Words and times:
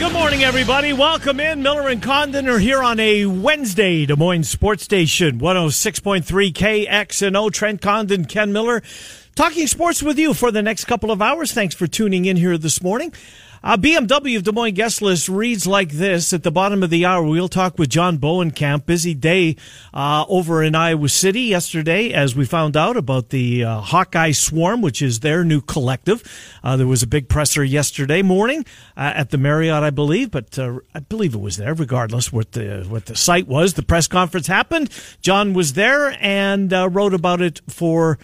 Good 0.00 0.14
morning, 0.14 0.44
everybody. 0.44 0.94
Welcome 0.94 1.40
in. 1.40 1.62
Miller 1.62 1.88
and 1.88 2.02
Condon 2.02 2.48
are 2.48 2.58
here 2.58 2.82
on 2.82 2.98
a 2.98 3.26
Wednesday, 3.26 4.06
Des 4.06 4.16
Moines 4.16 4.44
Sports 4.44 4.82
Station, 4.82 5.38
106.3 5.38 6.24
KXNO. 6.54 7.52
Trent 7.52 7.82
Condon, 7.82 8.24
Ken 8.24 8.50
Miller, 8.50 8.82
talking 9.34 9.66
sports 9.66 10.02
with 10.02 10.18
you 10.18 10.32
for 10.32 10.50
the 10.50 10.62
next 10.62 10.86
couple 10.86 11.10
of 11.10 11.20
hours. 11.20 11.52
Thanks 11.52 11.74
for 11.74 11.86
tuning 11.86 12.24
in 12.24 12.38
here 12.38 12.56
this 12.56 12.82
morning. 12.82 13.12
Uh, 13.62 13.76
BMW 13.76 14.38
of 14.38 14.42
Des 14.42 14.52
Moines 14.52 14.72
guest 14.72 15.02
list 15.02 15.28
reads 15.28 15.66
like 15.66 15.90
this 15.90 16.32
at 16.32 16.42
the 16.42 16.50
bottom 16.50 16.82
of 16.82 16.88
the 16.88 17.04
hour. 17.04 17.22
We'll 17.22 17.46
talk 17.46 17.78
with 17.78 17.90
John 17.90 18.16
Bowenkamp. 18.16 18.86
Busy 18.86 19.12
day 19.12 19.56
uh, 19.92 20.24
over 20.28 20.62
in 20.62 20.74
Iowa 20.74 21.10
City 21.10 21.42
yesterday 21.42 22.10
as 22.10 22.34
we 22.34 22.46
found 22.46 22.74
out 22.74 22.96
about 22.96 23.28
the 23.28 23.64
uh, 23.64 23.80
Hawkeye 23.80 24.30
Swarm, 24.30 24.80
which 24.80 25.02
is 25.02 25.20
their 25.20 25.44
new 25.44 25.60
collective. 25.60 26.22
Uh, 26.64 26.78
there 26.78 26.86
was 26.86 27.02
a 27.02 27.06
big 27.06 27.28
presser 27.28 27.62
yesterday 27.62 28.22
morning 28.22 28.64
uh, 28.96 29.12
at 29.14 29.28
the 29.28 29.36
Marriott, 29.36 29.82
I 29.82 29.90
believe, 29.90 30.30
but 30.30 30.58
uh, 30.58 30.78
I 30.94 31.00
believe 31.00 31.34
it 31.34 31.40
was 31.40 31.58
there. 31.58 31.74
Regardless 31.74 32.32
what 32.32 32.52
the 32.52 32.86
what 32.88 33.06
the 33.06 33.16
site 33.16 33.46
was, 33.46 33.74
the 33.74 33.82
press 33.82 34.08
conference 34.08 34.46
happened. 34.46 34.90
John 35.20 35.52
was 35.52 35.74
there 35.74 36.16
and 36.22 36.72
wrote 36.72 37.12
about 37.12 37.42
it 37.42 37.60
for. 37.68 38.18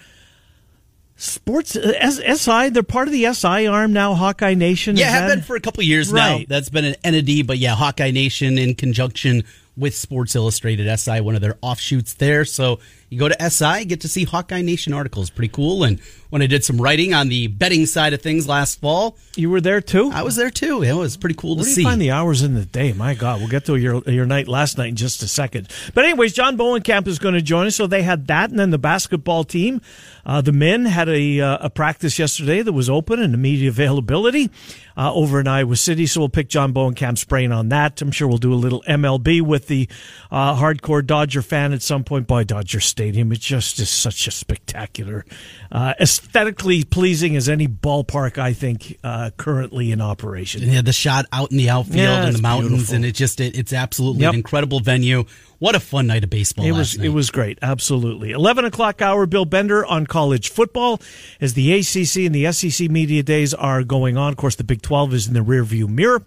Sports 1.19 1.77
uh, 1.77 2.11
SI, 2.11 2.69
they're 2.69 2.83
part 2.83 3.09
of 3.09 3.12
the 3.12 3.33
SI 3.33 3.67
arm 3.67 3.92
now, 3.95 4.14
Hawkeye 4.14 4.55
Nation. 4.55 4.97
Yeah, 4.97 5.11
have 5.11 5.31
been 5.31 5.42
for 5.42 5.56
a 5.56 5.61
couple 5.61 5.83
years 5.83 6.12
right. 6.12 6.41
now. 6.41 6.45
That's 6.47 6.69
been 6.69 6.84
an 6.84 6.97
entity, 7.03 7.42
but 7.42 7.56
yeah, 7.56 7.75
Hawkeye 7.75 8.11
Nation 8.11 8.58
in 8.58 8.75
conjunction 8.75 9.45
with 9.77 9.95
Sports 9.95 10.34
Illustrated 10.34 10.95
SI, 10.98 11.20
one 11.20 11.34
of 11.34 11.42
their 11.42 11.58
offshoots 11.61 12.14
there. 12.14 12.45
So 12.45 12.81
you 13.11 13.19
go 13.19 13.28
to 13.28 13.50
SI, 13.50 13.84
get 13.84 14.00
to 14.00 14.08
see 14.08 14.25
Hawkeye 14.25 14.62
Nation 14.62 14.92
articles. 14.92 15.28
Pretty 15.28 15.53
cool. 15.53 15.84
And 15.84 16.00
when 16.31 16.41
I 16.42 16.47
did 16.47 16.64
some 16.64 16.81
writing 16.81 17.12
on 17.12 17.28
the 17.28 17.47
betting 17.48 17.86
side 17.86 18.14
of 18.14 18.23
things 18.23 18.48
last 18.48 18.80
fall, 18.80 19.17
you 19.36 19.51
were 19.51 19.61
there 19.61 19.80
too. 19.80 20.11
I 20.12 20.23
was 20.23 20.36
there 20.36 20.51
too. 20.51 20.83
It 20.83 20.95
was 20.95 21.17
pretty 21.17 21.34
cool 21.36 21.56
Where 21.56 21.64
to 21.64 21.69
do 21.69 21.75
see. 21.75 21.84
Find 21.84 22.01
the 22.01 22.11
hours 22.11 22.42
in 22.42 22.55
the 22.55 22.64
day. 22.64 22.92
My 22.95 23.14
God, 23.14 23.41
we'll 23.41 23.48
get 23.48 23.67
to 23.67 23.77
your 23.77 24.03
your 24.06 24.27
night 24.27 24.48
last 24.48 24.78
night 24.78 24.89
in 24.89 24.97
just 24.97 25.23
a 25.23 25.28
second. 25.28 25.69
But 25.95 26.05
anyways, 26.05 26.33
John 26.33 26.56
Bowenkamp 26.56 27.06
is 27.06 27.19
going 27.19 27.34
to 27.34 27.42
join 27.42 27.67
us. 27.67 27.77
So 27.77 27.86
they 27.86 28.03
had 28.03 28.27
that, 28.28 28.51
and 28.51 28.58
then 28.58 28.70
the 28.70 28.78
basketball 28.78 29.45
team, 29.45 29.83
uh, 30.27 30.41
the 30.41 30.52
men 30.52 30.84
had 30.84 31.08
a 31.08 31.41
uh, 31.41 31.58
a 31.60 31.70
practice 31.70 32.19
yesterday 32.19 32.60
that 32.60 32.72
was 32.72 32.91
open 32.91 33.20
and 33.20 33.32
immediate 33.32 33.70
availability 33.70 34.50
uh, 34.96 35.12
over 35.14 35.38
in 35.38 35.46
Iowa 35.46 35.77
City. 35.77 36.06
So 36.06 36.20
we'll 36.20 36.28
pick 36.28 36.48
John 36.48 36.74
Bowenkamp's 36.74 37.24
brain 37.24 37.52
on 37.52 37.68
that. 37.68 38.02
I'm 38.02 38.10
sure 38.10 38.27
we'll 38.27 38.38
do 38.38 38.52
a 38.52 38.56
little 38.56 38.83
MLB 38.88 39.41
with 39.41 39.68
the 39.68 39.88
uh, 40.33 40.56
hardcore 40.56 41.06
Dodger 41.06 41.42
fan 41.42 41.72
at 41.72 41.80
some 41.80 42.02
point. 42.02 42.27
By 42.27 42.42
Dodger 42.42 42.80
Stadium, 42.80 43.30
it 43.30 43.38
just 43.38 43.78
is 43.78 43.88
such 43.88 44.27
a 44.27 44.33
spectacular, 44.33 45.24
uh, 45.70 45.94
aesthetically 46.00 46.83
pleasing 46.83 47.36
as 47.36 47.48
any 47.48 47.68
ballpark 47.68 48.36
I 48.36 48.52
think 48.52 48.98
uh, 49.05 49.30
currently 49.36 49.92
in 49.92 50.00
operation. 50.00 50.62
Yeah, 50.62 50.83
the 50.83 50.92
shot 50.92 51.27
out 51.33 51.52
in 51.52 51.56
the 51.56 51.70
outfield 51.70 51.98
yeah, 51.98 52.27
in 52.27 52.33
the 52.33 52.42
mountains, 52.42 52.70
beautiful. 52.72 52.94
and 52.96 53.05
it 53.05 53.12
just 53.12 53.40
it, 53.40 53.56
it's 53.56 53.72
absolutely 53.72 54.22
yep. 54.22 54.30
an 54.30 54.36
incredible 54.36 54.80
venue. 54.80 55.24
What 55.58 55.74
a 55.74 55.80
fun 55.80 56.06
night 56.06 56.22
of 56.24 56.30
baseball! 56.30 56.64
It 56.66 56.72
was 56.72 56.98
night. 56.98 57.06
it 57.06 57.10
was 57.10 57.30
great, 57.30 57.58
absolutely. 57.62 58.32
Eleven 58.32 58.64
o'clock 58.64 59.00
hour. 59.00 59.26
Bill 59.26 59.44
Bender 59.46 59.84
on 59.86 60.06
college 60.06 60.50
football 60.50 61.00
as 61.40 61.54
the 61.54 61.72
ACC 61.72 62.26
and 62.26 62.34
the 62.34 62.52
SEC 62.52 62.90
media 62.90 63.22
days 63.22 63.54
are 63.54 63.82
going 63.82 64.16
on. 64.16 64.32
Of 64.32 64.36
course, 64.36 64.56
the 64.56 64.64
Big 64.64 64.82
Twelve 64.82 65.14
is 65.14 65.27
in 65.27 65.34
the 65.34 65.40
rearview 65.40 65.88
mirror. 65.88 66.24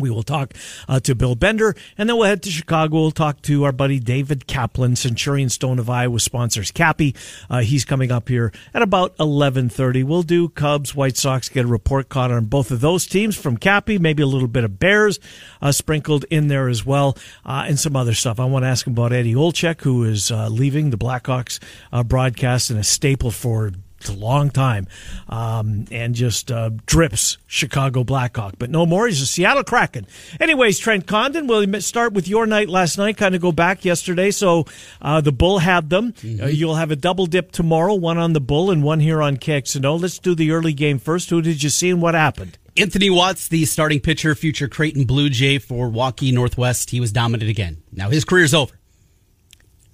We 0.00 0.10
will 0.10 0.22
talk 0.22 0.54
uh, 0.88 1.00
to 1.00 1.14
Bill 1.14 1.34
Bender, 1.34 1.74
and 1.96 2.08
then 2.08 2.16
we'll 2.16 2.26
head 2.26 2.42
to 2.44 2.50
Chicago. 2.50 2.96
We'll 2.96 3.10
talk 3.10 3.42
to 3.42 3.64
our 3.64 3.72
buddy 3.72 4.00
David 4.00 4.46
Kaplan, 4.46 4.96
Centurion 4.96 5.48
Stone 5.48 5.78
of 5.78 5.88
Iowa 5.88 6.18
sponsors 6.20 6.70
Cappy. 6.70 7.14
Uh, 7.48 7.60
he's 7.60 7.84
coming 7.84 8.10
up 8.10 8.28
here 8.28 8.52
at 8.74 8.82
about 8.82 9.14
eleven 9.20 9.68
thirty. 9.68 10.02
We'll 10.02 10.22
do 10.22 10.48
Cubs, 10.48 10.94
White 10.94 11.16
Sox, 11.16 11.48
get 11.48 11.64
a 11.64 11.68
report 11.68 12.08
card 12.08 12.30
on 12.30 12.46
both 12.46 12.70
of 12.70 12.80
those 12.80 13.06
teams 13.06 13.36
from 13.36 13.56
Cappy. 13.56 13.98
Maybe 13.98 14.22
a 14.22 14.26
little 14.26 14.48
bit 14.48 14.64
of 14.64 14.78
Bears 14.78 15.20
uh, 15.60 15.72
sprinkled 15.72 16.24
in 16.30 16.48
there 16.48 16.68
as 16.68 16.86
well, 16.86 17.16
uh, 17.44 17.64
and 17.66 17.78
some 17.78 17.96
other 17.96 18.14
stuff. 18.14 18.40
I 18.40 18.44
want 18.46 18.64
to 18.64 18.68
ask 18.68 18.86
him 18.86 18.94
about 18.94 19.12
Eddie 19.12 19.34
Olczyk, 19.34 19.82
who 19.82 20.04
is 20.04 20.30
uh, 20.30 20.48
leaving 20.48 20.90
the 20.90 20.98
Blackhawks 20.98 21.58
uh, 21.92 22.02
broadcast 22.02 22.70
and 22.70 22.78
a 22.78 22.84
staple 22.84 23.30
for 23.30 23.72
a 24.08 24.12
long 24.12 24.50
time, 24.50 24.86
um, 25.28 25.86
and 25.90 26.14
just 26.14 26.50
uh, 26.50 26.70
drips 26.86 27.38
Chicago 27.46 28.04
Blackhawk. 28.04 28.54
But 28.58 28.70
no 28.70 28.86
more. 28.86 29.06
He's 29.06 29.20
a 29.20 29.26
Seattle 29.26 29.64
Kraken. 29.64 30.06
Anyways, 30.38 30.78
Trent 30.78 31.06
Condon, 31.06 31.46
we'll 31.46 31.80
start 31.80 32.12
with 32.12 32.28
your 32.28 32.46
night 32.46 32.68
last 32.68 32.98
night. 32.98 33.16
Kind 33.16 33.34
of 33.34 33.40
go 33.40 33.52
back 33.52 33.84
yesterday. 33.84 34.30
So 34.30 34.66
uh, 35.02 35.20
the 35.20 35.32
Bull 35.32 35.58
had 35.58 35.90
them. 35.90 36.12
Mm-hmm. 36.12 36.44
Uh, 36.44 36.46
you'll 36.46 36.76
have 36.76 36.90
a 36.90 36.96
double 36.96 37.26
dip 37.26 37.52
tomorrow. 37.52 37.94
One 37.94 38.18
on 38.18 38.32
the 38.32 38.40
Bull 38.40 38.70
and 38.70 38.82
one 38.82 39.00
here 39.00 39.22
on 39.22 39.36
KXNO. 39.36 40.00
Let's 40.00 40.18
do 40.18 40.34
the 40.34 40.52
early 40.52 40.72
game 40.72 40.98
first. 40.98 41.30
Who 41.30 41.42
did 41.42 41.62
you 41.62 41.68
see 41.70 41.90
and 41.90 42.00
what 42.00 42.14
happened? 42.14 42.58
Anthony 42.76 43.10
Watts, 43.10 43.48
the 43.48 43.64
starting 43.64 44.00
pitcher, 44.00 44.34
future 44.34 44.68
Creighton 44.68 45.04
Blue 45.04 45.28
Jay 45.28 45.58
for 45.58 45.88
Waukee 45.88 46.32
Northwest. 46.32 46.90
He 46.90 47.00
was 47.00 47.12
dominant 47.12 47.50
again. 47.50 47.82
Now 47.92 48.10
his 48.10 48.24
career's 48.24 48.54
over. 48.54 48.74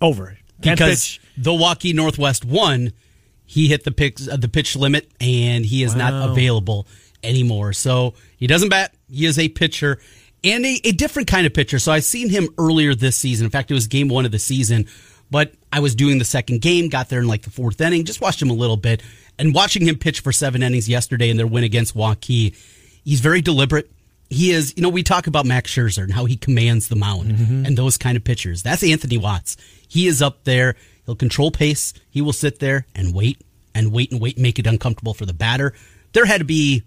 Over. 0.00 0.38
Can't 0.62 0.78
because 0.78 1.02
pitch. 1.02 1.20
the 1.36 1.52
Waukee 1.52 1.94
Northwest 1.94 2.44
won 2.44 2.92
he 3.46 3.68
hit 3.68 3.84
the 3.84 3.92
pitch, 3.92 4.28
uh, 4.28 4.36
the 4.36 4.48
pitch 4.48 4.76
limit 4.76 5.10
and 5.20 5.64
he 5.64 5.82
is 5.82 5.94
wow. 5.94 6.10
not 6.10 6.30
available 6.30 6.86
anymore. 7.22 7.72
So 7.72 8.14
he 8.36 8.46
doesn't 8.46 8.68
bat. 8.68 8.94
He 9.10 9.24
is 9.24 9.38
a 9.38 9.48
pitcher 9.48 9.98
and 10.44 10.64
a, 10.64 10.80
a, 10.84 10.92
different 10.92 11.28
kind 11.28 11.46
of 11.46 11.54
pitcher. 11.54 11.78
So 11.78 11.92
I've 11.92 12.04
seen 12.04 12.28
him 12.28 12.48
earlier 12.58 12.94
this 12.94 13.16
season. 13.16 13.44
In 13.44 13.50
fact, 13.50 13.70
it 13.70 13.74
was 13.74 13.86
game 13.86 14.08
one 14.08 14.24
of 14.24 14.32
the 14.32 14.38
season, 14.38 14.86
but 15.30 15.52
I 15.72 15.80
was 15.80 15.94
doing 15.94 16.18
the 16.18 16.24
second 16.24 16.60
game, 16.60 16.88
got 16.88 17.08
there 17.08 17.20
in 17.20 17.26
like 17.26 17.42
the 17.42 17.50
fourth 17.50 17.80
inning, 17.80 18.04
just 18.04 18.20
watched 18.20 18.40
him 18.40 18.50
a 18.50 18.54
little 18.54 18.76
bit 18.76 19.02
and 19.38 19.54
watching 19.54 19.86
him 19.86 19.96
pitch 19.96 20.20
for 20.20 20.32
seven 20.32 20.62
innings 20.62 20.88
yesterday 20.88 21.30
in 21.30 21.36
their 21.36 21.46
win 21.46 21.64
against 21.64 21.96
Waukee. 21.96 22.54
He's 23.04 23.20
very 23.20 23.40
deliberate. 23.40 23.90
He 24.28 24.50
is, 24.50 24.74
you 24.76 24.82
know, 24.82 24.88
we 24.88 25.04
talk 25.04 25.28
about 25.28 25.46
Max 25.46 25.72
Scherzer 25.72 26.02
and 26.02 26.12
how 26.12 26.24
he 26.24 26.36
commands 26.36 26.88
the 26.88 26.96
mound 26.96 27.30
mm-hmm. 27.30 27.64
and 27.64 27.76
those 27.76 27.96
kind 27.96 28.16
of 28.16 28.24
pitchers. 28.24 28.62
That's 28.62 28.82
Anthony 28.82 29.18
Watts. 29.18 29.56
He 29.88 30.08
is 30.08 30.20
up 30.20 30.42
there. 30.44 30.74
He'll 31.06 31.16
control 31.16 31.50
pace. 31.50 31.94
He 32.10 32.20
will 32.20 32.32
sit 32.32 32.58
there 32.58 32.86
and 32.94 33.14
wait 33.14 33.40
and 33.74 33.92
wait 33.92 34.10
and 34.10 34.20
wait, 34.20 34.36
and 34.36 34.42
make 34.42 34.58
it 34.58 34.66
uncomfortable 34.66 35.14
for 35.14 35.24
the 35.24 35.32
batter. 35.32 35.72
There 36.12 36.26
had 36.26 36.38
to 36.38 36.44
be 36.44 36.82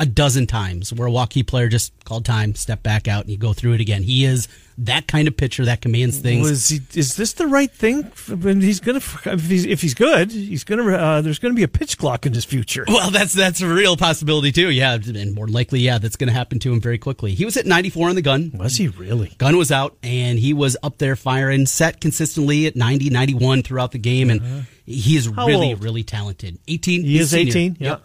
a 0.00 0.06
dozen 0.06 0.46
times 0.46 0.94
where 0.94 1.06
a 1.06 1.10
Waukee 1.10 1.46
player 1.46 1.68
just 1.68 1.92
called 2.04 2.24
time, 2.24 2.54
step 2.54 2.82
back 2.82 3.06
out, 3.06 3.24
and 3.24 3.30
you 3.30 3.36
go 3.36 3.52
through 3.52 3.74
it 3.74 3.82
again. 3.82 4.02
He 4.02 4.24
is 4.24 4.48
that 4.78 5.06
kind 5.06 5.28
of 5.28 5.36
pitcher 5.36 5.66
that 5.66 5.82
commands 5.82 6.18
things. 6.18 6.48
Was 6.48 6.70
he, 6.70 6.80
is 6.94 7.16
this 7.16 7.34
the 7.34 7.46
right 7.46 7.70
thing? 7.70 8.10
He's 8.26 8.80
gonna, 8.80 8.96
if 9.26 9.46
he's, 9.46 9.66
if 9.66 9.82
he's 9.82 9.92
good, 9.92 10.32
he's 10.32 10.64
gonna. 10.64 10.90
Uh, 10.90 11.20
there's 11.20 11.38
gonna 11.38 11.52
be 11.52 11.64
a 11.64 11.68
pitch 11.68 11.98
clock 11.98 12.24
in 12.24 12.32
his 12.32 12.46
future. 12.46 12.86
Well, 12.88 13.10
that's 13.10 13.34
that's 13.34 13.60
a 13.60 13.68
real 13.68 13.96
possibility 13.96 14.52
too. 14.52 14.70
Yeah, 14.70 14.94
and 14.94 15.34
more 15.34 15.46
likely, 15.46 15.80
yeah, 15.80 15.98
that's 15.98 16.16
gonna 16.16 16.32
happen 16.32 16.58
to 16.60 16.72
him 16.72 16.80
very 16.80 16.98
quickly. 16.98 17.34
He 17.34 17.44
was 17.44 17.58
at 17.58 17.66
94 17.66 18.08
on 18.08 18.14
the 18.14 18.22
gun. 18.22 18.52
Was 18.54 18.76
he 18.76 18.88
really? 18.88 19.34
Gun 19.36 19.58
was 19.58 19.70
out, 19.70 19.98
and 20.02 20.38
he 20.38 20.54
was 20.54 20.78
up 20.82 20.96
there 20.96 21.14
firing, 21.14 21.66
set 21.66 22.00
consistently 22.00 22.66
at 22.66 22.74
90, 22.74 23.10
91 23.10 23.62
throughout 23.62 23.92
the 23.92 23.98
game, 23.98 24.30
and 24.30 24.40
uh-huh. 24.40 24.60
he 24.86 25.16
is 25.16 25.26
How 25.26 25.46
really, 25.46 25.72
old? 25.72 25.84
really 25.84 26.04
talented. 26.04 26.58
18. 26.68 27.04
He 27.04 27.18
is 27.18 27.34
18. 27.34 27.76
Yeah. 27.78 27.88
Yep. 27.90 28.02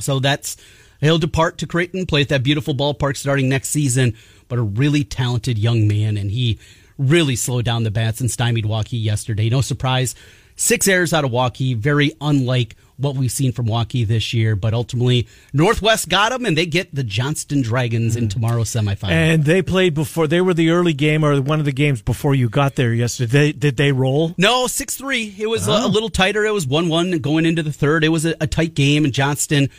So 0.00 0.18
that's 0.20 0.56
he'll 1.00 1.18
depart 1.18 1.58
to 1.58 1.66
Creighton, 1.66 2.06
play 2.06 2.22
at 2.22 2.28
that 2.28 2.42
beautiful 2.42 2.74
ballpark 2.74 3.16
starting 3.16 3.48
next 3.48 3.68
season. 3.68 4.14
But 4.48 4.58
a 4.58 4.62
really 4.62 5.04
talented 5.04 5.58
young 5.58 5.86
man, 5.86 6.16
and 6.16 6.30
he 6.30 6.58
really 6.98 7.36
slowed 7.36 7.64
down 7.64 7.84
the 7.84 7.90
bats 7.90 8.20
and 8.20 8.30
stymied 8.30 8.64
Waukee 8.64 9.02
yesterday. 9.02 9.48
No 9.48 9.60
surprise, 9.60 10.14
six 10.56 10.86
errors 10.86 11.12
out 11.12 11.24
of 11.24 11.30
Waukee, 11.30 11.76
very 11.76 12.12
unlike 12.20 12.76
what 12.98 13.16
we've 13.16 13.30
seen 13.32 13.50
from 13.52 13.66
Waukee 13.66 14.06
this 14.06 14.34
year. 14.34 14.54
But 14.54 14.74
ultimately, 14.74 15.26
Northwest 15.52 16.08
got 16.08 16.30
them, 16.30 16.44
and 16.44 16.56
they 16.56 16.66
get 16.66 16.94
the 16.94 17.02
Johnston 17.02 17.62
Dragons 17.62 18.16
in 18.16 18.26
mm. 18.26 18.30
tomorrow's 18.30 18.68
semifinal. 18.68 19.10
And 19.10 19.44
they 19.44 19.62
played 19.62 19.94
before. 19.94 20.26
They 20.26 20.40
were 20.40 20.52
the 20.52 20.70
early 20.70 20.92
game 20.92 21.24
or 21.24 21.40
one 21.40 21.58
of 21.58 21.64
the 21.64 21.72
games 21.72 22.02
before 22.02 22.34
you 22.34 22.48
got 22.48 22.76
there 22.76 22.92
yesterday. 22.92 23.52
Did 23.52 23.76
they 23.76 23.92
roll? 23.92 24.34
No, 24.36 24.66
six 24.66 24.96
three. 24.96 25.34
It 25.38 25.46
was 25.46 25.68
oh. 25.68 25.72
a, 25.72 25.76
a, 25.76 25.84
oh. 25.84 25.88
little 25.88 26.10
tighter. 26.10 26.44
It 26.44 26.52
was 26.52 26.66
one 26.66 26.88
one 26.88 27.18
going 27.18 27.46
into 27.46 27.62
the 27.62 27.72
third. 27.72 28.04
It 28.04 28.10
was 28.10 28.26
a, 28.26 28.34
a 28.40 28.46
tight 28.46 28.74
game, 28.74 29.04
and 29.04 29.14
Johnston 29.14 29.70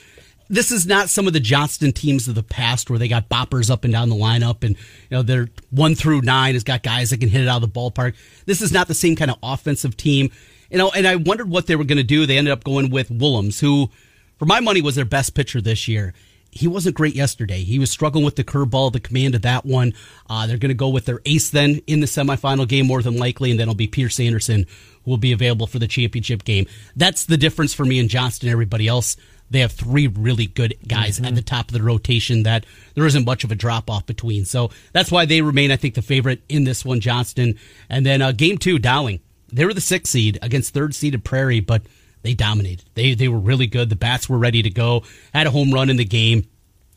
this 0.51 0.71
is 0.71 0.85
not 0.85 1.09
some 1.09 1.27
of 1.27 1.33
the 1.33 1.39
Johnston 1.39 1.93
teams 1.93 2.27
of 2.27 2.35
the 2.35 2.43
past 2.43 2.89
where 2.89 2.99
they 2.99 3.07
got 3.07 3.29
boppers 3.29 3.71
up 3.71 3.85
and 3.85 3.93
down 3.93 4.09
the 4.09 4.15
lineup 4.15 4.63
and 4.63 4.75
you 4.75 5.17
know 5.17 5.23
they're 5.23 5.49
one 5.69 5.95
through 5.95 6.21
nine 6.21 6.53
has 6.53 6.63
got 6.63 6.83
guys 6.83 7.09
that 7.09 7.21
can 7.21 7.29
hit 7.29 7.41
it 7.41 7.47
out 7.47 7.63
of 7.63 7.73
the 7.73 7.79
ballpark. 7.79 8.15
This 8.45 8.61
is 8.61 8.71
not 8.71 8.87
the 8.87 8.93
same 8.93 9.15
kind 9.15 9.31
of 9.31 9.37
offensive 9.41 9.95
team. 9.95 10.29
You 10.69 10.77
know, 10.77 10.91
and 10.91 11.07
I 11.07 11.15
wondered 11.15 11.49
what 11.49 11.67
they 11.67 11.75
were 11.75 11.83
going 11.83 11.97
to 11.97 12.03
do. 12.03 12.25
They 12.25 12.37
ended 12.37 12.51
up 12.51 12.63
going 12.63 12.91
with 12.91 13.09
Willems, 13.09 13.59
who, 13.59 13.89
for 14.37 14.45
my 14.45 14.59
money, 14.59 14.81
was 14.81 14.95
their 14.95 15.05
best 15.05 15.33
pitcher 15.35 15.59
this 15.59 15.87
year. 15.87 16.13
he 16.51 16.67
wasn't 16.67 16.95
great 16.95 17.15
yesterday. 17.15 17.63
He 17.63 17.79
was 17.79 17.89
struggling 17.89 18.25
with 18.25 18.35
the 18.35 18.43
curveball, 18.43 18.91
the 18.91 18.99
command 18.99 19.35
of 19.35 19.41
that 19.43 19.65
one. 19.65 19.93
Uh, 20.29 20.47
they're 20.47 20.57
going 20.57 20.69
to 20.69 20.75
go 20.75 20.89
with 20.89 21.05
their 21.05 21.21
ace 21.25 21.49
then 21.49 21.81
in 21.87 22.01
the 22.01 22.07
semifinal 22.07 22.67
game, 22.67 22.87
more 22.87 23.01
than 23.01 23.17
likely, 23.17 23.51
and 23.51 23.59
then 23.59 23.65
it'll 23.65 23.75
be 23.75 23.87
Pierce 23.87 24.19
Anderson 24.19 24.65
who 25.03 25.11
will 25.11 25.17
be 25.17 25.31
available 25.31 25.67
for 25.67 25.79
the 25.79 25.87
championship 25.87 26.43
game. 26.43 26.67
That's 26.95 27.25
the 27.25 27.37
difference 27.37 27.73
for 27.73 27.85
me 27.85 27.99
and 27.99 28.09
Johnston 28.09 28.47
and 28.47 28.53
everybody 28.53 28.87
else. 28.87 29.17
They 29.51 29.59
have 29.59 29.73
three 29.73 30.07
really 30.07 30.47
good 30.47 30.75
guys 30.87 31.17
mm-hmm. 31.17 31.25
at 31.25 31.35
the 31.35 31.41
top 31.41 31.67
of 31.67 31.73
the 31.73 31.83
rotation 31.83 32.43
that 32.43 32.65
there 32.95 33.05
isn't 33.05 33.25
much 33.25 33.43
of 33.43 33.51
a 33.51 33.55
drop 33.55 33.89
off 33.89 34.05
between. 34.05 34.45
So 34.45 34.71
that's 34.93 35.11
why 35.11 35.25
they 35.25 35.41
remain, 35.41 35.71
I 35.71 35.75
think, 35.75 35.93
the 35.93 36.01
favorite 36.01 36.41
in 36.49 36.63
this 36.63 36.83
one, 36.85 37.01
Johnston. 37.01 37.59
And 37.89 38.05
then 38.05 38.21
uh, 38.21 38.31
game 38.31 38.57
two, 38.57 38.79
Dowling. 38.79 39.19
They 39.51 39.65
were 39.65 39.73
the 39.73 39.81
sixth 39.81 40.11
seed 40.11 40.39
against 40.41 40.73
third 40.73 40.95
seeded 40.95 41.25
Prairie, 41.25 41.59
but 41.59 41.81
they 42.21 42.33
dominated. 42.33 42.85
They 42.93 43.13
they 43.13 43.27
were 43.27 43.39
really 43.39 43.67
good. 43.67 43.89
The 43.89 43.97
bats 43.97 44.29
were 44.29 44.37
ready 44.37 44.61
to 44.63 44.69
go. 44.69 45.03
Had 45.33 45.47
a 45.47 45.51
home 45.51 45.71
run 45.71 45.89
in 45.89 45.97
the 45.97 46.05
game, 46.05 46.47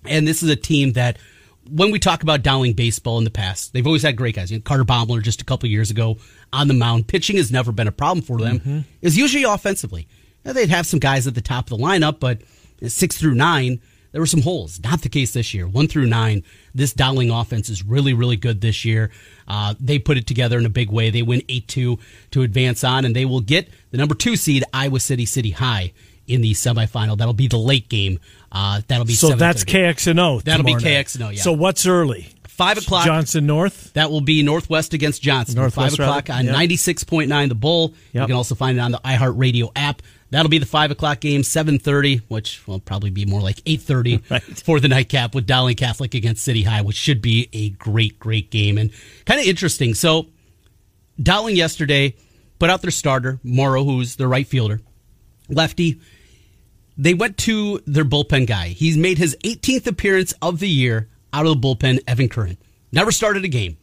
and 0.04 0.26
this 0.26 0.42
is 0.42 0.48
a 0.48 0.56
team 0.56 0.92
that. 0.92 1.18
When 1.66 1.90
we 1.90 1.98
talk 1.98 2.22
about 2.22 2.42
Dowling 2.42 2.74
baseball 2.74 3.16
in 3.16 3.24
the 3.24 3.30
past, 3.30 3.72
they've 3.72 3.86
always 3.86 4.02
had 4.02 4.18
great 4.18 4.36
guys. 4.36 4.52
You 4.52 4.58
know, 4.58 4.62
Carter 4.62 4.84
Baumler 4.84 5.22
just 5.22 5.40
a 5.40 5.46
couple 5.46 5.66
years 5.66 5.90
ago 5.90 6.18
on 6.52 6.68
the 6.68 6.74
mound. 6.74 7.08
Pitching 7.08 7.38
has 7.38 7.50
never 7.50 7.72
been 7.72 7.88
a 7.88 7.92
problem 7.92 8.22
for 8.22 8.38
them. 8.38 8.58
Mm-hmm. 8.58 8.78
Is 9.00 9.16
usually 9.16 9.44
offensively. 9.44 10.06
Now, 10.44 10.52
they'd 10.52 10.68
have 10.70 10.86
some 10.86 11.00
guys 11.00 11.26
at 11.26 11.34
the 11.34 11.40
top 11.40 11.70
of 11.70 11.78
the 11.78 11.84
lineup, 11.84 12.20
but 12.20 12.40
six 12.86 13.16
through 13.16 13.34
nine, 13.34 13.80
there 14.12 14.20
were 14.20 14.26
some 14.26 14.42
holes. 14.42 14.78
Not 14.82 15.02
the 15.02 15.08
case 15.08 15.32
this 15.32 15.54
year. 15.54 15.66
One 15.66 15.88
through 15.88 16.06
nine, 16.06 16.44
this 16.74 16.92
Dowling 16.92 17.30
offense 17.30 17.68
is 17.68 17.84
really, 17.84 18.14
really 18.14 18.36
good 18.36 18.60
this 18.60 18.84
year. 18.84 19.10
Uh, 19.48 19.74
they 19.80 19.98
put 19.98 20.16
it 20.16 20.26
together 20.26 20.58
in 20.58 20.66
a 20.66 20.70
big 20.70 20.90
way. 20.90 21.10
They 21.10 21.22
win 21.22 21.42
8 21.48 21.66
2 21.66 21.98
to 22.32 22.42
advance 22.42 22.84
on, 22.84 23.04
and 23.04 23.14
they 23.16 23.24
will 23.24 23.40
get 23.40 23.68
the 23.90 23.98
number 23.98 24.14
two 24.14 24.36
seed, 24.36 24.64
Iowa 24.72 25.00
City 25.00 25.26
City 25.26 25.50
High, 25.50 25.92
in 26.26 26.40
the 26.42 26.52
semifinal. 26.52 27.18
That'll 27.18 27.34
be 27.34 27.48
the 27.48 27.58
late 27.58 27.88
game. 27.88 28.20
Uh, 28.52 28.80
that'll 28.86 29.04
be 29.04 29.14
so 29.14 29.34
that's 29.34 29.64
KXNO. 29.64 30.42
That'll 30.44 30.64
be 30.64 30.74
KXNO. 30.74 31.34
Yeah. 31.34 31.42
So 31.42 31.52
what's 31.52 31.86
early? 31.86 32.28
Five 32.44 32.78
o'clock. 32.78 33.04
Johnston 33.04 33.46
North. 33.46 33.92
That 33.94 34.12
will 34.12 34.20
be 34.20 34.44
Northwest 34.44 34.94
against 34.94 35.20
Johnston. 35.22 35.56
Northwest 35.56 35.96
Five 35.96 36.06
o'clock 36.06 36.28
rather. 36.28 36.38
on 36.38 36.44
Yep. 36.46 36.52
ninety 36.54 36.76
six 36.76 37.02
point 37.02 37.28
nine. 37.28 37.48
The 37.48 37.56
Bull. 37.56 37.94
You 38.12 38.20
can 38.20 38.32
also 38.32 38.54
find 38.54 38.78
it 38.78 38.80
on 38.80 38.92
the 38.92 39.00
iHeartRadio 39.04 39.72
app. 39.74 40.02
That'll 40.34 40.50
be 40.50 40.58
the 40.58 40.66
five 40.66 40.90
o'clock 40.90 41.20
game. 41.20 41.44
Seven 41.44 41.78
thirty, 41.78 42.16
which 42.26 42.66
will 42.66 42.80
probably 42.80 43.10
be 43.10 43.24
more 43.24 43.40
like 43.40 43.62
eight 43.66 43.82
thirty 43.82 44.20
Right. 44.30 44.42
for 44.42 44.80
the 44.80 44.88
nightcap 44.88 45.32
with 45.32 45.46
Dowling 45.46 45.76
Catholic 45.76 46.12
against 46.14 46.42
City 46.42 46.64
High, 46.64 46.82
which 46.82 46.96
should 46.96 47.22
be 47.22 47.48
a 47.52 47.70
great, 47.70 48.18
great 48.18 48.50
game 48.50 48.76
and 48.76 48.90
kind 49.26 49.38
of 49.40 49.46
interesting. 49.46 49.94
So 49.94 50.26
Dowling 51.22 51.54
yesterday 51.54 52.16
put 52.58 52.68
out 52.68 52.82
their 52.82 52.90
starter 52.90 53.38
Morrow, 53.44 53.84
who's 53.84 54.16
their 54.16 54.26
right 54.26 54.46
fielder, 54.46 54.80
lefty. 55.48 56.00
They 56.98 57.14
went 57.14 57.38
to 57.38 57.80
their 57.86 58.04
bullpen 58.04 58.48
guy. 58.48 58.68
He's 58.68 58.96
made 58.96 59.18
his 59.18 59.36
18th 59.44 59.86
appearance 59.86 60.34
of 60.42 60.58
the 60.58 60.68
year 60.68 61.08
out 61.32 61.46
of 61.46 61.60
the 61.60 61.68
bullpen, 61.68 62.00
Evan 62.08 62.28
Curran. 62.28 62.58
Never 62.90 63.12
started 63.12 63.44
a 63.44 63.48
game, 63.48 63.76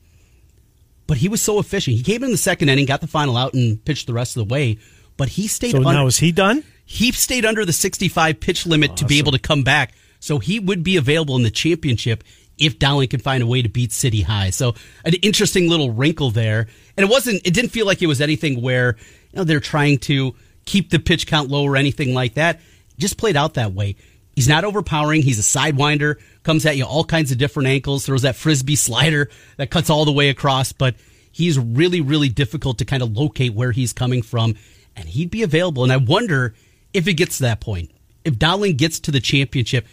but 1.07 1.15
he 1.17 1.29
was 1.29 1.41
so 1.41 1.59
efficient. 1.59 1.95
He 1.95 2.03
came 2.03 2.23
in 2.25 2.31
the 2.31 2.37
second 2.37 2.67
inning, 2.67 2.85
got 2.85 2.99
the 2.99 3.07
final 3.07 3.37
out, 3.37 3.53
and 3.53 3.83
pitched 3.85 4.07
the 4.07 4.13
rest 4.13 4.35
of 4.35 4.47
the 4.47 4.53
way. 4.53 4.79
But 5.21 5.29
he 5.29 5.45
stayed 5.45 5.73
So 5.73 5.77
under, 5.77 5.93
now 5.93 6.07
is 6.07 6.17
he 6.17 6.31
done? 6.31 6.63
he 6.83 7.11
stayed 7.11 7.45
under 7.45 7.63
the 7.63 7.71
65 7.73 8.39
pitch 8.39 8.65
limit 8.65 8.97
to 8.97 9.05
be 9.05 9.19
able 9.19 9.33
to 9.33 9.37
come 9.37 9.61
back. 9.61 9.93
So 10.19 10.39
he 10.39 10.59
would 10.59 10.81
be 10.81 10.97
available 10.97 11.35
in 11.35 11.43
the 11.43 11.51
championship 11.51 12.23
if 12.57 12.79
Dowling 12.79 13.07
can 13.07 13.19
find 13.19 13.43
a 13.43 13.45
way 13.45 13.61
to 13.61 13.69
beat 13.69 13.91
City 13.91 14.23
High. 14.23 14.49
So 14.49 14.73
an 15.05 15.13
interesting 15.21 15.69
little 15.69 15.91
wrinkle 15.91 16.31
there. 16.31 16.67
And 16.97 17.05
it 17.05 17.09
wasn't, 17.11 17.45
it 17.45 17.53
didn't 17.53 17.69
feel 17.69 17.85
like 17.85 18.01
it 18.01 18.07
was 18.07 18.19
anything 18.19 18.63
where, 18.63 18.95
you 19.31 19.37
know, 19.37 19.43
they're 19.43 19.59
trying 19.59 19.99
to 19.99 20.33
keep 20.65 20.89
the 20.89 20.97
pitch 20.97 21.27
count 21.27 21.49
low 21.49 21.65
or 21.65 21.75
anything 21.75 22.15
like 22.15 22.33
that. 22.33 22.55
It 22.55 22.97
just 22.97 23.19
played 23.19 23.37
out 23.37 23.53
that 23.53 23.73
way. 23.73 23.95
He's 24.35 24.49
not 24.49 24.63
overpowering. 24.63 25.21
He's 25.21 25.37
a 25.37 25.59
sidewinder, 25.59 26.15
comes 26.41 26.65
at 26.65 26.77
you 26.77 26.85
all 26.85 27.03
kinds 27.03 27.31
of 27.31 27.37
different 27.37 27.69
ankles, 27.69 28.07
throws 28.07 28.23
that 28.23 28.35
frisbee 28.35 28.75
slider 28.75 29.29
that 29.57 29.69
cuts 29.69 29.91
all 29.91 30.03
the 30.03 30.11
way 30.11 30.29
across, 30.29 30.71
but 30.71 30.95
he's 31.31 31.59
really, 31.59 32.01
really 32.01 32.29
difficult 32.29 32.79
to 32.79 32.85
kind 32.85 33.03
of 33.03 33.15
locate 33.15 33.53
where 33.53 33.71
he's 33.71 33.93
coming 33.93 34.21
from. 34.21 34.55
And 35.01 35.09
he'd 35.09 35.31
be 35.31 35.43
available. 35.43 35.83
And 35.83 35.91
I 35.91 35.97
wonder 35.97 36.53
if 36.93 37.07
it 37.07 37.13
gets 37.15 37.37
to 37.37 37.43
that 37.43 37.59
point. 37.61 37.91
If 38.23 38.37
Dowling 38.37 38.77
gets 38.77 38.99
to 39.01 39.11
the 39.11 39.19
championship, 39.19 39.85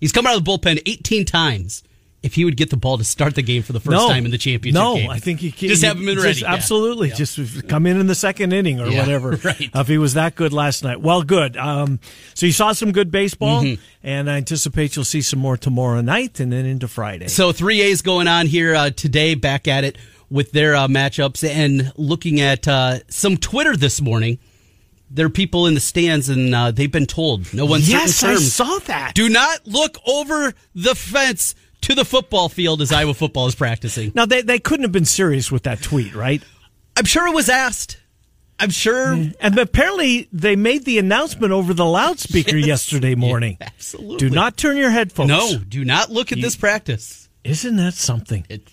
he's 0.00 0.12
come 0.12 0.26
out 0.26 0.36
of 0.36 0.44
the 0.44 0.50
bullpen 0.50 0.80
18 0.86 1.24
times. 1.24 1.82
If 2.20 2.34
he 2.34 2.44
would 2.44 2.56
get 2.56 2.70
the 2.70 2.76
ball 2.76 2.98
to 2.98 3.04
start 3.04 3.36
the 3.36 3.42
game 3.42 3.62
for 3.62 3.72
the 3.72 3.78
first 3.78 3.92
no. 3.92 4.08
time 4.08 4.24
in 4.24 4.32
the 4.32 4.38
championship 4.38 4.74
no, 4.82 4.96
game. 4.96 5.08
I 5.08 5.20
think 5.20 5.38
he 5.38 5.52
can 5.52 5.68
just 5.68 5.84
have 5.84 5.96
him 5.96 6.08
in 6.08 6.16
just- 6.16 6.24
ready. 6.26 6.40
Yeah. 6.40 6.52
Absolutely, 6.52 7.10
Yeah. 7.10 7.14
just 7.14 7.68
come 7.68 7.86
in 7.86 8.00
in 8.00 8.08
the 8.08 8.14
second 8.16 8.52
inning 8.52 8.80
or 8.80 8.88
Yeah, 8.88 8.98
whatever. 9.02 9.30
right. 9.44 9.70
If 9.72 9.86
he 9.86 9.98
was 9.98 10.14
that 10.14 10.34
good 10.34 10.52
last 10.52 10.82
night, 10.82 11.00
well, 11.00 11.22
good. 11.22 11.56
Um, 11.56 12.00
so 12.34 12.44
you 12.44 12.50
saw 12.50 12.72
some 12.72 12.90
good 12.90 13.12
baseball, 13.12 13.62
Mm-hmm. 13.62 13.80
and 14.02 14.28
I 14.28 14.36
anticipate 14.38 14.96
you'll 14.96 15.04
see 15.04 15.22
some 15.22 15.38
more 15.38 15.56
tomorrow 15.56 16.00
night 16.00 16.40
and 16.40 16.52
then 16.52 16.66
into 16.66 16.88
Friday. 16.88 17.28
So 17.28 17.52
three 17.52 17.80
A's 17.82 18.02
going 18.02 18.26
on 18.26 18.46
here 18.48 18.74
uh, 18.74 18.90
today. 18.90 19.36
Back 19.36 19.68
at 19.68 19.84
it 19.84 19.96
with 20.30 20.52
their 20.52 20.74
uh, 20.76 20.88
matchups 20.88 21.48
and 21.48 21.92
looking 21.96 22.40
at 22.40 22.66
uh, 22.68 22.98
some 23.08 23.36
Twitter 23.36 23.76
this 23.76 24.00
morning. 24.00 24.38
There 25.10 25.24
are 25.24 25.30
people 25.30 25.66
in 25.66 25.72
the 25.74 25.80
stands, 25.80 26.28
and 26.28 26.54
uh, 26.54 26.70
they've 26.70 26.92
been 26.92 27.06
told 27.06 27.54
no 27.54 27.64
one. 27.64 27.80
yes, 27.82 28.22
I 28.22 28.34
saw 28.36 28.78
that. 28.80 29.14
Do 29.14 29.30
not 29.30 29.66
look 29.66 29.96
over 30.06 30.52
the 30.74 30.94
fence 30.94 31.54
to 31.82 31.94
the 31.94 32.04
football 32.04 32.50
field 32.50 32.82
as 32.82 32.92
Iowa 32.92 33.14
football 33.14 33.46
is 33.46 33.54
practicing. 33.54 34.12
Now 34.14 34.26
they 34.26 34.42
they 34.42 34.58
couldn't 34.58 34.82
have 34.84 34.92
been 34.92 35.06
serious 35.06 35.50
with 35.50 35.62
that 35.62 35.80
tweet, 35.80 36.14
right? 36.14 36.42
I'm 36.96 37.06
sure 37.06 37.26
it 37.26 37.34
was 37.34 37.48
asked. 37.48 37.98
I'm 38.60 38.70
sure. 38.70 39.12
And 39.40 39.58
apparently 39.58 40.28
they 40.32 40.56
made 40.56 40.84
the 40.84 40.98
announcement 40.98 41.52
over 41.52 41.72
the 41.72 41.84
loudspeaker 41.86 42.56
Yes. 42.56 42.66
yesterday 42.66 43.14
morning. 43.14 43.56
Yeah, 43.60 43.68
absolutely. 43.68 44.16
Do 44.16 44.30
not 44.30 44.56
turn 44.56 44.76
your 44.76 44.90
head, 44.90 45.12
folks. 45.12 45.28
No, 45.28 45.56
do 45.58 45.84
not 45.84 46.10
look 46.10 46.32
at 46.32 46.40
this 46.40 46.56
practice. 46.56 47.28
Isn't 47.44 47.76
that 47.76 47.94
something? 47.94 48.44
It, 48.50 48.68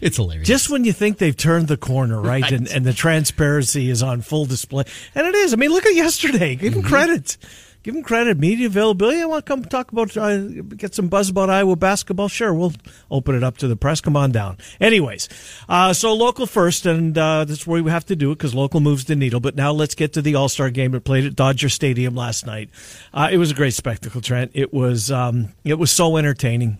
it's 0.00 0.16
hilarious. 0.16 0.46
Just 0.48 0.70
when 0.70 0.84
you 0.84 0.92
think 0.92 1.18
they've 1.18 1.36
turned 1.36 1.68
the 1.68 1.76
corner, 1.76 2.20
right? 2.20 2.42
Right. 2.42 2.52
And, 2.52 2.68
and 2.68 2.84
the 2.86 2.92
transparency 2.92 3.90
is 3.90 4.02
on 4.02 4.22
full 4.22 4.46
display. 4.46 4.84
And 5.14 5.26
it 5.26 5.34
is. 5.34 5.52
I 5.52 5.56
mean, 5.56 5.70
look 5.70 5.84
at 5.86 5.94
yesterday. 5.94 6.54
Give 6.56 6.72
Mm-hmm. 6.72 6.80
them 6.82 6.88
credit. 6.88 7.36
Give 7.82 7.94
them 7.94 8.02
credit. 8.02 8.38
Media 8.38 8.66
availability. 8.66 9.22
I 9.22 9.24
want 9.24 9.46
to 9.46 9.50
come 9.50 9.64
talk 9.64 9.90
about, 9.90 10.14
uh, 10.16 10.38
get 10.76 10.94
some 10.94 11.08
buzz 11.08 11.30
about 11.30 11.48
Iowa 11.48 11.76
basketball. 11.76 12.28
Sure, 12.28 12.52
we'll 12.52 12.74
open 13.10 13.34
it 13.34 13.42
up 13.42 13.56
to 13.58 13.68
the 13.68 13.74
press. 13.76 14.02
Come 14.02 14.16
on 14.18 14.32
down. 14.32 14.58
Anyways, 14.82 15.30
uh, 15.66 15.94
so 15.94 16.12
local 16.12 16.44
first, 16.46 16.84
and 16.84 17.16
uh, 17.16 17.46
that's 17.46 17.66
where 17.66 17.82
we 17.82 17.90
have 17.90 18.04
to 18.06 18.16
do 18.16 18.32
it 18.32 18.34
because 18.36 18.54
local 18.54 18.80
moves 18.80 19.06
the 19.06 19.16
needle. 19.16 19.40
But 19.40 19.56
now 19.56 19.72
let's 19.72 19.94
get 19.94 20.12
to 20.12 20.20
the 20.22 20.34
All 20.34 20.50
Star 20.50 20.68
game 20.68 20.90
that 20.92 21.04
played 21.04 21.24
at 21.24 21.34
Dodger 21.34 21.70
Stadium 21.70 22.14
last 22.14 22.44
night. 22.44 22.68
Uh, 23.14 23.30
it 23.32 23.38
was 23.38 23.50
a 23.50 23.54
great 23.54 23.72
spectacle, 23.72 24.20
Trent. 24.20 24.50
It 24.52 24.74
was 24.74 25.10
um, 25.10 25.48
it 25.64 25.78
was 25.78 25.90
so 25.90 26.18
entertaining. 26.18 26.76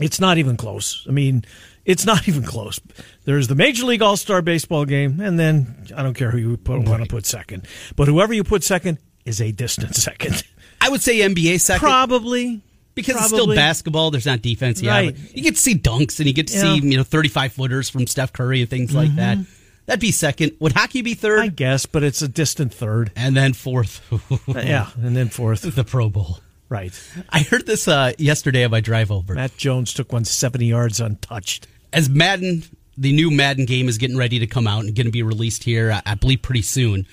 It's 0.00 0.18
not 0.18 0.38
even 0.38 0.56
close. 0.56 1.06
I 1.08 1.12
mean, 1.12 1.44
it's 1.84 2.04
not 2.06 2.26
even 2.28 2.42
close. 2.44 2.80
There's 3.24 3.48
the 3.48 3.54
Major 3.54 3.84
League 3.86 4.02
All 4.02 4.16
Star 4.16 4.42
Baseball 4.42 4.84
game, 4.84 5.20
and 5.20 5.38
then 5.38 5.86
I 5.96 6.02
don't 6.02 6.14
care 6.14 6.30
who 6.30 6.38
you 6.38 6.56
put, 6.56 6.82
want 6.86 7.02
to 7.02 7.08
put 7.08 7.26
second, 7.26 7.66
but 7.96 8.08
whoever 8.08 8.32
you 8.32 8.44
put 8.44 8.62
second 8.64 8.98
is 9.24 9.40
a 9.40 9.52
distant 9.52 9.94
second. 9.96 10.42
I 10.80 10.88
would 10.90 11.00
say 11.02 11.18
NBA 11.20 11.60
second 11.60 11.80
Probably 11.80 12.60
because 12.94 13.16
it's 13.16 13.28
still 13.28 13.54
basketball. 13.54 14.10
There's 14.10 14.26
not 14.26 14.42
defense. 14.42 14.82
Yeah, 14.82 14.92
Right. 14.92 15.16
you 15.34 15.42
get 15.42 15.56
to 15.56 15.60
see 15.60 15.74
dunks 15.74 16.18
and 16.18 16.26
you 16.26 16.32
get 16.34 16.48
to 16.48 16.52
see 16.52 16.58
Yeah. 16.66 16.76
Mm-hmm. 16.76 16.90
you 16.90 16.96
know 16.98 17.04
35 17.04 17.52
footers 17.52 17.88
from 17.88 18.06
Steph 18.06 18.32
Curry 18.32 18.60
and 18.60 18.68
things 18.70 18.94
like 18.94 19.14
that. 19.16 19.38
That'd 19.86 20.00
be 20.00 20.12
second. 20.12 20.52
Would 20.60 20.72
hockey 20.72 21.02
be 21.02 21.12
third? 21.14 21.40
I 21.40 21.48
guess, 21.48 21.84
but 21.86 22.02
it's 22.02 22.22
a 22.22 22.28
distant 22.28 22.72
third. 22.72 23.12
and 23.16 23.36
then 23.36 23.52
fourth, 23.52 24.00
Yeah, 24.48 24.88
and 24.96 25.14
then 25.16 25.28
fourth. 25.28 25.62
the 25.74 25.84
Pro 25.84 26.08
Bowl. 26.08 26.38
Right. 26.70 26.92
I 27.28 27.40
heard 27.40 27.66
this 27.66 27.86
uh, 27.86 28.12
yesterday 28.18 28.64
on 28.64 28.70
my 28.70 28.80
drive 28.80 29.10
over. 29.10 29.34
Matt 29.34 29.56
Jones 29.58 29.92
took 29.92 30.12
one 30.12 30.24
70 30.24 30.64
yards 30.66 31.00
untouched. 31.00 31.66
As 31.94 32.08
Madden, 32.10 32.64
the 32.98 33.12
new 33.12 33.30
Madden 33.30 33.64
game 33.64 33.88
is 33.88 33.96
getting 33.98 34.16
ready 34.16 34.40
to 34.40 34.46
come 34.46 34.66
out 34.66 34.84
and 34.84 34.94
going 34.94 35.06
to 35.06 35.12
be 35.12 35.22
released 35.22 35.64
here, 35.64 35.92
I- 35.92 36.02
I 36.04 36.14
believe, 36.16 36.42
pretty 36.42 36.62
soon. 36.62 37.06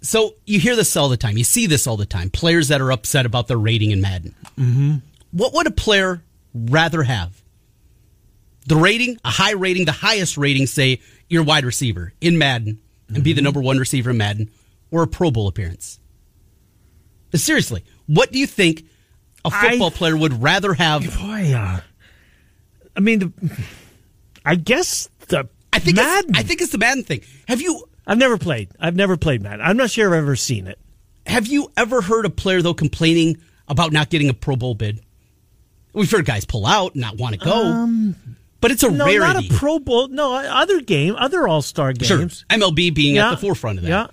So 0.00 0.34
you 0.46 0.58
hear 0.60 0.76
this 0.76 0.96
all 0.96 1.08
the 1.10 1.16
time. 1.18 1.36
You 1.36 1.44
see 1.44 1.66
this 1.66 1.86
all 1.86 1.96
the 1.98 2.06
time. 2.06 2.30
Players 2.30 2.68
that 2.68 2.80
are 2.80 2.90
upset 2.90 3.26
about 3.26 3.48
their 3.48 3.58
rating 3.58 3.90
in 3.90 4.00
Madden. 4.00 4.34
Mm-hmm. 4.56 4.94
What 5.32 5.52
would 5.54 5.66
a 5.66 5.70
player 5.72 6.22
rather 6.54 7.02
have? 7.02 7.42
The 8.66 8.76
rating, 8.76 9.18
a 9.24 9.30
high 9.30 9.52
rating, 9.52 9.84
the 9.84 9.92
highest 9.92 10.38
rating, 10.38 10.66
say 10.66 11.00
your 11.28 11.42
wide 11.42 11.64
receiver 11.64 12.12
in 12.20 12.38
Madden 12.38 12.80
and 13.12 13.24
be 13.24 13.32
the 13.32 13.42
number 13.42 13.60
one 13.60 13.78
receiver 13.78 14.10
in 14.10 14.16
Madden, 14.18 14.50
or 14.90 15.02
a 15.02 15.06
Pro 15.08 15.30
Bowl 15.30 15.48
appearance? 15.48 15.98
But 17.30 17.40
seriously, 17.40 17.84
what 18.06 18.32
do 18.32 18.38
you 18.38 18.46
think 18.46 18.84
a 19.44 19.50
football 19.50 19.90
player 19.90 20.16
would 20.16 20.42
rather 20.42 20.74
have? 20.74 21.02
Boy, 21.18 21.52
uh, 21.54 21.80
I 22.96 23.00
mean, 23.00 23.18
the, 23.18 23.32
I 24.50 24.56
guess 24.56 25.08
the 25.28 25.48
I 25.72 25.78
think 25.78 25.96
Madden. 25.96 26.30
It's, 26.30 26.38
I 26.38 26.42
think 26.42 26.60
it's 26.60 26.72
the 26.72 26.78
Madden 26.78 27.04
thing. 27.04 27.20
Have 27.46 27.60
you 27.60 27.84
I've 28.06 28.18
never 28.18 28.36
played. 28.38 28.70
I've 28.80 28.96
never 28.96 29.16
played 29.16 29.42
Madden. 29.42 29.60
I'm 29.64 29.76
not 29.76 29.90
sure 29.90 30.08
I've 30.08 30.22
ever 30.22 30.34
seen 30.36 30.66
it. 30.66 30.78
have 31.26 31.46
you 31.46 31.70
ever 31.76 32.00
heard 32.00 32.26
a 32.26 32.30
player 32.30 32.60
though 32.62 32.74
complaining 32.74 33.36
about 33.68 33.92
not 33.92 34.10
getting 34.10 34.28
a 34.28 34.34
Pro 34.34 34.56
Bowl 34.56 34.74
bid? 34.74 35.00
We've 35.92 36.10
heard 36.10 36.24
guys 36.24 36.44
pull 36.44 36.66
out, 36.66 36.96
not 36.96 37.16
want 37.18 37.34
to 37.38 37.44
go, 37.44 38.12
but 38.60 38.70
it's 38.72 38.82
a 38.82 38.88
Um, 38.88 38.96
No, 38.96 39.06
rarity. 39.06 39.20
not 39.20 39.44
a 39.44 39.48
Pro 39.54 39.78
Bowl. 39.78 40.08
No, 40.08 40.34
other 40.34 40.80
game, 40.80 41.14
other 41.16 41.46
All 41.46 41.62
Star 41.62 41.92
games. 41.92 42.08
sure. 42.08 42.46
MLB 42.58 42.90
being 42.92 43.14
Yeah. 43.16 43.28
at 43.28 43.30
the 43.36 43.40
forefront 43.40 43.78
of 43.78 43.84
that, 43.84 43.88
Yeah. 43.90 44.06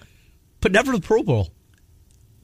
but 0.61 0.71
never 0.71 0.91
the 0.91 0.99
Pro 1.01 1.23
Bowl. 1.23 1.49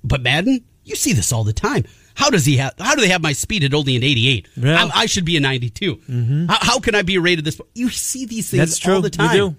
But 0.04 0.22
Madden, 0.24 0.64
you 0.84 0.96
see 0.96 1.14
this 1.14 1.32
all 1.32 1.44
the 1.44 1.54
time. 1.54 1.84
How 2.16 2.30
does 2.30 2.46
he 2.46 2.58
have? 2.58 2.74
How 2.80 2.96
do 2.96 3.02
they 3.02 3.10
have 3.10 3.22
my 3.22 3.34
speed 3.34 3.64
at 3.64 3.74
only 3.74 3.96
an 3.96 4.04
88? 4.04 4.48
Yeah. 4.56 4.86
I'm- 4.86 5.08
should 5.08 5.26
be 5.26 5.38
a 5.38 5.40
92. 5.40 5.96
Mm-hmm. 5.96 6.46
How, 6.48 6.58
how 6.62 6.80
can 6.80 6.96
I 6.96 7.02
be 7.02 7.18
rated 7.18 7.46
this? 7.46 7.60
You 7.76 7.90
see 7.90 8.26
these 8.26 8.50
things 8.50 8.60
That's 8.60 8.78
true. 8.80 8.96
all 8.96 9.02
the 9.02 9.10
time. 9.10 9.58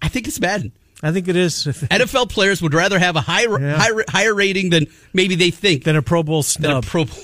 I 0.00 0.08
think 0.08 0.28
it's 0.28 0.38
bad. 0.38 0.70
I 1.02 1.10
think 1.12 1.28
it 1.28 1.36
is. 1.36 1.64
NFL 1.90 2.30
players 2.30 2.62
would 2.62 2.74
rather 2.74 2.98
have 2.98 3.16
a 3.16 3.20
high, 3.20 3.42
Yeah. 3.42 3.76
high 3.76 3.90
higher 4.08 4.34
rating 4.34 4.70
than 4.70 4.86
maybe 5.12 5.34
they 5.34 5.50
think 5.50 5.84
than 5.84 5.96
a 5.96 6.02
Pro 6.02 6.22
Bowl 6.22 6.42
snub. 6.42 6.84
pro. 6.84 7.06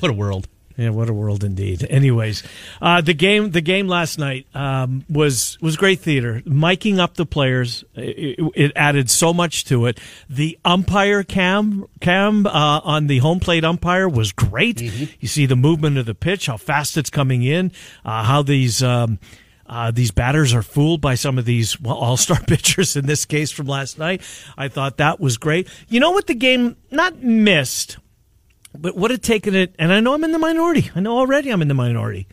What 0.00 0.10
a 0.10 0.14
world! 0.14 0.46
Yeah, 0.76 0.90
what 0.90 1.08
a 1.08 1.14
world 1.14 1.42
indeed. 1.42 1.86
Anyways, 1.88 2.42
uh, 2.82 3.00
the 3.00 3.14
game 3.14 3.50
the 3.52 3.62
game 3.62 3.88
last 3.88 4.18
night 4.18 4.46
um, 4.54 5.06
was 5.08 5.56
was 5.62 5.76
great 5.76 6.00
theater. 6.00 6.42
Miking 6.46 6.98
up 6.98 7.14
the 7.14 7.24
players, 7.24 7.82
it, 7.94 8.38
it 8.54 8.72
added 8.76 9.08
so 9.08 9.32
much 9.32 9.64
to 9.66 9.86
it. 9.86 9.98
The 10.28 10.58
umpire 10.66 11.22
cam 11.22 11.86
cam 12.00 12.46
uh, 12.46 12.80
on 12.84 13.06
the 13.06 13.18
home 13.18 13.40
plate 13.40 13.64
umpire 13.64 14.06
was 14.06 14.32
great. 14.32 14.82
You 14.82 15.28
see 15.28 15.46
the 15.46 15.56
movement 15.56 15.96
of 15.96 16.04
the 16.04 16.14
pitch, 16.14 16.46
how 16.46 16.58
fast 16.58 16.98
it's 16.98 17.10
coming 17.10 17.42
in, 17.42 17.72
uh, 18.04 18.24
how 18.24 18.42
these. 18.42 18.82
Um, 18.82 19.18
uh, 19.68 19.90
these 19.90 20.12
batters 20.12 20.54
are 20.54 20.62
fooled 20.62 21.00
by 21.00 21.16
some 21.16 21.38
of 21.38 21.44
these 21.44 21.80
well, 21.80 21.96
all-star 21.96 22.38
pitchers 22.46 22.94
in 22.94 23.06
this 23.06 23.24
case 23.24 23.50
from 23.50 23.66
last 23.66 23.98
night. 23.98 24.22
I 24.56 24.68
thought 24.68 24.98
that 24.98 25.18
was 25.18 25.38
great. 25.38 25.68
You 25.88 25.98
know 25.98 26.12
what 26.12 26.28
the 26.28 26.36
game 26.36 26.76
not 26.92 27.20
missed, 27.20 27.98
but 28.80 28.96
would 28.96 29.10
have 29.10 29.20
taken 29.20 29.54
it, 29.54 29.74
and 29.78 29.92
I 29.92 30.00
know 30.00 30.14
I'm 30.14 30.24
in 30.24 30.32
the 30.32 30.38
minority. 30.38 30.90
I 30.94 31.00
know 31.00 31.18
already 31.18 31.50
I'm 31.50 31.62
in 31.62 31.68
the 31.68 31.74
minority. 31.74 32.26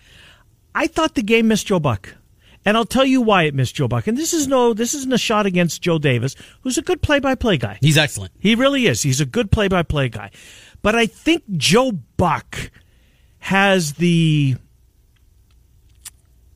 I 0.75 0.87
thought 0.87 1.15
the 1.15 1.21
game 1.21 1.47
missed 1.47 1.67
Joe 1.67 1.79
Buck. 1.79 2.15
And 2.65 2.77
I'll 2.77 2.85
tell 2.85 3.03
you 3.05 3.21
why 3.21 3.43
it 3.43 3.53
missed 3.53 3.75
Joe 3.75 3.89
Buck. 3.89 4.07
And 4.07 4.17
this 4.17 4.33
is 4.33 4.47
no, 4.47 4.73
this 4.73 4.93
isn't 4.93 5.11
a 5.11 5.17
shot 5.17 5.45
against 5.45 5.81
Joe 5.81 5.99
Davis, 5.99 6.33
who's 6.61 6.77
a 6.77 6.81
good 6.81 7.01
play-by-play 7.01 7.57
guy. 7.57 7.77
He's 7.81 7.97
excellent. 7.97 8.31
He 8.39 8.55
really 8.55 8.87
is. 8.87 9.01
He's 9.01 9.19
a 9.19 9.25
good 9.25 9.51
play-by-play 9.51 10.09
guy. 10.09 10.31
But 10.81 10.95
I 10.95 11.05
think 11.05 11.43
Joe 11.57 11.91
Buck 11.91 12.71
has 13.39 13.95
the 13.95 14.55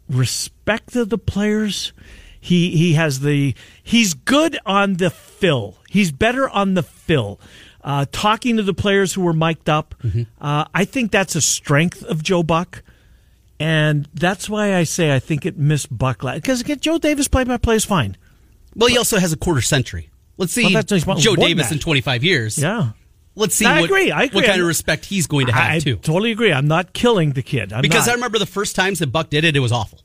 respect 0.09 0.95
of 0.95 1.09
the 1.09 1.17
players. 1.17 1.91
He 2.39 2.77
he 2.77 2.93
has 2.93 3.19
the 3.19 3.53
he's 3.83 4.13
good 4.13 4.57
on 4.65 4.93
the 4.93 5.09
fill. 5.09 5.75
He's 5.89 6.13
better 6.13 6.47
on 6.47 6.75
the 6.75 6.83
fill. 6.83 7.41
Uh, 7.87 8.05
talking 8.11 8.57
to 8.57 8.63
the 8.63 8.73
players 8.73 9.13
who 9.13 9.21
were 9.21 9.31
mic'd 9.31 9.69
up, 9.69 9.95
uh, 10.41 10.65
I 10.75 10.83
think 10.83 11.09
that's 11.09 11.35
a 11.37 11.41
strength 11.41 12.03
of 12.03 12.21
Joe 12.21 12.43
Buck, 12.43 12.83
and 13.61 14.09
that's 14.13 14.49
why 14.49 14.75
I 14.75 14.83
say 14.83 15.15
I 15.15 15.19
think 15.19 15.45
it 15.45 15.57
missed 15.57 15.95
Buck 15.97 16.19
because 16.21 16.63
Joe 16.63 16.97
Davis 16.97 17.29
play 17.29 17.45
by 17.45 17.55
play 17.55 17.77
is 17.77 17.85
fine. 17.85 18.17
Well, 18.75 18.89
he 18.89 18.97
also 18.97 19.17
has 19.19 19.31
a 19.31 19.37
quarter 19.37 19.61
century. 19.61 20.09
Let's 20.35 20.51
see 20.51 20.63
Well, 21.05 21.17
Joe 21.17 21.37
Davis 21.37 21.69
that. 21.69 21.75
in 21.75 21.79
25 21.79 22.23
years. 22.25 22.57
Yeah, 22.57 22.89
Let's 23.35 23.55
see 23.55 23.65
I 23.65 23.79
what, 23.81 23.85
agree, 23.85 24.11
I 24.11 24.23
agree. 24.23 24.41
what 24.41 24.45
kind 24.45 24.59
of 24.61 24.67
respect 24.67 25.05
he's 25.05 25.25
going 25.27 25.45
to 25.47 25.53
have 25.53 25.71
I 25.71 25.79
too. 25.79 25.95
totally 25.95 26.31
agree. 26.31 26.51
I'm 26.51 26.67
not 26.67 26.91
killing 26.91 27.31
the 27.31 27.41
kid 27.41 27.71
I'm 27.71 27.81
Because 27.81 28.07
not. 28.07 28.11
I 28.11 28.15
remember 28.15 28.37
the 28.37 28.45
first 28.45 28.75
times 28.75 28.99
that 28.99 29.07
Buck 29.13 29.29
did 29.29 29.45
it, 29.45 29.55
it 29.55 29.59
was 29.61 29.71
awful. 29.71 30.01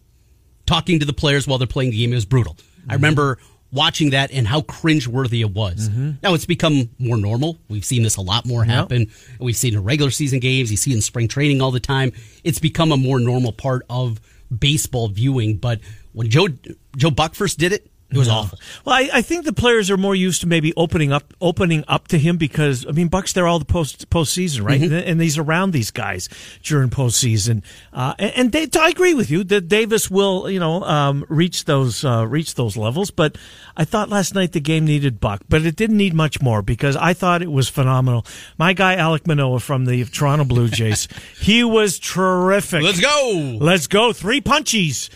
Talking 0.67 1.01
to 1.01 1.05
the 1.05 1.12
players 1.12 1.49
while 1.49 1.59
they're 1.59 1.67
playing 1.67 1.91
the 1.91 1.99
game, 1.99 2.12
it 2.12 2.15
was 2.15 2.27
brutal. 2.27 2.55
Mm-hmm. 2.55 2.91
I 2.93 2.95
remember 2.95 3.39
watching 3.73 4.11
that 4.11 4.31
and 4.31 4.47
how 4.47 4.61
cringeworthy 4.61 5.41
it 5.41 5.50
was. 5.50 5.88
Mm-hmm. 5.88 6.11
Now 6.23 6.35
it's 6.35 6.45
become 6.45 6.91
more 6.99 7.17
normal. 7.17 7.59
We've 7.69 7.85
seen 7.85 8.02
this 8.02 8.17
a 8.17 8.21
lot 8.21 8.45
more 8.47 8.64
happen. 8.64 9.11
We've 9.41 9.57
seen 9.57 9.75
in 9.75 9.83
regular 9.83 10.11
season 10.11 10.41
games. 10.41 10.71
You 10.71 10.76
see 10.76 10.93
in 10.93 11.00
spring 11.00 11.29
training 11.29 11.61
all 11.61 11.71
the 11.71 11.81
time. 11.81 12.12
It's 12.45 12.59
become 12.59 12.93
a 12.93 12.97
more 12.97 13.19
normal 13.19 13.52
part 13.52 13.85
of 13.88 14.21
baseball 14.57 15.09
viewing. 15.09 15.57
But 15.57 15.81
when 16.12 16.29
Joe 16.29 16.49
Joe 16.97 17.11
Buck 17.11 17.35
first 17.35 17.59
did 17.59 17.73
it, 17.73 17.91
it 18.12 18.19
was 18.19 18.28
awful. 18.28 18.59
Well, 18.85 18.95
I, 18.95 19.09
I 19.14 19.23
think 19.23 19.45
the 19.45 19.52
players 19.52 19.90
are 19.90 19.97
more 19.97 20.14
used 20.14 20.42
to 20.42 20.47
maybe 20.47 20.73
opening 20.76 21.12
up, 21.12 21.33
opening 21.40 21.85
up 21.88 22.09
to 22.09 22.19
him 22.19 22.37
because 22.37 22.87
I 22.87 22.92
mean 22.92 23.09
Buck's 23.09 23.33
there 23.33 23.47
all 23.47 23.59
the 23.59 23.64
post 23.64 24.11
postseason, 24.11 24.64
right? 24.64 24.81
Mm-hmm. 24.81 24.95
And, 24.95 25.04
and 25.04 25.21
he's 25.21 25.38
around 25.38 25.73
these 25.73 25.90
guys 25.90 26.28
during 26.62 26.90
postseason. 26.90 27.62
Uh, 27.92 28.14
and 28.19 28.33
and 28.37 28.52
they, 28.52 28.69
I 28.78 28.88
agree 28.88 29.14
with 29.14 29.31
you 29.31 29.45
that 29.45 29.69
Davis 29.69 30.11
will, 30.11 30.50
you 30.50 30.61
know, 30.61 30.83
um, 30.83 31.25
reach 31.28 31.64
those 31.64 32.04
uh, 32.04 32.26
reach 32.26 32.54
those 32.54 32.76
levels. 32.76 33.11
But 33.11 33.37
I 33.76 33.85
thought 33.85 34.09
last 34.09 34.35
night 34.35 34.52
the 34.52 34.61
game 34.61 34.85
needed 34.85 35.21
Buck, 35.21 35.42
but 35.49 35.64
it 35.64 35.76
didn't 35.76 35.97
need 35.97 36.14
much 36.14 36.42
more 36.42 36.62
because 36.62 36.97
I 36.97 37.14
thought 37.14 37.42
it 37.42 37.50
was 37.50 37.69
phenomenal. 37.69 38.26
My 38.59 38.73
guy 38.73 38.97
Alek 38.97 39.26
Manoah 39.26 39.61
from 39.61 39.87
the 39.87 40.04
Toronto 40.04 40.45
Blue 40.45 40.69
Jays, 40.69 41.09
he 41.40 41.64
was 41.64 41.99
terrific. 41.99 42.83
Let's 42.83 43.00
go. 43.00 43.59
Let's 43.61 43.87
go. 43.87 44.12
Three 44.12 44.40
punchies. 44.40 45.09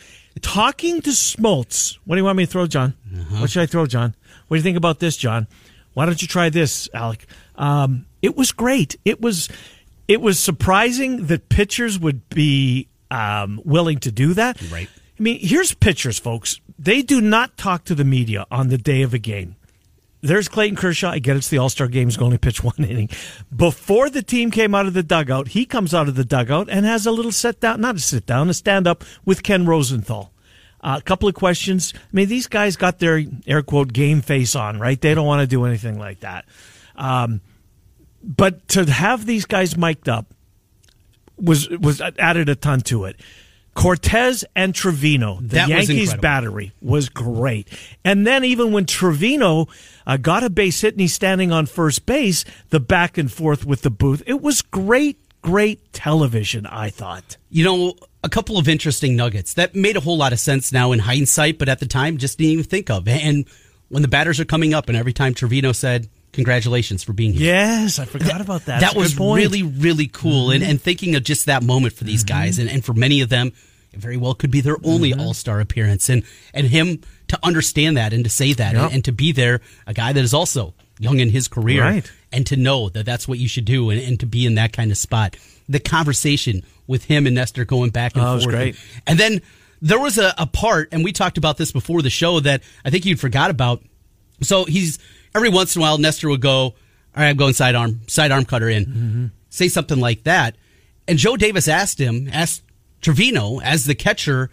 Talking 0.43 1.01
to 1.03 1.11
Smoltz. 1.11 1.99
What 2.05 2.17
do 2.17 2.21
you 2.21 2.25
want 2.25 2.37
me 2.37 2.47
to 2.47 2.51
throw, 2.51 2.67
John? 2.67 2.95
What 3.39 3.51
should 3.51 3.63
I 3.63 3.67
throw, 3.67 3.87
John? 3.87 4.15
What 4.49 4.57
do 4.57 4.59
you 4.59 4.63
think 4.63 4.77
about 4.77 4.99
this, 4.99 5.17
John? 5.17 5.47
Why 5.95 6.05
don't 6.05 6.21
you 6.21 6.29
try 6.29 6.51
this, 6.51 6.89
Alek? 6.95 7.21
Um, 7.57 8.07
it 8.21 8.37
was 8.37 8.53
great. 8.53 8.97
It 9.05 9.21
was 9.21 9.49
it 10.09 10.21
was 10.21 10.39
surprising 10.39 11.27
that 11.27 11.49
pitchers 11.49 11.99
would 11.99 12.29
be 12.29 12.89
um, 13.11 13.61
willing 13.65 13.99
to 14.01 14.13
do 14.13 14.35
that. 14.35 14.61
Right. 14.71 14.89
I 15.19 15.23
mean, 15.23 15.39
here's 15.41 15.75
pitchers, 15.75 16.19
folks. 16.19 16.61
They 16.79 17.03
do 17.03 17.21
not 17.21 17.57
talk 17.57 17.85
to 17.85 17.95
the 17.95 18.05
media 18.05 18.47
on 18.51 18.69
the 18.69 18.79
day 18.79 19.03
of 19.03 19.15
a 19.15 19.19
game. 19.19 19.57
There's 20.23 20.49
Clayton 20.49 20.77
Kershaw. 20.77 21.11
I 21.11 21.19
get 21.19 21.37
it's 21.37 21.49
the 21.49 21.59
All 21.59 21.69
Star 21.69 21.89
game. 21.89 22.09
He's 22.09 22.17
going 22.17 22.33
to 22.33 22.39
pitch 22.39 22.63
one 22.65 22.75
inning. 22.79 23.09
Before 23.55 24.11
the 24.11 24.23
team 24.23 24.51
came 24.51 24.75
out 24.75 24.87
of 24.87 24.95
the 24.95 25.03
dugout, 25.03 25.49
he 25.49 25.67
comes 25.67 25.95
out 25.95 26.09
of 26.09 26.15
the 26.15 26.25
dugout 26.25 26.69
and 26.71 26.87
has 26.87 27.07
a 27.07 27.13
little 27.13 27.33
sit 27.33 27.61
down, 27.61 27.81
not 27.81 27.97
a 27.97 28.01
sit 28.01 28.27
down, 28.27 28.49
a 28.49 28.55
stand 28.55 28.87
up 28.87 29.05
with 29.25 29.43
Ken 29.43 29.67
Rosenthal. 29.67 30.33
Uh, 30.81 30.97
a 30.99 31.03
couple 31.03 31.29
of 31.29 31.35
questions. 31.35 31.93
I 31.97 31.99
mean, 32.13 32.29
these 32.29 32.47
guys 32.47 32.77
got 32.77 32.99
their 32.99 33.23
air 33.47 33.63
quote 33.63 33.93
game 33.93 34.21
face 34.21 34.55
on, 34.55 34.79
right? 34.79 35.01
They 35.01 35.15
don't 35.15 35.27
want 35.27 35.41
to 35.41 35.47
do 35.47 35.65
anything 35.65 35.99
like 35.99 36.21
that. 36.21 36.45
Um, 36.95 37.41
but 38.23 38.69
to 38.69 38.85
have 38.85 39.27
these 39.27 39.47
guys 39.47 39.77
mic'd 39.77 40.09
up 40.09 40.27
was 41.39 41.69
was 41.69 42.01
added 42.01 42.49
a 42.49 42.55
ton 42.55 42.81
to 42.83 43.05
it. 43.05 43.17
Cortes 43.77 44.43
and 44.57 44.75
Trevino, 44.75 45.37
the 45.41 45.57
That 45.57 45.69
Yankees 45.69 46.15
battery 46.15 46.73
was 46.81 47.11
great. 47.11 47.69
And 48.05 48.27
then 48.27 48.43
even 48.43 48.73
when 48.73 48.87
Trevino 48.87 49.69
uh, 50.07 50.17
got 50.17 50.43
a 50.43 50.49
base 50.49 50.81
hit 50.81 50.95
and 50.95 51.01
he's 51.03 51.13
standing 51.13 51.53
on 51.53 51.67
first 51.67 52.07
base, 52.07 52.47
the 52.71 52.81
back 52.81 53.19
and 53.19 53.31
forth 53.31 53.67
with 53.67 53.83
the 53.83 53.91
booth, 53.91 54.23
it 54.27 54.41
was 54.41 54.63
great, 54.63 55.21
great 55.43 55.93
television. 55.93 56.65
I 56.65 56.89
thought. 56.89 57.37
You 57.51 57.65
know, 57.65 57.95
a 58.25 58.31
couple 58.31 58.57
of 58.57 58.67
interesting 58.67 59.15
nuggets 59.15 59.53
that 59.55 59.75
made 59.75 59.99
a 59.99 60.01
whole 60.01 60.17
lot 60.17 60.33
of 60.33 60.41
sense 60.41 60.73
now 60.73 60.93
in 60.93 61.01
hindsight, 61.01 61.59
but 61.59 61.69
at 61.69 61.79
the 61.79 61.87
time 61.87 62.17
just 62.17 62.39
didn't 62.39 62.53
even 62.53 62.65
think 62.65 62.89
of. 62.89 63.07
And 63.07 63.45
when 63.89 64.01
the 64.01 64.09
batters 64.09 64.41
are 64.41 64.47
coming 64.47 64.73
up, 64.73 64.89
and 64.89 64.97
every 64.97 65.13
time 65.13 65.35
Trevino 65.35 65.73
said, 65.73 66.09
"Congratulations 66.37 67.03
for 67.03 67.13
being 67.13 67.33
here," 67.33 67.53
Yes, 67.53 67.99
I 67.99 68.05
forgot 68.05 68.41
about 68.41 68.67
that. 68.67 68.81
That 68.81 68.95
was. 68.95 69.15
Mm-hmm. 69.15 69.35
really, 69.35 69.63
really 69.65 70.07
cool. 70.07 70.51
And, 70.53 70.63
and 70.63 70.81
thinking 70.81 71.17
of 71.17 71.25
just 71.25 71.47
that 71.47 71.63
moment 71.65 71.95
for 71.95 72.05
these 72.05 72.23
guys, 72.25 72.59
and, 72.61 72.71
and 72.71 72.85
for 72.85 72.93
many 72.95 73.21
of 73.23 73.29
them, 73.29 73.53
it 73.93 73.99
very 74.01 74.17
well 74.17 74.35
could 74.35 74.51
be 74.51 74.61
their 74.61 74.77
only 74.85 75.11
Mm-hmm. 75.11 75.21
All 75.21 75.35
Star 75.35 75.59
appearance. 75.61 76.09
And 76.09 76.23
and 76.55 76.67
him 76.69 77.01
to 77.29 77.39
understand 77.43 77.97
that 77.97 78.13
and 78.13 78.23
to 78.25 78.31
say 78.31 78.53
that 78.53 78.75
Yep. 78.75 78.83
and, 78.85 78.95
and 78.95 79.05
to 79.07 79.13
be 79.13 79.33
there, 79.33 79.61
a 79.87 79.93
guy 79.95 80.13
that 80.13 80.23
is 80.23 80.33
also 80.33 80.75
young 81.01 81.19
in 81.19 81.31
his 81.31 81.49
career, 81.49 81.83
Right. 81.83 82.13
and 82.33 82.47
to 82.47 82.57
know 82.57 82.89
that 82.91 83.05
that's 83.05 83.27
what 83.29 83.39
you 83.39 83.49
should 83.49 83.65
do, 83.65 83.91
and, 83.91 84.01
and 84.01 84.21
to 84.21 84.27
be 84.27 84.47
in 84.47 84.55
that 84.55 84.73
kind 84.73 84.91
of 84.91 84.97
spot. 84.99 85.37
The 85.69 85.81
conversation 85.81 86.63
with 86.87 87.05
him 87.05 87.27
and 87.27 87.35
Nestor 87.35 87.65
going 87.65 87.91
back 87.91 88.15
and 88.15 88.25
Oh, 88.25 88.39
forth, 88.39 88.55
great. 88.55 88.77
and 89.07 89.19
then 89.19 89.43
there 89.83 89.99
was 90.01 90.17
a, 90.19 90.33
a 90.39 90.47
part, 90.47 90.89
and 90.93 91.03
we 91.05 91.13
talked 91.13 91.37
about 91.39 91.57
this 91.59 91.73
before 91.73 92.01
the 92.03 92.09
show 92.11 92.41
that 92.41 92.63
I 92.85 92.91
think 92.91 93.05
you'd 93.05 93.21
forgot 93.21 93.51
about. 93.51 93.83
So 94.43 94.65
he's 94.65 94.99
every 95.37 95.49
once 95.51 95.77
in 95.77 95.81
a 95.81 95.83
while, 95.83 95.99
Nestor 95.99 96.29
would 96.29 96.41
go, 96.41 96.57
"All 96.65 96.75
right, 97.17 97.29
I'm 97.29 97.37
going 97.37 97.55
sidearm, 97.55 98.01
sidearm 98.09 98.45
cutter 98.45 98.69
in," 98.69 98.87
Mm-hmm. 98.87 99.27
say 99.51 99.69
something 99.69 100.01
like 100.01 100.25
that. 100.25 100.57
And 101.09 101.19
Joe 101.19 101.37
Davis 101.37 101.69
asked 101.69 102.01
him, 102.01 102.29
asked 102.33 102.63
Trevino 103.01 103.61
as 103.61 103.85
the 103.85 103.95
catcher, 103.95 104.51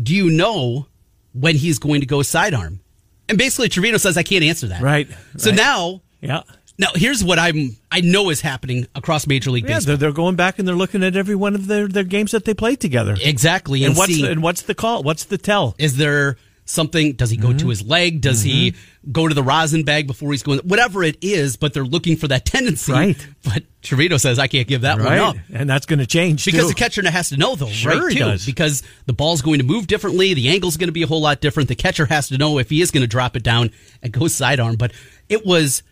"Do 0.00 0.14
you 0.14 0.30
know 0.30 0.86
when 1.32 1.56
he's 1.56 1.78
going 1.78 2.00
to 2.00 2.06
go 2.06 2.22
sidearm?" 2.22 2.80
And 3.28 3.38
basically, 3.38 3.68
Trevino 3.68 3.96
says, 3.98 4.16
"I 4.16 4.22
can't 4.22 4.44
answer 4.44 4.68
that." 4.68 4.82
Right, 4.82 5.08
So 5.36 5.50
right. 5.50 5.56
now, 5.56 6.02
Yeah. 6.20 6.42
now 6.78 6.88
here's 6.94 7.24
what 7.24 7.38
I'm 7.38 7.76
I 7.90 8.00
know 8.00 8.30
is 8.30 8.40
happening 8.40 8.86
across 8.94 9.26
Major 9.26 9.50
League 9.50 9.64
Yeah, 9.64 9.76
Baseball. 9.76 9.96
they're, 9.96 10.08
they're 10.08 10.12
going 10.12 10.36
back 10.36 10.58
and 10.58 10.66
they're 10.68 10.74
looking 10.74 11.02
at 11.02 11.16
every 11.16 11.34
one 11.34 11.54
of 11.54 11.66
their, 11.66 11.88
their 11.88 12.04
games 12.04 12.30
that 12.32 12.44
they 12.44 12.54
played 12.54 12.80
together. 12.80 13.16
exactly, 13.20 13.82
And 13.84 13.90
and, 13.92 13.96
what's 13.98 14.12
seeing- 14.12 14.24
the, 14.26 14.30
and 14.32 14.42
what's 14.42 14.62
the 14.62 14.74
call? 14.74 15.02
What's 15.02 15.24
the 15.24 15.38
tell? 15.38 15.74
Is 15.78 15.96
there 15.96 16.36
something? 16.64 17.12
Does 17.12 17.30
he 17.30 17.36
go 17.36 17.48
Mm-hmm. 17.48 17.58
to 17.58 17.68
his 17.68 17.82
leg? 17.86 18.20
Does 18.20 18.42
he 18.42 18.74
go 19.10 19.26
to 19.28 19.34
the 19.34 19.42
rosin 19.42 19.82
bag 19.82 20.06
before 20.06 20.30
he's 20.30 20.42
going? 20.42 20.60
Whatever 20.60 21.02
it 21.02 21.16
is, 21.22 21.56
but 21.56 21.74
they're 21.74 21.84
looking 21.84 22.16
for 22.16 22.28
that 22.28 22.44
tendency. 22.44 22.92
Right. 22.92 23.26
But 23.44 23.64
Trevino 23.82 24.16
says 24.16 24.38
I 24.38 24.46
can't 24.46 24.68
give 24.68 24.82
that 24.82 24.98
one 25.00 25.18
up 25.18 25.36
and 25.52 25.68
that's 25.68 25.86
going 25.86 25.98
to 25.98 26.06
change 26.06 26.44
because 26.44 26.62
too. 26.62 26.68
the 26.68 26.74
catcher 26.74 27.08
has 27.10 27.30
to 27.30 27.36
know 27.36 27.56
though, 27.56 27.66
Sure 27.68 27.92
right? 28.02 28.12
he 28.12 28.18
Too, 28.18 28.24
does. 28.24 28.46
because 28.46 28.82
the 29.06 29.12
ball's 29.12 29.42
going 29.42 29.58
to 29.58 29.64
move 29.64 29.86
differently. 29.88 30.34
The 30.34 30.48
angle's 30.50 30.76
going 30.76 30.88
to 30.88 30.92
be 30.92 31.02
a 31.02 31.06
whole 31.08 31.20
lot 31.20 31.40
different. 31.40 31.68
The 31.68 31.74
catcher 31.74 32.06
has 32.06 32.28
to 32.28 32.38
know 32.38 32.58
if 32.58 32.70
he 32.70 32.80
is 32.80 32.90
going 32.92 33.02
to 33.02 33.08
drop 33.08 33.34
it 33.36 33.42
down 33.42 33.70
and 34.02 34.12
go 34.12 34.28
sidearm. 34.28 34.76
But 34.76 34.92
it 35.28 35.44
was 35.44 35.82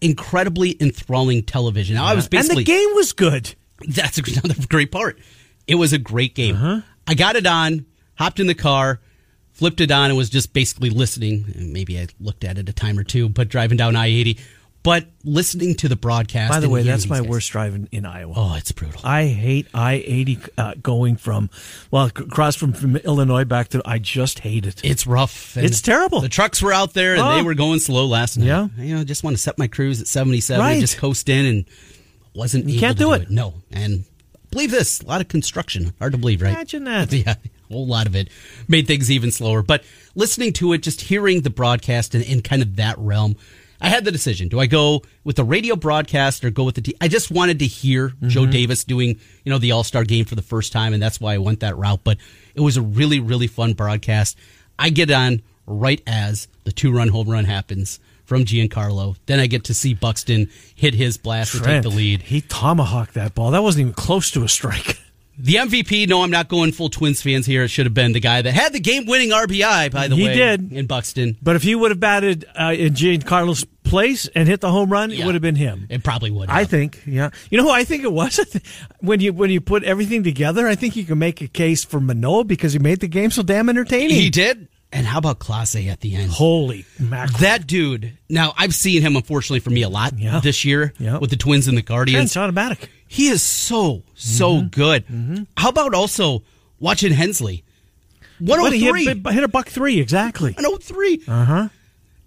incredibly 0.00 0.76
enthralling 0.80 1.42
television. 1.42 1.96
Now 1.96 2.04
I 2.06 2.14
was 2.14 2.26
and 2.26 2.30
basically 2.30 2.64
the 2.64 2.72
game 2.72 2.88
was 2.94 3.12
good. 3.12 3.54
that's 3.88 4.18
another 4.44 4.54
great 4.68 4.92
part. 4.92 5.18
It 5.66 5.76
was 5.76 5.92
a 5.92 5.98
great 5.98 6.34
game. 6.34 6.56
Uh-huh. 6.56 6.80
I 7.06 7.14
got 7.14 7.36
it 7.36 7.46
on, 7.46 7.86
hopped 8.16 8.38
in 8.40 8.46
the 8.46 8.54
car, 8.54 9.00
flipped 9.54 9.80
it 9.80 9.90
on, 9.90 10.10
and 10.10 10.16
was 10.16 10.28
just 10.30 10.52
basically 10.52 10.90
listening. 10.90 11.46
And 11.56 11.72
maybe 11.72 11.98
I 11.98 12.08
looked 12.20 12.44
at 12.44 12.58
it 12.58 12.68
a 12.68 12.72
time 12.72 12.98
or 12.98 13.04
two, 13.04 13.28
but 13.28 13.48
driving 13.48 13.78
down 13.78 13.96
I 13.96 14.06
80. 14.06 14.38
But 14.82 15.06
listening 15.24 15.76
to 15.76 15.88
the 15.88 15.96
broadcast. 15.96 16.52
By 16.52 16.60
the 16.60 16.68
way, 16.68 16.82
that's 16.82 17.08
my 17.08 17.20
guys- 17.20 17.26
worst 17.28 17.50
drive 17.52 17.74
in, 17.74 17.88
in 17.90 18.04
Iowa. 18.04 18.34
Oh, 18.36 18.54
it's 18.56 18.70
brutal. 18.70 19.00
I 19.02 19.28
hate 19.28 19.66
I 19.72 19.94
eighty 19.94 20.38
uh, 20.58 20.74
going 20.82 21.16
from 21.16 21.48
well 21.90 22.04
across 22.04 22.54
from, 22.54 22.74
from 22.74 22.96
Illinois 22.96 23.44
back 23.44 23.68
to. 23.68 23.80
I 23.86 23.98
just 23.98 24.40
hate 24.40 24.66
it. 24.66 24.82
It's 24.84 25.06
rough. 25.06 25.56
and 25.56 25.64
It's 25.64 25.80
terrible. 25.80 26.20
The 26.20 26.28
trucks 26.28 26.60
were 26.60 26.74
out 26.74 26.92
there 26.92 27.14
and 27.14 27.22
Oh. 27.22 27.34
they 27.36 27.42
were 27.42 27.54
going 27.54 27.78
slow 27.80 28.04
last 28.04 28.36
night. 28.36 28.44
Yeah. 28.44 28.68
You 28.76 28.96
know, 28.96 29.04
just 29.04 29.24
want 29.24 29.34
to 29.34 29.42
set 29.42 29.56
my 29.58 29.68
cruise 29.68 30.02
at 30.02 30.06
77 30.06 30.60
Right. 30.62 30.72
and 30.72 30.80
just 30.82 30.98
coast 30.98 31.30
in 31.30 31.46
and 31.46 31.64
wasn't 32.34 32.64
You 32.66 32.72
able 32.74 32.80
can't 32.80 32.98
to 32.98 33.04
do 33.04 33.08
do 33.08 33.12
it. 33.14 33.22
it. 33.22 33.30
No. 33.30 33.54
And 33.72 34.04
believe 34.50 34.70
this, 34.70 35.00
a 35.00 35.06
lot 35.06 35.22
of 35.22 35.28
construction. 35.28 35.94
Hard 35.98 36.12
to 36.12 36.18
believe, 36.18 36.42
right? 36.42 36.52
Imagine 36.52 36.84
that. 36.84 37.10
Yeah, 37.14 37.36
whole 37.70 37.86
lot 37.86 38.06
of 38.06 38.14
it 38.16 38.28
made 38.68 38.86
things 38.86 39.10
even 39.10 39.30
slower. 39.30 39.62
But 39.62 39.84
listening 40.14 40.52
to 40.54 40.72
it, 40.72 40.78
just 40.82 41.00
hearing 41.00 41.40
the 41.42 41.50
broadcast 41.50 42.14
and 42.14 42.24
in 42.24 42.42
kind 42.42 42.62
of 42.62 42.76
that 42.76 42.98
realm, 42.98 43.36
I 43.80 43.88
had 43.88 44.04
the 44.04 44.12
decision: 44.12 44.48
do 44.48 44.60
I 44.60 44.66
go 44.66 45.02
with 45.24 45.36
the 45.36 45.44
radio 45.44 45.76
broadcast 45.76 46.44
or 46.44 46.50
go 46.50 46.64
with 46.64 46.76
the? 46.76 46.80
T- 46.82 46.96
I 47.00 47.08
just 47.08 47.30
wanted 47.30 47.58
to 47.58 47.66
hear 47.66 48.08
Mm-hmm. 48.10 48.28
Joe 48.28 48.46
Davis 48.46 48.84
doing, 48.84 49.18
you 49.44 49.50
know, 49.50 49.58
the 49.58 49.72
All 49.72 49.84
Star 49.84 50.04
game 50.04 50.24
for 50.24 50.34
the 50.36 50.42
first 50.42 50.72
time, 50.72 50.94
and 50.94 51.02
that's 51.02 51.20
why 51.20 51.34
I 51.34 51.38
went 51.38 51.60
that 51.60 51.76
route. 51.76 52.00
But 52.04 52.18
it 52.54 52.60
was 52.60 52.76
a 52.76 52.82
really, 52.82 53.20
really 53.20 53.46
fun 53.48 53.74
broadcast. 53.74 54.38
I 54.78 54.90
get 54.90 55.10
on 55.10 55.42
right 55.66 56.02
as 56.06 56.48
the 56.64 56.72
two 56.72 56.92
run 56.92 57.08
home 57.08 57.28
run 57.28 57.44
happens 57.44 58.00
from 58.24 58.44
Giancarlo. 58.44 59.16
Then 59.26 59.38
I 59.38 59.46
get 59.46 59.64
to 59.64 59.74
see 59.74 59.92
Buxton 59.92 60.48
hit 60.74 60.94
his 60.94 61.18
blast 61.18 61.52
to 61.52 61.60
take 61.60 61.82
the 61.82 61.90
lead. 61.90 62.22
He 62.22 62.40
tomahawked 62.40 63.14
that 63.14 63.34
ball. 63.34 63.50
That 63.50 63.62
wasn't 63.62 63.82
even 63.82 63.92
close 63.94 64.30
to 64.30 64.42
a 64.44 64.48
strike. 64.48 64.98
The 65.36 65.54
MVP, 65.54 66.08
no, 66.08 66.22
I'm 66.22 66.30
not 66.30 66.48
going 66.48 66.70
full 66.72 66.88
Twins 66.90 67.20
fans 67.20 67.44
here. 67.46 67.64
It 67.64 67.68
should 67.68 67.86
have 67.86 67.94
been 67.94 68.12
the 68.12 68.20
guy 68.20 68.40
that 68.42 68.52
had 68.52 68.72
the 68.72 68.80
game 68.80 69.06
winning 69.06 69.30
RBI, 69.30 69.90
by 69.90 70.06
the 70.08 70.14
He 70.16 70.24
way. 70.24 70.30
He 70.32 70.36
did. 70.38 70.72
In 70.72 70.86
Buxton. 70.86 71.36
But 71.42 71.56
if 71.56 71.62
he 71.62 71.74
would 71.74 71.90
have 71.90 71.98
batted 72.00 72.44
uh, 72.54 72.72
in 72.76 72.94
Giancarlo's 72.94 73.64
place 73.82 74.28
and 74.34 74.48
hit 74.48 74.60
the 74.60 74.70
home 74.70 74.90
run, 74.90 75.10
it 75.10 75.24
would 75.24 75.34
have 75.34 75.42
been 75.42 75.56
him. 75.56 75.86
It 75.90 76.04
probably 76.04 76.30
would. 76.30 76.48
have. 76.48 76.56
I 76.58 76.64
think, 76.64 77.02
yeah. 77.06 77.30
You 77.50 77.58
know 77.58 77.64
who 77.64 77.70
I 77.70 77.84
think 77.84 78.04
it 78.04 78.12
was? 78.12 78.38
When 79.00 79.20
you 79.20 79.32
when 79.34 79.50
you 79.50 79.60
put 79.60 79.84
everything 79.84 80.22
together, 80.24 80.66
I 80.66 80.76
think 80.76 80.96
you 80.96 81.04
can 81.04 81.18
make 81.18 81.42
a 81.42 81.48
case 81.48 81.84
for 81.84 82.00
Manoah 82.00 82.44
because 82.44 82.72
he 82.72 82.78
made 82.78 83.00
the 83.00 83.08
game 83.08 83.30
so 83.30 83.42
damn 83.42 83.68
entertaining. 83.68 84.16
he 84.16 84.30
did. 84.30 84.68
And 84.92 85.06
how 85.06 85.18
about 85.18 85.40
Clase 85.40 85.90
at 85.90 86.00
the 86.00 86.14
end? 86.14 86.30
Holy 86.30 86.86
mackerel! 86.98 87.38
That 87.40 87.66
dude. 87.66 88.16
Now 88.30 88.54
I've 88.56 88.74
seen 88.74 89.02
him, 89.02 89.16
unfortunately 89.16 89.60
for 89.60 89.68
me, 89.70 89.82
a 89.82 89.88
lot 89.90 90.16
Yeah. 90.18 90.40
this 90.40 90.64
year 90.64 90.94
Yeah. 90.98 91.18
with 91.18 91.28
the 91.30 91.36
Twins 91.36 91.68
and 91.68 91.76
the 91.76 91.82
Guardians. 91.82 92.26
It's 92.30 92.36
automatic. 92.38 92.88
He 93.14 93.28
is 93.28 93.42
so 93.42 94.02
so 94.14 94.56
Mm-hmm. 94.56 94.66
good. 94.68 95.46
How 95.56 95.68
about 95.68 95.94
also 95.94 96.42
watching 96.80 97.12
Helsley? 97.12 97.62
One 98.40 98.72
he 98.72 98.88
three. 98.88 99.04
hit, 99.04 99.26
hit 99.26 99.44
a 99.44 99.48
buck 99.48 99.68
three 99.68 100.00
exactly. 100.00 100.52
One 100.52 100.64
hundred 100.64 100.82
three. 100.82 101.22
Uh 101.28 101.44
huh. 101.44 101.68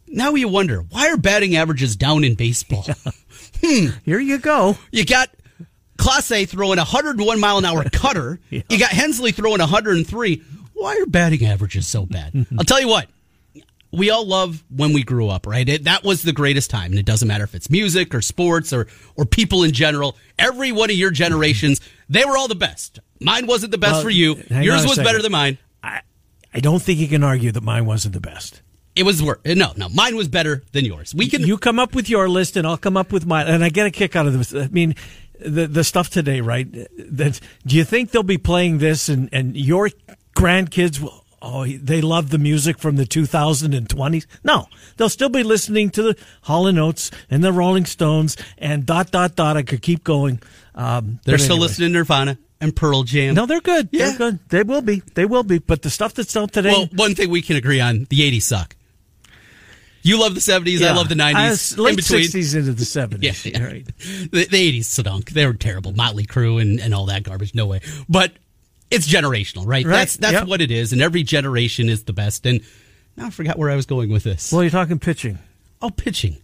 Now 0.07 0.35
you 0.35 0.47
wonder 0.47 0.85
why 0.89 1.09
are 1.09 1.17
batting 1.17 1.57
averages 1.57 1.97
down 1.97 2.23
in 2.23 2.35
baseball? 2.35 2.85
Here 3.61 4.19
you 4.19 4.37
go. 4.37 4.77
You 4.91 5.03
got 5.05 5.29
Clase 5.97 6.47
throwing 6.47 6.77
a 6.77 6.85
101 6.85 7.39
mile 7.39 7.57
an 7.57 7.65
hour 7.65 7.83
cutter. 7.91 8.39
Yeah. 8.49 8.61
You 8.69 8.79
got 8.79 8.91
Helsley 8.91 9.33
throwing 9.33 9.59
103. 9.59 10.43
Why 10.73 10.95
are 11.01 11.05
batting 11.07 11.43
averages 11.45 11.87
so 11.87 12.05
bad? 12.05 12.45
I'll 12.57 12.63
tell 12.63 12.79
you 12.79 12.87
what. 12.87 13.09
We 13.91 14.09
all 14.09 14.25
love 14.27 14.63
when 14.69 14.91
we 14.93 15.03
grew 15.03 15.29
up, 15.29 15.47
right? 15.47 15.67
It, 15.67 15.85
that 15.85 16.03
was 16.03 16.21
the 16.21 16.33
greatest 16.33 16.69
time, 16.69 16.91
and 16.91 16.99
it 16.99 17.05
doesn't 17.05 17.27
matter 17.27 17.43
if 17.45 17.55
it's 17.55 17.69
music 17.69 18.13
or 18.13 18.21
sports 18.21 18.73
or 18.73 18.87
or 19.15 19.25
people 19.25 19.63
in 19.63 19.71
general. 19.71 20.17
Every 20.37 20.71
one 20.71 20.89
of 20.89 20.95
your 20.97 21.11
generations, 21.11 21.79
they 22.09 22.25
were 22.25 22.37
all 22.37 22.47
the 22.47 22.55
best. 22.55 22.99
Mine 23.21 23.47
wasn't 23.47 23.71
the 23.71 23.77
best 23.77 23.93
Well, 23.93 24.01
for 24.03 24.09
you. 24.09 24.35
Yours 24.49 24.83
was 24.83 24.95
second. 24.95 25.03
better 25.05 25.21
than 25.21 25.31
mine. 25.31 25.57
I 25.81 26.01
I 26.53 26.59
don't 26.59 26.81
think 26.81 26.99
you 26.99 27.07
can 27.07 27.23
argue 27.23 27.51
that 27.51 27.63
mine 27.63 27.85
wasn't 27.85 28.13
the 28.13 28.19
best. 28.19 28.61
It 28.95 29.03
was 29.03 29.21
worse. 29.21 29.39
No, 29.45 29.73
no, 29.77 29.89
mine 29.89 30.15
was 30.15 30.27
better 30.27 30.63
than 30.71 30.83
yours. 30.83 31.13
We 31.15 31.29
can. 31.29 31.43
You 31.43 31.57
come 31.57 31.79
up 31.79 31.93
with 31.95 32.09
your 32.09 32.27
list, 32.27 32.57
and 32.57 32.65
I'll 32.67 32.77
come 32.77 32.97
up 32.97 33.11
with 33.11 33.25
mine. 33.27 33.47
And 33.47 33.63
I 33.63 33.69
get 33.69 33.85
a 33.85 33.91
kick 33.91 34.15
out 34.15 34.25
of 34.25 34.33
this. 34.37 34.53
I 34.55 34.67
mean, 34.69 34.95
the 35.39 35.67
the 35.67 35.83
stuff 35.83 36.09
today, 36.09 36.41
right? 36.41 36.67
That 36.97 37.39
do 37.65 37.75
you 37.75 37.83
think 37.83 38.09
they'll 38.11 38.23
be 38.23 38.39
playing 38.39 38.79
this, 38.79 39.07
and 39.07 39.29
and 39.31 39.55
your 39.55 39.91
grandkids 40.35 40.99
will? 40.99 41.23
Oh, 41.41 41.65
they 41.67 42.01
love 42.01 42.31
the 42.31 42.39
music 42.39 42.79
from 42.79 42.95
the 42.95 43.03
2020s. 43.05 44.25
No, 44.43 44.65
they'll 44.97 45.07
still 45.09 45.29
be 45.29 45.43
listening 45.43 45.91
to 45.91 46.01
the 46.01 46.17
Hall 46.43 46.65
and 46.65 46.79
Oates 46.79 47.11
and 47.29 47.43
the 47.43 47.51
Rolling 47.53 47.85
Stones 47.85 48.35
and 48.57 48.85
dot 48.85 49.11
dot 49.11 49.35
dot. 49.35 49.55
I 49.55 49.61
could 49.61 49.81
keep 49.83 50.03
going. 50.03 50.41
Um, 50.73 51.19
they're 51.25 51.37
still 51.37 51.53
anyway. 51.57 51.67
listening 51.67 51.89
to 51.89 51.93
Nirvana 51.99 52.37
and 52.59 52.75
Pearl 52.75 53.03
Jam. 53.03 53.35
No, 53.35 53.45
they're 53.45 53.61
good. 53.61 53.89
Yeah. 53.91 54.09
They're 54.09 54.17
good. 54.17 54.39
They 54.49 54.63
will 54.63 54.81
be. 54.81 55.03
They 55.13 55.25
will 55.25 55.43
be. 55.43 55.59
But 55.59 55.83
the 55.83 55.91
stuff 55.91 56.15
that's 56.15 56.35
out 56.35 56.53
today. 56.53 56.71
Well, 56.71 56.87
one 56.95 57.13
thing 57.13 57.29
we 57.29 57.43
can 57.43 57.55
agree 57.55 57.79
on: 57.81 58.07
the 58.09 58.19
'80s 58.31 58.41
suck. 58.43 58.75
You 60.01 60.19
love 60.19 60.33
the 60.35 60.41
'70s. 60.41 60.81
I 60.81 60.93
love 60.93 61.09
the 61.09 61.15
uh, 61.15 61.27
'90s. 61.33 61.77
late 61.77 61.91
in 61.91 61.95
between, 61.97 62.21
60s 62.21 62.55
into 62.55 62.71
the 62.73 62.83
70s. 62.83 63.51
Yeah, 63.53 63.63
Right. 63.63 63.85
the, 64.31 64.47
the 64.49 64.79
'80s 64.79 64.85
stunk. 64.85 65.31
They 65.31 65.45
were 65.45 65.53
terrible. 65.53 65.91
Motley 65.91 66.25
Crue 66.25 66.61
and, 66.61 66.79
and 66.79 66.93
all 66.95 67.05
that 67.07 67.23
garbage. 67.23 67.53
No 67.53 67.65
way. 67.65 67.81
But 68.07 68.31
it's 68.91 69.07
generational, 69.07 69.65
right? 69.65 69.85
Right, 69.85 69.91
That's 69.91 70.17
that's 70.17 70.33
yep. 70.33 70.47
what 70.47 70.61
it 70.61 70.71
is, 70.71 70.93
and 70.93 71.01
every 71.01 71.23
generation 71.23 71.89
is 71.89 72.03
the 72.03 72.13
best. 72.13 72.45
And 72.45 72.61
now 73.15 73.27
I 73.27 73.29
forgot 73.29 73.57
where 73.57 73.69
I 73.69 73.75
was 73.75 73.85
going 73.85 74.09
with 74.11 74.23
this. 74.23 74.51
Well, 74.51 74.63
you're 74.63 74.69
talking 74.71 74.99
pitching. 74.99 75.39
oh, 75.81 75.89
pitching. 75.89 76.37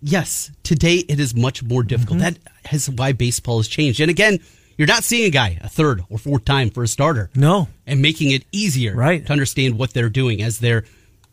Yes, 0.00 0.50
today 0.64 0.96
it 0.96 1.20
is 1.20 1.34
much 1.34 1.62
more 1.62 1.82
difficult. 1.84 2.18
Mm-hmm. 2.20 2.42
That 2.64 2.72
is 2.74 2.90
why 2.90 3.12
baseball 3.12 3.58
has 3.58 3.68
changed. 3.68 4.00
And 4.00 4.10
again, 4.10 4.40
you're 4.76 4.88
not 4.88 5.04
seeing 5.04 5.26
a 5.26 5.30
guy 5.30 5.58
a 5.60 5.68
third 5.68 6.02
or 6.10 6.18
fourth 6.18 6.44
time 6.44 6.70
for 6.70 6.82
a 6.82 6.88
starter. 6.88 7.30
No. 7.36 7.68
and 7.86 8.02
making 8.02 8.32
it 8.32 8.44
easier 8.50 8.96
Right. 8.96 9.24
to 9.24 9.32
understand 9.32 9.78
what 9.78 9.92
they're 9.94 10.08
doing 10.08 10.42
as 10.42 10.58
they're 10.58 10.84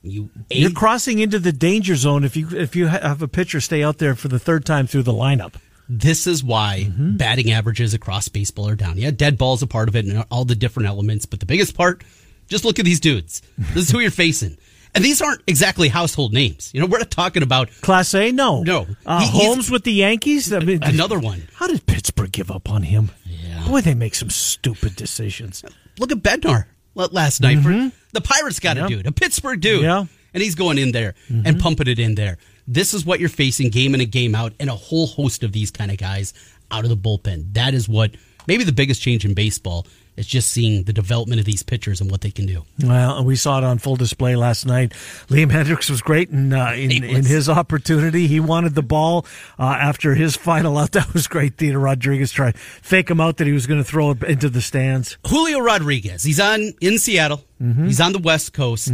you 0.01 0.29
You're 0.49 0.71
crossing 0.71 1.19
into 1.19 1.39
the 1.39 1.51
danger 1.51 1.95
zone 1.95 2.23
if 2.23 2.37
you 2.37 2.47
if 2.51 2.73
you 2.75 2.87
have 2.87 3.21
a 3.21 3.27
pitcher 3.27 3.59
stay 3.59 3.83
out 3.83 3.97
there 3.97 4.15
for 4.15 4.27
the 4.29 4.39
third 4.39 4.65
time 4.65 4.87
through 4.87 5.03
the 5.03 5.11
lineup. 5.13 5.55
This 5.89 6.27
is 6.27 6.43
why 6.43 6.85
Mm-hmm. 6.87 7.17
batting 7.17 7.51
averages 7.51 7.93
across 7.95 8.27
baseball 8.29 8.69
are 8.69 8.75
down. 8.75 8.97
Yeah, 8.97 9.11
dead 9.11 9.37
ball's 9.37 9.63
a 9.63 9.67
part 9.67 9.89
of 9.89 9.95
it 9.95 10.05
and 10.05 10.23
all 10.29 10.45
the 10.45 10.55
different 10.55 10.87
elements, 10.87 11.25
but 11.25 11.39
the 11.39 11.45
biggest 11.47 11.75
part, 11.75 12.03
just 12.47 12.63
look 12.63 12.77
at 12.79 12.85
these 12.85 12.99
dudes. 12.99 13.41
This 13.57 13.85
is 13.85 13.89
who 13.91 13.99
you're 13.99 14.11
facing. 14.11 14.57
And 14.95 15.03
these 15.03 15.21
aren't 15.21 15.41
exactly 15.47 15.87
household 15.87 16.33
names. 16.33 16.71
You 16.73 16.81
know, 16.81 16.87
we're 16.87 16.97
not 16.99 17.11
talking 17.11 17.43
about 17.43 17.69
Clase, 17.81 18.33
no, 18.33 18.63
No. 18.63 18.87
Uh, 19.05 19.19
He- 19.21 19.27
Holmes 19.45 19.69
with 19.69 19.83
the 19.83 19.93
Yankees. 19.93 20.51
I 20.53 20.59
mean, 20.59 20.79
another 20.83 21.19
one. 21.19 21.47
How 21.55 21.67
did 21.67 21.85
Pittsburgh 21.85 22.31
give 22.31 22.49
up 22.51 22.69
on 22.71 22.83
him? 22.83 23.11
Yeah. 23.25 23.67
Boy, 23.67 23.81
they 23.81 23.93
make 23.93 24.15
some 24.15 24.29
stupid 24.31 24.95
decisions. 24.95 25.63
Look 25.99 26.11
at 26.11 26.19
Bednar 26.19 26.65
last 26.95 27.41
night. 27.41 27.59
For, 27.59 27.91
the 28.13 28.21
Pirates 28.21 28.59
got 28.59 28.77
Mm-hmm. 28.77 28.81
Yep. 28.83 28.91
a 28.91 28.95
dude, 29.03 29.07
a 29.07 29.11
Pittsburgh 29.11 29.59
dude. 29.61 29.83
Yeah. 29.83 29.89
Mm-hmm. 29.89 30.13
And 30.33 30.43
he's 30.43 30.55
going 30.55 30.77
in 30.77 30.91
there 30.91 31.15
and 31.27 31.59
pumping 31.59 31.87
it 31.87 31.97
in 31.99 32.13
there. 32.15 32.37
This 32.71 32.93
is 32.93 33.03
what 33.03 33.19
you're 33.19 33.29
facing 33.29 33.69
game 33.69 33.95
in 33.95 34.01
and 34.01 34.11
game 34.11 34.35
out, 34.35 34.53
and 34.59 34.69
a 34.69 34.75
whole 34.75 35.07
host 35.07 35.43
of 35.43 35.51
these 35.51 35.71
kind 35.71 35.89
of 35.89 35.97
guys 35.97 36.35
out 36.69 36.83
of 36.83 36.89
the 36.89 36.97
bullpen. 36.97 37.53
That 37.53 37.73
is 37.73 37.89
what 37.89 38.11
maybe 38.47 38.63
the 38.63 38.71
biggest 38.71 39.01
change 39.01 39.25
in 39.25 39.33
baseball 39.33 39.87
is 40.17 40.27
just 40.27 40.49
seeing 40.49 40.83
the 40.83 40.93
development 40.93 41.39
of 41.39 41.45
these 41.45 41.63
pitchers 41.63 42.01
and 42.01 42.11
what 42.11 42.21
they 42.21 42.29
can 42.29 42.45
do. 42.45 42.65
Well, 42.83 43.23
we 43.23 43.37
saw 43.37 43.57
it 43.57 43.63
on 43.63 43.79
full 43.79 43.95
display 43.95 44.35
last 44.35 44.65
night. 44.65 44.91
Liam 45.29 45.49
Hendriks 45.49 45.89
was 45.89 46.01
great 46.01 46.29
in 46.29 46.53
uh, 46.53 46.73
in, 46.73 46.91
in 46.91 47.25
his 47.25 47.49
opportunity. 47.49 48.27
He 48.27 48.39
wanted 48.39 48.75
the 48.75 48.83
ball 48.83 49.25
uh, 49.57 49.63
after 49.63 50.13
his 50.15 50.35
final 50.35 50.77
out. 50.77 50.91
That 50.99 51.13
was 51.13 51.27
great. 51.27 51.55
Theodore 51.55 51.81
Rodriguez 51.81 52.31
tried 52.31 52.57
fake 52.57 53.09
him 53.09 53.21
out 53.21 53.37
that 53.37 53.47
he 53.47 53.53
was 53.53 53.65
going 53.65 53.81
to 53.81 53.89
throw 53.89 54.11
it 54.11 54.21
into 54.23 54.49
the 54.49 54.61
stands. 54.61 55.17
Julio 55.25 55.59
Rodriguez, 55.59 56.23
he's 56.23 56.39
on 56.39 56.73
in 56.81 56.99
Seattle. 56.99 57.45
Mm-hmm. 57.61 57.85
He's 57.85 58.01
on 58.01 58.11
the 58.11 58.19
West 58.19 58.53
Coast. 58.53 58.91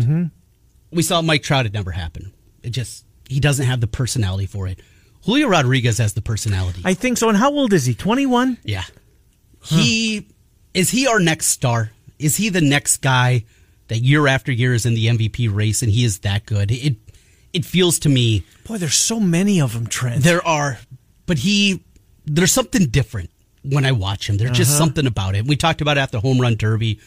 We 0.91 1.01
saw 1.01 1.21
Mike 1.21 1.41
Trout. 1.41 1.65
It 1.65 1.73
never 1.73 1.91
happened. 1.91 2.31
It 2.61 2.69
just 2.69 3.04
he 3.29 3.39
doesn't 3.39 3.65
have 3.65 3.81
the 3.81 3.87
personality 3.87 4.45
for 4.45 4.67
it. 4.67 4.79
Julio 5.25 5.47
Rodriguez 5.47 5.97
has 5.97 6.13
the 6.13 6.21
personality. 6.21 6.81
I 6.85 6.93
think 6.93 7.17
so. 7.17 7.29
And 7.29 7.37
how 7.37 7.51
old 7.51 7.73
is 7.73 7.85
he? 7.85 7.93
Twenty 7.95 8.25
one. 8.25 8.57
Yeah. 8.63 8.83
He 9.63 10.27
is 10.73 10.89
he 10.91 11.07
our 11.07 11.19
next 11.19 11.47
star? 11.47 11.91
Is 12.19 12.37
he 12.37 12.49
the 12.49 12.61
next 12.61 12.97
guy 12.97 13.45
that 13.87 13.99
year 13.99 14.27
after 14.27 14.51
year 14.51 14.73
is 14.73 14.85
in 14.85 14.93
the 14.93 15.07
MVP 15.07 15.53
race 15.53 15.81
and 15.81 15.91
he 15.91 16.03
is 16.05 16.19
that 16.19 16.45
good? 16.45 16.71
It 16.71 16.95
it 17.53 17.65
feels 17.65 17.99
to 17.99 18.09
me 18.09 18.43
Boy, 18.67 18.77
there's 18.77 18.95
so 18.95 19.19
many 19.19 19.61
of 19.61 19.73
them, 19.73 19.87
Trent. 19.87 20.23
there 20.23 20.45
are 20.45 20.77
but 21.25 21.39
he 21.39 21.83
there's 22.25 22.51
something 22.51 22.85
different 22.87 23.29
when 23.63 23.85
I 23.85 23.91
watch 23.93 24.29
him. 24.29 24.37
There's 24.37 24.55
just 24.55 24.71
Uh-huh. 24.71 24.79
something 24.79 25.07
about 25.07 25.33
it. 25.35 25.45
We 25.47 25.55
talked 25.55 25.81
about 25.81 25.97
it 25.97 26.01
at 26.01 26.11
the 26.11 26.19
home 26.19 26.39
run 26.39 26.55
derby. 26.55 26.99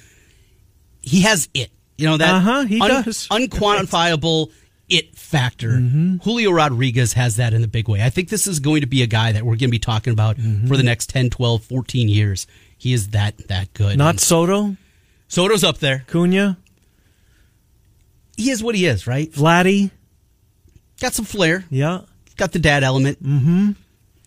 He 1.02 1.22
has 1.22 1.48
it. 1.54 1.70
You 1.96 2.06
know 2.06 2.16
that 2.16 2.34
Uh-huh, 2.34 2.62
he 2.64 2.78
does. 2.80 3.28
unquantifiable 3.30 4.50
it 4.88 5.14
factor. 5.16 5.70
Mm-hmm. 5.72 6.16
Julio 6.18 6.50
Rodriguez 6.50 7.12
has 7.14 7.36
that 7.36 7.52
in 7.52 7.60
the 7.62 7.68
big 7.68 7.88
way. 7.88 8.02
I 8.02 8.10
think 8.10 8.28
this 8.30 8.46
is 8.46 8.58
going 8.60 8.80
to 8.80 8.86
be 8.86 9.02
a 9.02 9.06
guy 9.06 9.32
that 9.32 9.42
we're 9.44 9.52
going 9.52 9.58
to 9.58 9.68
be 9.68 9.78
talking 9.78 10.12
about 10.12 10.36
Mm-hmm. 10.36 10.66
for 10.68 10.76
the 10.76 10.82
next 10.82 11.10
10, 11.10 11.30
12, 11.30 11.62
14 11.64 12.08
years. 12.08 12.46
He 12.76 12.92
is 12.92 13.08
that 13.10 13.48
that 13.48 13.72
good. 13.74 13.98
Not 13.98 14.10
And 14.10 14.20
Soto, 14.20 14.76
Soto's 15.28 15.64
up 15.64 15.78
there. 15.78 16.04
Cunha, 16.08 16.56
He 18.36 18.50
is 18.50 18.62
what 18.62 18.74
he 18.74 18.86
is, 18.86 19.06
right? 19.06 19.30
Vladdy. 19.32 19.90
Got 21.00 21.12
some 21.14 21.24
flair. 21.24 21.64
Yeah. 21.70 22.02
Got 22.36 22.52
the 22.52 22.58
dad 22.58 22.84
element. 22.84 23.22
Mm-hmm. 23.22 23.72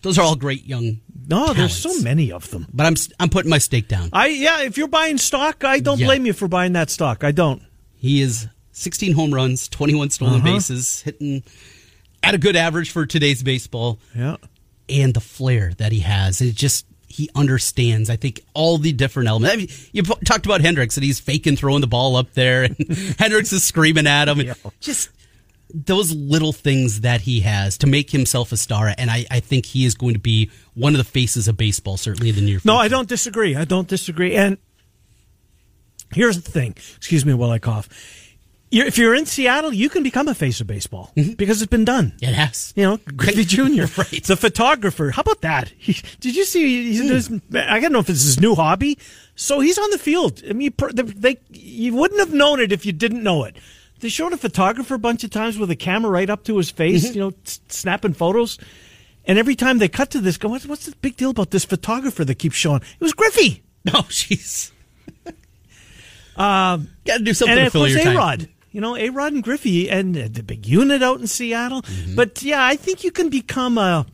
Those 0.02 0.18
are 0.18 0.22
all 0.22 0.36
great 0.36 0.64
young. 0.66 1.00
No, 1.28 1.52
there's 1.54 1.76
so 1.76 1.98
many 2.00 2.32
of 2.32 2.50
them. 2.50 2.66
But 2.72 2.86
I'm 2.86 2.94
I'm 3.20 3.28
putting 3.28 3.50
my 3.50 3.58
stake 3.58 3.88
down. 3.88 4.10
I 4.12 4.26
yeah, 4.26 4.62
if 4.62 4.76
you're 4.76 4.88
buying 4.88 5.16
stock, 5.18 5.64
I 5.64 5.78
don't 5.80 5.98
Yeah. 6.00 6.06
blame 6.06 6.26
you 6.26 6.32
for 6.32 6.48
buying 6.48 6.72
that 6.72 6.90
stock. 6.90 7.22
I 7.24 7.30
don't. 7.30 7.62
He 7.94 8.20
is 8.20 8.48
16 8.72 9.12
home 9.12 9.32
runs, 9.34 9.68
21 9.68 10.10
stolen 10.10 10.36
Uh-huh. 10.36 10.44
bases, 10.44 11.02
hitting 11.02 11.42
at 12.22 12.34
a 12.34 12.38
good 12.38 12.56
average 12.56 12.90
for 12.90 13.06
today's 13.06 13.42
baseball. 13.42 13.98
Yeah. 14.14 14.36
and 14.88 15.14
the 15.14 15.20
flair 15.20 15.72
that 15.78 15.92
he 15.92 16.00
has. 16.00 16.40
It 16.40 16.54
just 16.54 16.84
he 17.06 17.28
understands. 17.34 18.08
I 18.10 18.16
think 18.16 18.40
all 18.54 18.78
the 18.78 18.92
different 18.92 19.28
elements. 19.28 19.54
I 19.54 19.56
mean, 19.58 19.68
you 19.92 20.02
talked 20.02 20.46
about 20.46 20.60
Hendriks 20.62 20.96
and 20.96 21.04
he's 21.04 21.20
faking 21.20 21.56
throwing 21.56 21.80
the 21.82 21.86
ball 21.86 22.16
up 22.16 22.32
there, 22.34 22.64
and 22.64 22.76
Hendriks 22.78 23.52
is 23.52 23.62
screaming 23.62 24.06
at 24.06 24.28
him. 24.28 24.40
And 24.40 24.54
Just 24.80 25.10
those 25.74 26.14
little 26.14 26.52
things 26.52 27.02
that 27.02 27.22
he 27.22 27.40
has 27.40 27.78
to 27.78 27.86
make 27.86 28.10
himself 28.10 28.50
a 28.52 28.56
star. 28.56 28.92
And 28.98 29.10
I, 29.10 29.24
I 29.30 29.40
think 29.40 29.66
he 29.66 29.84
is 29.84 29.94
going 29.94 30.14
to 30.14 30.20
be 30.20 30.50
one 30.74 30.94
of 30.94 30.98
the 30.98 31.04
faces 31.04 31.48
of 31.48 31.56
baseball, 31.56 31.96
certainly 31.96 32.30
in 32.30 32.34
the 32.34 32.40
near 32.42 32.58
future. 32.60 32.68
No, 32.68 32.76
I 32.76 32.88
don't 32.88 33.08
disagree. 33.08 33.56
I 33.56 33.64
don't 33.64 33.88
disagree. 33.88 34.34
And 34.34 34.58
here's 36.14 36.40
the 36.40 36.50
thing. 36.50 36.74
Excuse 36.96 37.24
me 37.24 37.34
while 37.34 37.50
I 37.50 37.58
cough. 37.58 37.88
You're, 38.72 38.86
if 38.86 38.96
you're 38.96 39.14
in 39.14 39.26
Seattle, 39.26 39.70
you 39.70 39.90
can 39.90 40.02
become 40.02 40.28
a 40.28 40.34
face 40.34 40.62
of 40.62 40.66
baseball 40.66 41.12
mm-hmm. 41.14 41.34
because 41.34 41.60
it's 41.60 41.70
been 41.70 41.84
done. 41.84 42.14
It 42.22 42.32
has. 42.32 42.72
You 42.74 42.84
know, 42.84 42.96
Griffey 43.16 43.44
Jr. 43.44 43.84
Right. 43.96 44.24
The 44.24 44.36
photographer. 44.36 45.10
How 45.10 45.20
about 45.20 45.42
that? 45.42 45.70
He, 45.78 46.00
did 46.20 46.34
you 46.36 46.44
see? 46.44 46.92
He's 46.92 47.02
hmm. 47.02 47.08
his, 47.08 47.40
I 47.54 47.80
don't 47.80 47.92
know 47.92 47.98
if 47.98 48.08
it's 48.08 48.22
his 48.22 48.40
new 48.40 48.54
hobby. 48.54 48.98
So 49.34 49.60
he's 49.60 49.76
on 49.76 49.90
the 49.90 49.98
field. 49.98 50.42
I 50.48 50.54
mean, 50.54 50.72
they, 50.92 51.02
they, 51.02 51.38
you 51.50 51.94
wouldn't 51.94 52.20
have 52.20 52.32
known 52.32 52.60
it 52.60 52.72
if 52.72 52.86
you 52.86 52.92
didn't 52.92 53.22
know 53.22 53.44
it. 53.44 53.56
They 54.00 54.08
showed 54.08 54.32
a 54.32 54.36
photographer 54.38 54.94
a 54.94 54.98
bunch 54.98 55.22
of 55.22 55.30
times 55.30 55.58
with 55.58 55.70
a 55.70 55.76
camera 55.76 56.10
right 56.10 56.30
up 56.30 56.44
to 56.44 56.56
his 56.56 56.70
face, 56.70 57.04
mm-hmm. 57.04 57.14
you 57.14 57.20
know, 57.20 57.32
s- 57.44 57.60
snapping 57.68 58.14
photos. 58.14 58.58
And 59.26 59.38
every 59.38 59.54
time 59.54 59.78
they 59.78 59.88
cut 59.88 60.10
to 60.12 60.20
this, 60.20 60.38
go, 60.38 60.48
what's, 60.48 60.66
what's 60.66 60.86
the 60.86 60.96
big 60.96 61.16
deal 61.16 61.30
about 61.30 61.50
this 61.50 61.64
photographer 61.64 62.24
that 62.24 62.36
keeps 62.36 62.56
showing? 62.56 62.80
It 62.80 63.00
was 63.00 63.12
Griffey. 63.12 63.62
Oh, 63.88 64.06
jeez. 64.08 64.70
um, 66.36 66.88
Got 67.04 67.18
to 67.18 67.24
do 67.24 67.34
something 67.34 67.58
and 67.58 67.66
to 67.66 67.70
fill 67.72 67.88
your 67.88 68.00
time. 68.00 68.16
Rod. 68.16 68.48
You 68.72 68.80
know, 68.80 68.96
A 68.96 69.10
Rod 69.10 69.32
and 69.32 69.42
Griffey 69.42 69.88
and 69.90 70.16
uh, 70.16 70.28
the 70.30 70.42
big 70.42 70.66
unit 70.66 71.02
out 71.02 71.20
in 71.20 71.26
Seattle. 71.26 71.82
Mm-hmm. 71.82 72.14
But 72.16 72.42
yeah, 72.42 72.64
I 72.64 72.76
think 72.76 73.04
you 73.04 73.10
can 73.10 73.28
become 73.28 73.78
a 73.78 74.06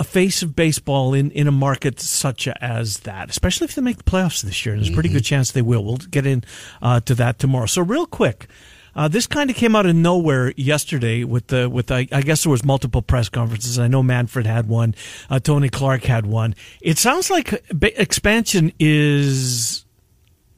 a 0.00 0.04
face 0.04 0.42
of 0.42 0.56
baseball 0.56 1.12
in, 1.12 1.30
in 1.32 1.46
a 1.46 1.52
market 1.52 2.00
such 2.00 2.48
as 2.48 3.00
that, 3.00 3.28
especially 3.28 3.66
if 3.66 3.74
they 3.74 3.82
make 3.82 3.98
the 3.98 4.02
playoffs 4.02 4.42
this 4.42 4.64
year. 4.64 4.74
And 4.74 4.82
there's 4.82 4.90
a 4.90 4.94
pretty 4.94 5.10
good 5.10 5.24
chance 5.24 5.52
they 5.52 5.60
will. 5.60 5.84
We'll 5.84 5.98
get 5.98 6.26
in 6.26 6.42
uh, 6.80 7.00
to 7.00 7.14
that 7.16 7.38
tomorrow. 7.38 7.66
So 7.66 7.82
real 7.82 8.06
quick. 8.06 8.48
Uh, 8.92 9.06
this 9.06 9.28
kind 9.28 9.50
of 9.50 9.54
came 9.54 9.76
out 9.76 9.86
of 9.86 9.94
nowhere 9.94 10.52
yesterday 10.56 11.22
with 11.22 11.46
the 11.46 11.70
with 11.70 11.92
I, 11.92 12.08
I 12.10 12.22
guess 12.22 12.42
there 12.42 12.50
was 12.50 12.64
multiple 12.64 13.02
press 13.02 13.28
conferences. 13.28 13.78
I 13.78 13.86
know 13.86 14.02
Manfred 14.02 14.46
had 14.46 14.68
one, 14.68 14.96
uh, 15.30 15.38
Tony 15.38 15.68
Clark 15.68 16.02
had 16.02 16.26
one. 16.26 16.56
It 16.80 16.98
sounds 16.98 17.30
like 17.30 17.64
ba- 17.72 18.02
expansion 18.02 18.72
is 18.80 19.84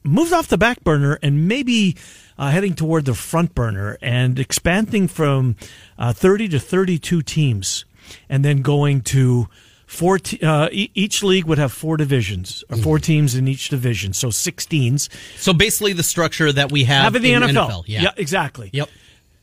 moved 0.03 0.33
off 0.33 0.47
the 0.47 0.57
back 0.57 0.83
burner 0.83 1.17
and 1.21 1.47
maybe 1.47 1.95
uh, 2.37 2.49
heading 2.49 2.73
toward 2.73 3.05
the 3.05 3.13
front 3.13 3.53
burner 3.55 3.97
and 4.01 4.37
expanding 4.39 5.07
from 5.07 5.55
uh, 5.97 6.11
30 6.13 6.49
to 6.49 6.59
32 6.59 7.21
teams 7.21 7.85
and 8.29 8.43
then 8.43 8.61
going 8.61 9.01
to 9.01 9.47
four 9.85 10.17
te- 10.19 10.41
uh, 10.41 10.67
e- 10.71 10.89
each 10.93 11.23
league 11.23 11.45
would 11.45 11.57
have 11.57 11.71
four 11.71 11.95
divisions 11.97 12.63
or 12.69 12.77
four 12.77 12.99
teams 12.99 13.35
in 13.35 13.47
each 13.47 13.69
division. 13.69 14.11
So 14.13 14.29
16s 14.29 15.07
So 15.37 15.53
basically, 15.53 15.93
the 15.93 16.03
structure 16.03 16.51
that 16.51 16.71
we 16.71 16.83
have, 16.85 17.03
have 17.03 17.15
in 17.15 17.21
the 17.21 17.33
in 17.33 17.43
NFL, 17.43 17.83
Yeah. 17.87 18.09
exactly. 18.17 18.69
Yep. 18.73 18.89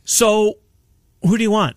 so 0.04 0.58
who 1.22 1.36
do 1.36 1.42
you 1.42 1.50
want 1.50 1.76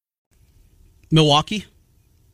Milwaukee. 1.11 1.65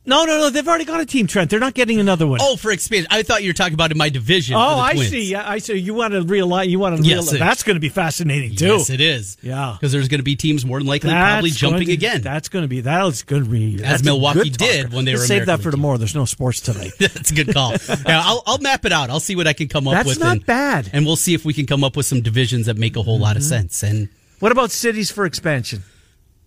no 0.06 0.24
no 0.24 0.38
no 0.38 0.48
they've 0.50 0.66
already 0.66 0.84
got 0.86 1.00
a 1.00 1.04
team 1.04 1.26
trent 1.26 1.50
they're 1.50 1.60
not 1.60 1.74
getting 1.74 2.00
another 2.00 2.26
one 2.26 2.38
Oh, 2.40 2.56
for 2.56 2.70
expansion. 2.70 3.08
I 3.10 3.22
thought 3.22 3.42
you 3.42 3.50
were 3.50 3.54
talking 3.54 3.74
about 3.74 3.90
in 3.92 3.98
my 3.98 4.08
division. 4.08 4.56
Oh, 4.56 4.78
I 4.78 4.94
Twins. 4.94 5.10
see. 5.10 5.24
Yeah, 5.32 5.46
I 5.48 5.58
see. 5.58 5.74
You 5.74 5.92
want 5.92 6.14
to 6.14 6.22
realign. 6.22 6.68
You 6.70 6.78
want 6.78 6.96
to 6.96 7.02
Yes, 7.02 7.24
realize. 7.32 7.38
That's 7.40 7.62
going 7.62 7.76
to 7.76 7.80
be 7.80 7.88
fascinating 7.90 8.56
too. 8.56 8.66
Yes, 8.66 8.88
it 8.90 9.00
is. 9.02 9.36
Yeah. 9.42 9.76
because 9.78 9.92
there's 9.92 10.08
going 10.08 10.20
to 10.20 10.24
be 10.24 10.36
teams 10.36 10.64
more 10.64 10.78
than 10.78 10.86
likely 10.86 11.10
probably 11.10 11.50
That's 11.50 11.60
going 11.60 11.72
jumping 11.72 11.88
to- 11.88 11.92
again. 11.92 12.22
That's 12.22 12.48
going 12.48 12.62
to 12.62 12.68
be 12.68 12.80
that's 12.80 13.22
going 13.24 13.44
to 13.44 13.50
be 13.50 13.76
that's 13.76 14.00
a 14.00 14.04
Milwaukee 14.04 14.48
did 14.50 14.92
when 14.94 15.04
they 15.04 15.12
Let's 15.12 15.24
were 15.24 15.26
Save 15.26 15.46
that 15.46 15.60
for 15.60 15.70
tomorrow. 15.70 15.98
There's 15.98 16.14
no 16.14 16.24
sports 16.24 16.60
tonight. 16.68 16.92
That's 16.98 17.30
a 17.30 17.34
good 17.34 17.52
call. 17.52 17.72
yeah, 18.06 18.22
I'll, 18.24 18.42
I'll 18.46 18.58
map 18.58 18.84
it 18.86 18.92
out. 18.92 19.10
I'll 19.10 19.20
see 19.20 19.36
what 19.36 19.46
I 19.46 19.52
can 19.52 19.68
come 19.68 19.86
up 19.88 19.94
That's 19.94 20.06
with. 20.08 20.18
That's 20.20 20.24
not 20.26 20.36
and, 20.38 20.46
bad. 20.46 20.90
And 20.94 21.04
we'll 21.04 21.16
see 21.16 21.34
if 21.34 21.44
we 21.44 21.52
can 21.52 21.66
come 21.66 21.84
up 21.84 21.96
with 21.96 22.06
some 22.06 22.22
divisions 22.22 22.64
that 22.66 22.78
make 22.78 22.96
a 22.96 23.02
whole 23.02 23.18
lot 23.18 23.36
of 23.36 23.42
Mm-hmm. 23.42 23.48
sense. 23.48 23.82
And 23.82 24.08
what 24.38 24.52
about 24.52 24.70
cities 24.70 25.10
for 25.10 25.26
expansion? 25.26 25.82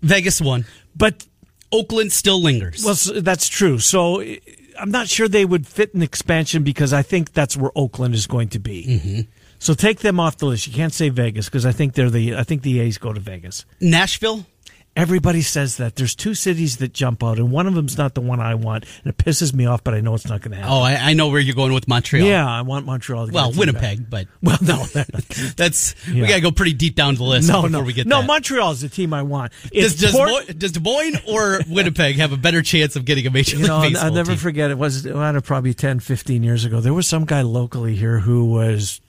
Vegas 0.02 0.42
won. 0.42 0.66
But 0.96 1.28
Oakland 1.72 2.12
still 2.12 2.42
lingers. 2.42 2.84
well, 2.84 3.22
that's 3.22 3.48
true. 3.48 3.80
So 3.80 4.22
I- 4.22 4.40
I'm 4.80 4.90
not 4.90 5.08
sure 5.10 5.28
they 5.28 5.46
would 5.46 5.68
fit 5.68 5.94
an 5.94 6.02
expansion 6.02 6.64
because 6.64 6.92
I 6.94 7.02
think 7.04 7.34
that's 7.34 7.56
where 7.56 7.72
Oakland 7.76 8.16
is 8.16 8.26
going 8.26 8.50
to 8.50 8.60
be. 8.60 8.86
Mm-hmm. 8.88 9.20
So 9.60 9.74
take 9.76 10.00
them 10.00 10.20
off 10.20 10.38
the 10.38 10.48
list. 10.48 10.66
You 10.66 10.74
can't 10.74 10.94
say 10.94 11.10
Vegas 11.10 11.46
because 11.46 11.68
I 11.68 11.72
think 11.72 11.94
they're 11.94 12.10
the 12.10 12.36
I 12.36 12.44
think 12.44 12.64
the 12.64 12.80
A's 12.80 12.98
go 12.98 13.14
to 13.14 13.20
Vegas. 13.20 13.66
Nashville. 13.80 14.46
Everybody 14.94 15.42
says 15.42 15.78
that. 15.78 15.96
There's 15.96 16.14
two 16.14 16.34
cities 16.34 16.78
that 16.78 16.92
jump 16.92 17.24
out, 17.24 17.38
and 17.38 17.50
one 17.50 17.66
of 17.66 17.76
them's 17.76 17.98
not 17.98 18.14
the 18.14 18.20
one 18.20 18.42
I 18.42 18.56
want, 18.56 18.84
and 19.06 19.14
it 19.14 19.18
pisses 19.18 19.54
me 19.54 19.66
off. 19.66 19.86
But 19.86 19.94
I 19.94 20.02
know 20.02 20.14
it's 20.16 20.28
not 20.28 20.42
going 20.42 20.52
to 20.52 20.58
happen. 20.58 20.70
Oh, 20.72 20.82
I, 20.82 20.96
I 20.96 21.14
know 21.14 21.30
where 21.30 21.40
you're 21.40 21.56
going 21.56 21.72
with 21.74 21.88
Montreal. 21.88 22.28
Yeah, 22.28 22.46
I 22.46 22.62
want 22.64 22.86
Montreal. 22.86 23.28
To 23.28 23.34
Well, 23.34 23.54
Winnipeg, 23.54 24.10
back. 24.10 24.28
but 24.42 24.42
Well, 24.44 24.58
no, 24.62 24.84
that's 25.56 25.96
Yeah. 26.10 26.22
we 26.24 26.28
got 26.28 26.36
to 26.36 26.42
go 26.42 26.52
pretty 26.52 26.74
deep 26.74 26.96
down 26.96 27.16
the 27.16 27.24
list 27.24 27.48
no, 27.48 27.62
before 27.62 27.70
no, 27.70 27.82
we 27.84 27.94
get 27.94 28.06
no. 28.06 28.20
that. 28.20 28.28
Montreal 28.28 28.72
is 28.72 28.82
the 28.82 28.90
team 28.90 29.14
I 29.14 29.22
want. 29.24 29.54
does, 29.72 29.94
It's 29.94 30.02
does, 30.02 30.12
Port- 30.12 30.30
Mo- 30.30 30.54
does 30.58 30.74
Des 30.74 30.82
Moines 30.82 31.20
or 31.26 31.62
Winnipeg 31.70 32.18
have 32.18 32.34
a 32.34 32.38
better 32.38 32.62
chance 32.62 32.98
of 32.98 33.06
getting 33.06 33.26
a 33.26 33.32
major 33.32 33.56
you 33.56 33.62
league 33.62 33.68
know, 33.70 33.78
I'll, 33.78 33.82
baseball 33.84 34.06
I'll 34.08 34.12
never 34.14 34.32
team? 34.32 34.40
forget. 34.40 34.72
It 34.72 34.78
was 34.78 35.08
well, 35.08 35.40
probably 35.42 35.74
10, 35.74 36.02
15 36.02 36.44
years 36.44 36.66
ago. 36.66 36.82
There 36.82 36.94
was 36.94 37.08
some 37.08 37.24
guy 37.24 37.44
locally 37.44 37.96
here 37.96 38.20
who 38.20 38.44
was 38.52 39.00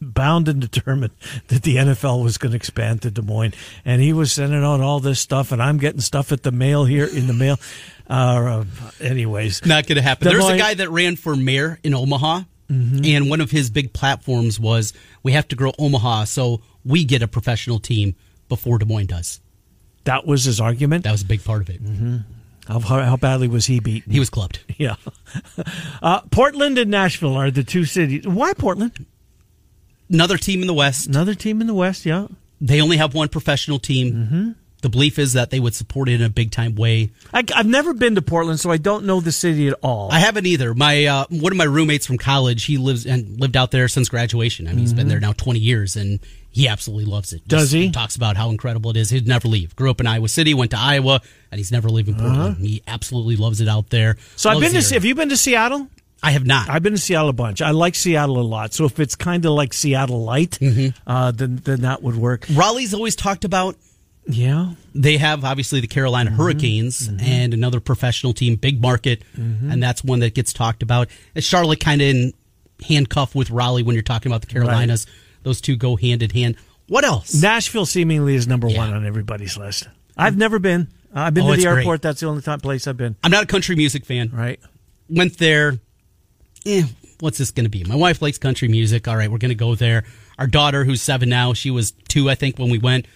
bound 0.00 0.48
and 0.48 0.60
determined 0.60 1.12
that 1.48 1.62
the 1.62 1.76
NFL 1.76 2.22
was 2.22 2.38
going 2.38 2.52
to 2.52 2.56
expand 2.56 3.02
to 3.02 3.10
Des 3.10 3.22
Moines, 3.22 3.54
and 3.84 4.00
he 4.00 4.12
was 4.12 4.32
sending 4.32 4.62
out 4.64 4.80
all 4.80 5.00
this 5.00 5.20
stuff, 5.20 5.52
and 5.52 5.62
I'm 5.62 5.78
getting 5.78 6.00
stuff 6.00 6.32
at 6.32 6.42
the 6.42 6.52
mail 6.52 6.84
here 6.84 7.06
in 7.06 7.26
the 7.26 7.32
mail. 7.34 7.58
Uh, 8.08 8.64
anyways, 9.00 9.64
Not 9.64 9.86
going 9.86 9.96
to 9.96 10.02
happen. 10.02 10.26
Des 10.26 10.32
There's 10.32 10.48
a 10.48 10.58
guy 10.58 10.74
that 10.74 10.90
ran 10.90 11.16
for 11.16 11.36
mayor 11.36 11.78
in 11.82 11.94
Omaha, 11.94 12.42
Mm-hmm. 12.70 13.00
and 13.04 13.28
one 13.28 13.40
of 13.40 13.50
his 13.50 13.68
big 13.68 13.92
platforms 13.92 14.60
was 14.60 14.92
we 15.24 15.32
have 15.32 15.48
to 15.48 15.56
grow 15.56 15.72
Omaha 15.76 16.22
so 16.22 16.60
we 16.84 17.04
get 17.04 17.20
a 17.20 17.26
professional 17.26 17.80
team 17.80 18.14
before 18.48 18.78
Des 18.78 18.84
Moines 18.84 19.06
does. 19.08 19.40
that 20.04 20.24
was 20.24 20.44
his 20.44 20.60
argument. 20.60 21.02
That 21.02 21.10
was 21.10 21.22
a 21.22 21.26
big 21.26 21.42
part 21.42 21.62
of 21.62 21.68
it. 21.68 21.82
Mm-hmm. 21.84 22.18
How, 22.68 22.78
how 22.78 23.16
badly 23.16 23.48
was 23.48 23.66
he 23.66 23.80
beaten? 23.80 24.12
He 24.12 24.20
was 24.20 24.30
clubbed. 24.30 24.60
Yeah. 24.78 24.94
Uh, 26.00 26.20
Portland 26.30 26.78
and 26.78 26.90
Nashville 26.92 27.34
are 27.36 27.50
the 27.50 27.64
two 27.64 27.84
cities. 27.84 28.24
Why 28.26 28.52
Portland? 28.54 29.04
Another 30.10 30.36
team 30.36 30.60
in 30.60 30.66
the 30.66 30.74
West. 30.74 31.06
Another 31.06 31.34
team 31.34 31.60
in 31.60 31.66
the 31.66 31.74
West, 31.74 32.04
yeah. 32.04 32.26
They 32.60 32.80
only 32.80 32.96
have 32.96 33.14
one 33.14 33.28
professional 33.28 33.78
team. 33.78 34.12
Mm-hmm. 34.12 34.50
The 34.82 34.88
belief 34.88 35.18
is 35.18 35.34
that 35.34 35.50
they 35.50 35.60
would 35.60 35.74
support 35.74 36.08
it 36.08 36.14
in 36.14 36.22
a 36.22 36.30
big 36.30 36.50
time 36.50 36.74
way. 36.74 37.10
I, 37.34 37.44
I've 37.54 37.66
never 37.66 37.92
been 37.92 38.14
to 38.14 38.22
Portland, 38.22 38.60
so 38.60 38.70
I 38.70 38.78
don't 38.78 39.04
know 39.04 39.20
the 39.20 39.32
city 39.32 39.68
at 39.68 39.74
all. 39.82 40.10
I 40.10 40.18
haven't 40.18 40.46
either. 40.46 40.72
My 40.74 41.04
uh, 41.04 41.26
one 41.28 41.52
of 41.52 41.58
my 41.58 41.64
roommates 41.64 42.06
from 42.06 42.16
college, 42.16 42.64
he 42.64 42.78
lives 42.78 43.04
and 43.04 43.38
lived 43.38 43.58
out 43.58 43.72
there 43.72 43.88
since 43.88 44.08
graduation. 44.08 44.66
I 44.66 44.70
mean, 44.70 44.80
he's 44.80 44.94
been 44.94 45.08
there 45.08 45.20
now 45.20 45.32
twenty 45.32 45.60
years, 45.60 45.96
and 45.96 46.18
he 46.50 46.66
absolutely 46.66 47.04
loves 47.04 47.34
it. 47.34 47.40
Mm-hmm. 47.40 47.48
Does 47.48 47.70
he? 47.70 47.90
Talks 47.90 48.16
about 48.16 48.38
how 48.38 48.48
incredible 48.48 48.90
it 48.90 48.96
is. 48.96 49.10
He'd 49.10 49.28
never 49.28 49.48
leave. 49.48 49.76
Grew 49.76 49.90
up 49.90 50.00
in 50.00 50.06
Iowa 50.06 50.28
City, 50.28 50.54
went 50.54 50.70
to 50.70 50.78
Iowa, 50.78 51.20
and 51.52 51.58
he's 51.58 51.70
never 51.70 51.90
leaving 51.90 52.14
Portland. 52.14 52.56
He 52.56 52.82
absolutely 52.86 53.36
loves 53.36 53.60
it 53.60 53.68
out 53.68 53.90
there. 53.90 54.12
Uh-huh. 54.12 54.22
so 54.36 54.50
I've 54.50 54.60
been 54.60 54.72
to. 54.72 54.94
Have 54.94 55.04
you 55.04 55.14
been 55.14 55.28
to 55.28 55.36
Seattle? 55.36 55.88
I 56.22 56.32
have 56.32 56.46
not. 56.46 56.68
I've 56.68 56.82
been 56.82 56.92
to 56.92 56.98
Seattle 56.98 57.30
a 57.30 57.32
bunch. 57.32 57.62
I 57.62 57.70
like 57.70 57.94
Seattle 57.94 58.38
a 58.38 58.42
lot. 58.42 58.74
So 58.74 58.84
if 58.84 59.00
it's 59.00 59.14
kind 59.16 59.44
of 59.46 59.52
like 59.52 59.72
Seattle 59.72 60.22
light, 60.22 60.58
Mm-hmm. 60.60 60.88
uh, 61.10 61.30
then 61.30 61.56
then 61.64 61.80
that 61.82 62.02
would 62.02 62.16
work. 62.16 62.46
Raleigh's 62.52 62.92
always 62.94 63.16
talked 63.16 63.44
about. 63.44 63.76
Yeah. 64.26 64.74
They 64.94 65.16
have 65.16 65.44
obviously 65.44 65.80
the 65.80 65.86
Carolina 65.86 66.30
Mm-hmm. 66.30 66.40
Hurricanes 66.40 67.08
and 67.08 67.54
another 67.54 67.80
professional 67.80 68.32
team, 68.34 68.56
big 68.56 68.80
market, 68.82 69.22
Mm-hmm. 69.36 69.70
and 69.70 69.82
that's 69.82 70.04
one 70.04 70.20
that 70.20 70.34
gets 70.34 70.52
talked 70.52 70.82
about. 70.82 71.08
Charlotte 71.38 71.80
kind 71.80 72.00
of 72.02 72.08
in 72.08 72.32
handcuff 72.86 73.34
with 73.34 73.50
Raleigh 73.50 73.82
when 73.82 73.94
you're 73.94 74.02
talking 74.02 74.30
about 74.30 74.40
the 74.42 74.46
Carolinas? 74.46 75.06
Those 75.42 75.60
two 75.60 75.76
go 75.76 75.96
hand 75.96 76.22
in 76.22 76.30
hand. 76.30 76.56
What 76.86 77.04
else? 77.04 77.34
Nashville 77.40 77.86
seemingly 77.86 78.34
is 78.34 78.46
number 78.46 78.68
Yeah. 78.68 78.78
one 78.78 78.92
on 78.94 79.06
everybody's 79.06 79.56
list. 79.56 79.88
I've 80.16 80.36
never 80.36 80.58
been. 80.58 80.88
I've 81.14 81.32
been 81.34 81.44
Oh, 81.44 81.50
to 81.52 81.56
the 81.56 81.62
great. 81.62 81.78
airport. 81.78 82.02
That's 82.02 82.20
the 82.20 82.26
only 82.26 82.42
time 82.42 82.60
place 82.60 82.86
I've 82.86 82.96
been. 82.96 83.16
I'm 83.24 83.30
not 83.30 83.44
a 83.44 83.46
country 83.46 83.74
music 83.74 84.04
fan. 84.04 84.30
Right. 84.32 84.60
Went 85.08 85.38
there. 85.38 85.78
Eh, 86.66 86.82
what's 87.20 87.38
this 87.38 87.50
going 87.50 87.64
to 87.64 87.70
be? 87.70 87.84
My 87.84 87.94
wife 87.96 88.20
likes 88.22 88.38
country 88.38 88.68
music. 88.68 89.08
All 89.08 89.16
right, 89.16 89.30
we're 89.30 89.38
going 89.38 89.50
to 89.50 89.54
go 89.54 89.74
there. 89.74 90.04
Our 90.38 90.46
daughter, 90.46 90.84
who's 90.84 91.02
seven 91.02 91.28
now, 91.28 91.52
she 91.54 91.70
was 91.70 91.92
two, 92.08 92.28
I 92.30 92.34
think, 92.34 92.58
when 92.58 92.70
we 92.70 92.78
went. 92.78 93.06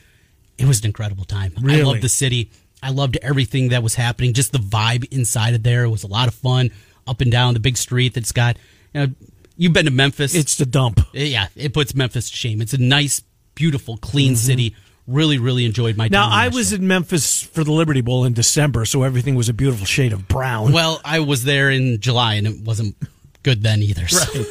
It 0.58 0.66
was 0.66 0.80
an 0.80 0.86
incredible 0.86 1.24
time. 1.24 1.52
Really? 1.60 1.74
I 1.74 1.78
Really? 1.80 1.92
love 1.94 2.00
the 2.02 2.08
city. 2.08 2.50
I 2.82 2.90
loved 2.90 3.16
everything 3.22 3.70
that 3.70 3.82
was 3.82 3.94
happening. 3.94 4.34
Just 4.34 4.52
the 4.52 4.58
vibe 4.58 5.10
inside 5.12 5.54
of 5.54 5.62
there 5.62 5.84
it 5.84 5.88
was 5.90 6.04
a 6.04 6.08
lot 6.08 6.28
of 6.28 6.34
fun. 6.34 6.70
Up 7.06 7.20
and 7.20 7.30
down 7.32 7.54
the 7.54 7.60
big 7.60 7.76
street 7.76 8.14
that's 8.14 8.32
got. 8.32 8.56
You 8.94 9.00
know, 9.06 9.14
you've 9.56 9.72
been 9.72 9.86
to 9.86 9.90
Memphis. 9.90 10.34
It's 10.34 10.56
the 10.56 10.66
dump. 10.66 11.00
yeah, 11.12 11.48
it 11.56 11.74
puts 11.74 11.94
Memphis 11.94 12.30
to 12.30 12.36
shame. 12.36 12.60
It's 12.62 12.72
a 12.72 12.78
nice, 12.78 13.22
beautiful, 13.54 13.96
clean 13.98 14.36
city. 14.36 14.74
Really, 15.06 15.36
really 15.38 15.66
enjoyed 15.66 15.98
my 15.98 16.04
time. 16.08 16.12
Now 16.12 16.28
I 16.30 16.48
was 16.48 16.72
in 16.72 16.86
Memphis 16.86 17.42
for 17.42 17.62
the 17.62 17.72
Liberty 17.72 18.00
Bowl 18.00 18.24
in 18.24 18.32
December, 18.32 18.86
so 18.86 19.02
everything 19.02 19.34
was 19.34 19.50
a 19.50 19.52
beautiful 19.52 19.84
shade 19.84 20.14
of 20.14 20.28
brown. 20.28 20.72
Well, 20.72 20.98
I 21.04 21.18
was 21.20 21.44
there 21.44 21.70
in 21.70 22.00
July 22.00 22.34
and 22.34 22.46
it 22.46 22.60
wasn't 22.62 22.96
good 23.44 23.62
then 23.62 23.80
either. 23.82 24.08
So. 24.08 24.44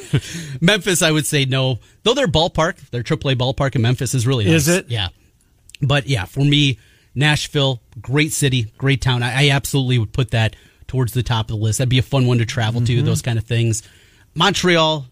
Memphis, 0.62 1.01
I 1.01 1.12
would 1.12 1.25
say 1.25 1.43
no. 1.45 1.79
Though 2.03 2.13
their 2.13 2.27
ballpark, 2.27 2.77
their 2.91 3.03
AAA 3.03 3.36
ballpark 3.36 3.75
in 3.75 3.82
Memphis 3.82 4.13
is 4.13 4.25
really 4.25 4.45
nice. 4.45 4.53
Is 4.53 4.67
it? 4.69 4.89
Yeah. 4.89 5.10
But 5.82 6.08
yeah, 6.08 6.23
for 6.25 6.39
me, 6.45 6.79
Nashville, 7.13 7.82
great 8.01 8.32
city, 8.32 8.71
great 8.77 9.01
town. 9.01 9.21
I, 9.21 9.47
I 9.47 9.49
absolutely 9.49 9.97
would 9.97 10.13
put 10.13 10.32
that 10.32 10.56
towards 10.88 11.13
the 11.13 11.23
top 11.23 11.45
of 11.45 11.58
the 11.58 11.63
list. 11.63 11.79
That'd 11.79 11.89
be 11.89 11.99
a 11.99 12.03
fun 12.03 12.25
one 12.25 12.38
to 12.38 12.45
travel 12.45 12.79
to, 12.82 12.95
Mm-hmm. 12.95 13.06
those 13.06 13.21
kind 13.21 13.38
of 13.38 13.43
things. 13.45 13.84
Montreal, 14.36 15.06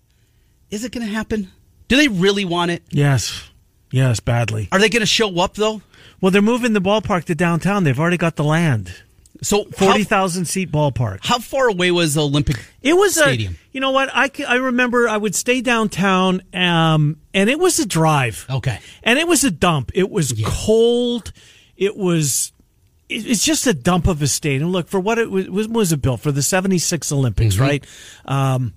is 0.69 0.83
it 0.85 0.91
going 0.91 1.05
to 1.05 1.13
happen? 1.13 1.51
Do 1.87 1.97
they 1.97 2.07
really 2.07 2.45
want 2.45 2.71
it? 2.71 2.83
yes, 2.89 3.49
yes, 3.91 4.19
badly. 4.21 4.69
Are 4.71 4.79
they 4.79 4.89
going 4.89 5.01
to 5.01 5.05
show 5.05 5.37
up 5.41 5.55
though? 5.55 5.81
Well, 6.21 6.31
they're 6.31 6.41
moving 6.41 6.73
the 6.73 6.79
ballpark 6.81 7.25
to 7.25 7.35
downtown. 7.35 7.83
They've 7.83 7.99
already 7.99 8.17
got 8.17 8.35
the 8.35 8.43
land. 8.43 8.93
So 9.43 9.65
forty 9.65 10.03
thousand 10.03 10.45
seat 10.45 10.71
ballpark. 10.71 11.19
how 11.21 11.39
far 11.39 11.67
away 11.67 11.89
was 11.91 12.17
Olympic 12.17 12.57
It 12.81 12.93
was 12.93 13.15
Stadium? 13.15 13.53
a. 13.53 13.57
You 13.73 13.81
know 13.81 13.91
what? 13.91 14.09
I, 14.13 14.29
I 14.47 14.55
remember 14.55 15.07
I 15.07 15.17
would 15.17 15.33
stay 15.33 15.61
downtown, 15.61 16.41
um, 16.53 17.17
and 17.33 17.49
it 17.49 17.57
was 17.57 17.79
a 17.79 17.85
drive. 17.87 18.45
Okay. 18.49 18.79
and 19.03 19.17
it 19.17 19.27
was 19.27 19.43
a 19.43 19.49
dump. 19.51 19.91
It 19.95 20.09
was 20.11 20.33
cold. 20.45 21.31
It 21.77 21.95
was. 21.97 22.51
it- 23.09 23.25
It's 23.25 23.43
just 23.43 23.65
a 23.65 23.73
dump 23.73 24.07
of 24.07 24.21
a 24.21 24.27
stadium. 24.27 24.71
Look 24.71 24.87
for 24.89 24.99
what 24.99 25.17
it 25.17 25.31
was. 25.31 25.67
Was 25.67 25.91
it 25.91 26.01
built 26.01 26.19
for 26.21 26.31
the 26.31 26.41
'76 26.43 27.11
Olympics, 27.11 27.55
Mm-hmm. 27.55 27.63
right? 27.63 27.85
Um, 28.25 28.73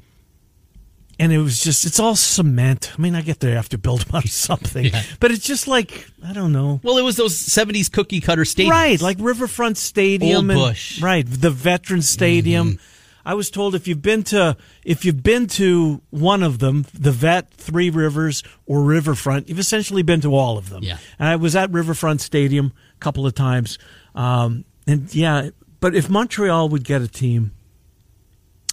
and 1.18 1.32
it 1.32 1.38
was 1.38 1.62
just. 1.62 1.84
It's 1.86 1.98
all 2.00 2.16
cement. 2.16 2.92
I 2.96 3.00
mean, 3.00 3.14
I 3.14 3.22
get 3.22 3.40
they 3.40 3.52
have 3.52 3.68
to 3.70 3.78
build 3.78 4.02
them 4.02 4.16
out 4.16 4.28
something, 4.28 4.86
Yeah. 4.86 5.02
but 5.20 5.30
it's 5.30 5.44
just 5.46 5.66
like 5.68 6.06
I 6.26 6.32
don't 6.32 6.52
know. 6.52 6.80
Well, 6.82 6.98
it 6.98 7.02
was 7.02 7.16
those 7.16 7.36
'70s 7.36 7.90
cookie 7.92 8.20
cutter 8.20 8.42
stadiums, 8.44 8.70
Right, 8.70 9.00
like 9.00 9.16
Riverfront 9.20 9.76
Stadium, 9.76 10.50
Old 10.50 10.58
Busch. 10.58 10.96
Mm-hmm. 10.96 11.04
right? 11.04 11.26
The 11.26 11.50
Veteran 11.50 12.02
Stadium. 12.02 12.78
I 13.26 13.32
was 13.32 13.48
told 13.50 13.74
if 13.74 13.88
you've 13.88 14.02
been 14.02 14.22
to 14.24 14.54
if 14.84 15.04
you've 15.06 15.22
been 15.22 15.46
to 15.48 16.02
one 16.10 16.42
of 16.42 16.58
them, 16.58 16.84
the 16.92 17.10
Vet, 17.10 17.50
Three 17.54 17.88
Rivers, 17.88 18.42
or 18.66 18.82
Riverfront, 18.82 19.48
you've 19.48 19.58
essentially 19.58 20.02
been 20.02 20.20
to 20.20 20.34
all 20.34 20.58
of 20.58 20.68
them. 20.68 20.82
Yeah. 20.82 20.98
and 21.18 21.26
I 21.28 21.36
was 21.36 21.56
at 21.56 21.70
Riverfront 21.70 22.20
Stadium 22.20 22.72
a 22.96 22.98
couple 22.98 23.26
of 23.26 23.34
times, 23.34 23.78
um, 24.14 24.66
and 24.86 25.14
yeah, 25.14 25.48
but 25.80 25.94
if 25.94 26.10
Montreal 26.10 26.68
would 26.68 26.84
get 26.84 27.00
a 27.00 27.08
team, 27.08 27.52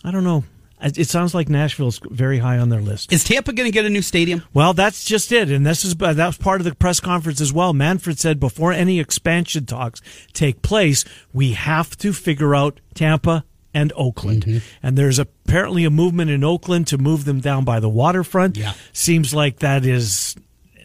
I 0.04 0.12
don't 0.12 0.26
know. 0.26 0.44
It 0.84 1.08
sounds 1.10 1.36
like 1.36 1.48
Nashville's 1.48 2.00
very 2.10 2.40
high 2.40 2.58
on 2.58 2.70
their 2.70 2.82
list. 2.82 3.14
Is 3.14 3.24
Tampa 3.24 3.54
going 3.54 3.68
to 3.68 3.72
get 3.72 3.86
a 3.86 3.90
new 3.90 4.02
stadium? 4.02 4.44
Well, 4.54 4.74
that's 4.74 5.06
just 5.06 5.32
it, 5.32 5.50
and 5.52 5.66
this 5.66 5.86
is 5.86 5.96
that 5.96 6.18
was 6.18 6.38
part 6.38 6.60
of 6.60 6.66
the 6.66 6.74
press 6.74 7.00
conference 7.00 7.40
as 7.40 7.54
well. 7.54 7.72
Manfred 7.74 8.18
said 8.20 8.40
before 8.40 8.72
any 8.74 9.00
expansion 9.00 9.66
talks 9.66 10.02
take 10.34 10.62
place, 10.62 11.06
we 11.34 11.52
have 11.54 11.96
to 12.00 12.14
figure 12.14 12.56
out 12.56 12.80
Tampa 12.96 13.46
and 13.74 13.94
Oakland, 13.96 14.62
and 14.84 14.98
there's 14.98 15.20
apparently 15.20 15.86
a 15.86 15.90
movement 15.90 16.30
in 16.32 16.44
Oakland 16.44 16.88
to 16.88 16.98
move 16.98 17.26
them 17.26 17.40
down 17.40 17.64
by 17.64 17.80
the 17.80 17.88
waterfront. 17.90 18.58
Yeah. 18.58 18.74
seems 18.92 19.34
like 19.34 19.60
that 19.60 19.86
is 19.86 20.36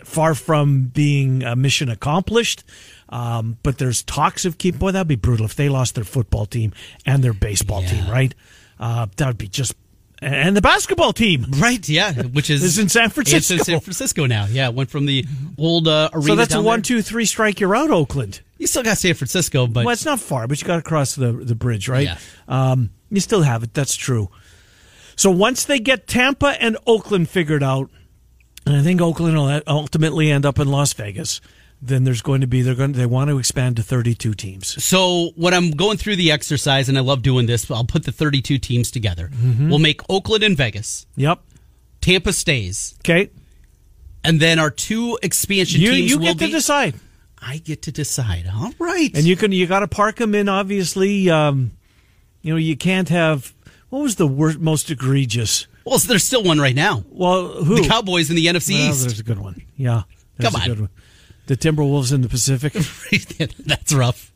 far 0.04 0.34
from 0.34 0.82
being 0.84 1.42
a 1.42 1.56
mission 1.56 1.88
accomplished. 1.88 2.62
Um, 3.08 3.56
but 3.62 3.78
there's 3.78 4.02
talks 4.02 4.44
of 4.44 4.58
keep. 4.58 4.78
Boy, 4.78 4.90
that'd 4.92 5.08
be 5.08 5.16
brutal 5.16 5.46
if 5.46 5.54
they 5.56 5.68
lost 5.68 5.94
their 5.94 6.04
football 6.04 6.44
team 6.46 6.72
and 7.04 7.24
their 7.24 7.32
baseball 7.32 7.82
Yeah. 7.82 7.88
team. 7.90 8.10
Right? 8.10 8.34
Uh, 8.78 9.06
that 9.16 9.26
would 9.26 9.38
be 9.38 9.48
just. 9.48 9.74
And 10.22 10.56
the 10.56 10.62
basketball 10.62 11.12
team. 11.12 11.46
Right, 11.58 11.86
yeah, 11.88 12.22
which 12.22 12.48
is 12.48 12.62
Is 12.64 12.78
in 12.78 12.88
San 12.88 13.10
Francisco. 13.10 13.36
It's 13.36 13.50
in. 13.50 13.58
San 13.74 13.80
Francisco 13.80 14.26
now. 14.26 14.46
Yeah, 14.46 14.70
went 14.70 14.90
from 14.90 15.06
the 15.06 15.26
old 15.58 15.88
uh, 15.88 16.10
arena. 16.12 16.26
So 16.28 16.34
that's 16.36 16.54
a 16.54 16.62
one, 16.62 16.78
there. 16.78 16.84
two, 16.84 17.02
three 17.02 17.26
strike. 17.26 17.60
You're 17.60 17.76
out, 17.76 17.90
Oakland. 17.90 18.40
You 18.58 18.66
still 18.66 18.82
got 18.82 18.96
San 18.96 19.14
Francisco, 19.14 19.66
but 19.66 19.84
well, 19.84 19.92
it's 19.92 20.06
not 20.06 20.18
far, 20.18 20.46
but 20.46 20.60
you 20.60 20.66
got 20.66 20.76
to 20.76 20.82
cross 20.82 21.14
the 21.14 21.32
the 21.32 21.54
bridge, 21.54 21.88
right? 21.88 22.04
Yeah. 22.04 22.18
Um, 22.48 22.90
you 23.10 23.20
still 23.20 23.42
have 23.42 23.62
it. 23.62 23.74
That's 23.74 23.94
true. 23.94 24.30
So 25.16 25.30
once 25.30 25.64
they 25.64 25.78
get 25.78 26.06
Tampa 26.06 26.60
and 26.62 26.76
Oakland 26.86 27.28
figured 27.28 27.62
out, 27.62 27.90
and 28.64 28.76
I 28.76 28.82
think 28.82 29.00
Oakland 29.00 29.36
will 29.36 29.60
ultimately 29.66 30.30
end 30.30 30.46
up 30.46 30.58
in 30.58 30.68
Las 30.68 30.92
Vegas, 30.94 31.40
then 31.82 32.04
there's 32.04 32.22
going 32.22 32.40
to 32.40 32.46
be 32.46 32.62
they're 32.62 32.74
going 32.74 32.92
to, 32.92 32.98
they 32.98 33.06
want 33.06 33.30
to 33.30 33.38
expand 33.38 33.76
to 33.76 33.82
32 33.82 34.34
teams. 34.34 34.82
So 34.82 35.30
when 35.36 35.52
I'm 35.54 35.70
going 35.72 35.98
through 35.98 36.16
the 36.16 36.32
exercise, 36.32 36.88
and 36.88 36.96
I 36.96 37.02
love 37.02 37.22
doing 37.22 37.46
this, 37.46 37.70
I'll 37.70 37.84
put 37.84 38.04
the 38.04 38.12
32 38.12 38.58
teams 38.58 38.90
together. 38.90 39.28
Mm-hmm. 39.32 39.68
We'll 39.68 39.78
make 39.78 40.00
Oakland 40.08 40.42
and 40.42 40.56
Vegas. 40.56 41.06
Yep. 41.16 41.40
Tampa 42.00 42.32
stays, 42.32 42.94
Okay. 43.00 43.30
and 44.24 44.38
then 44.40 44.58
our 44.58 44.70
two 44.70 45.18
expansion 45.22 45.80
You 45.80 45.90
teams 45.92 46.10
you 46.12 46.18
get 46.20 46.38
to 46.38 46.46
be. 46.46 46.50
decide, 46.52 46.94
I 47.40 47.58
get 47.58 47.82
to 47.82 47.92
decide. 47.92 48.48
All 48.52 48.72
right. 48.78 49.10
and 49.14 49.24
you 49.24 49.34
can 49.36 49.50
you 49.52 49.66
got 49.66 49.80
to 49.80 49.88
park 49.88 50.16
them 50.16 50.34
in. 50.34 50.48
Obviously, 50.48 51.28
um, 51.30 51.72
you 52.42 52.52
know 52.52 52.56
you 52.58 52.76
can't 52.76 53.08
have. 53.08 53.52
What 53.88 54.02
was 54.02 54.16
the 54.16 54.26
worst, 54.26 54.58
most 54.60 54.90
egregious? 54.90 55.66
well, 55.84 55.98
there's 55.98 56.22
still 56.24 56.42
one 56.44 56.58
right 56.60 56.74
now. 56.74 57.04
Well, 57.10 57.62
who? 57.64 57.82
The 57.82 57.88
Cowboys 57.88 58.30
in 58.30 58.36
the 58.36 58.46
NFC 58.46 58.74
Well, 58.74 58.90
East. 58.90 59.00
there's 59.02 59.20
a 59.20 59.24
good 59.24 59.38
one. 59.38 59.62
Yeah. 59.76 60.02
there's 60.36 60.52
Come 60.52 60.60
on. 60.62 60.88
The 61.46 61.56
Timberwolves 61.56 62.12
in 62.12 62.22
the 62.22 62.28
Pacific. 62.28 62.72
That's 63.66 63.92
rough. 63.92 64.32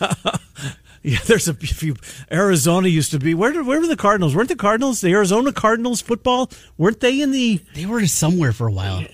yeah, 1.02 1.18
there's 1.26 1.48
a 1.48 1.54
few. 1.54 1.96
Arizona 2.30 2.88
used 2.88 3.10
to 3.12 3.18
be. 3.18 3.34
Where 3.34 3.52
did, 3.52 3.66
where 3.66 3.80
were 3.80 3.86
the 3.86 3.96
Cardinals? 3.96 4.36
Weren't 4.36 4.48
the 4.48 4.56
Cardinals 4.56 5.00
the 5.00 5.12
Arizona 5.12 5.52
Cardinals 5.52 6.00
football? 6.00 6.50
Weren't 6.76 7.00
they 7.00 7.20
in 7.20 7.32
the? 7.32 7.60
They 7.74 7.86
were 7.86 8.06
somewhere 8.06 8.52
for 8.52 8.66
a 8.66 8.72
while. 8.72 9.04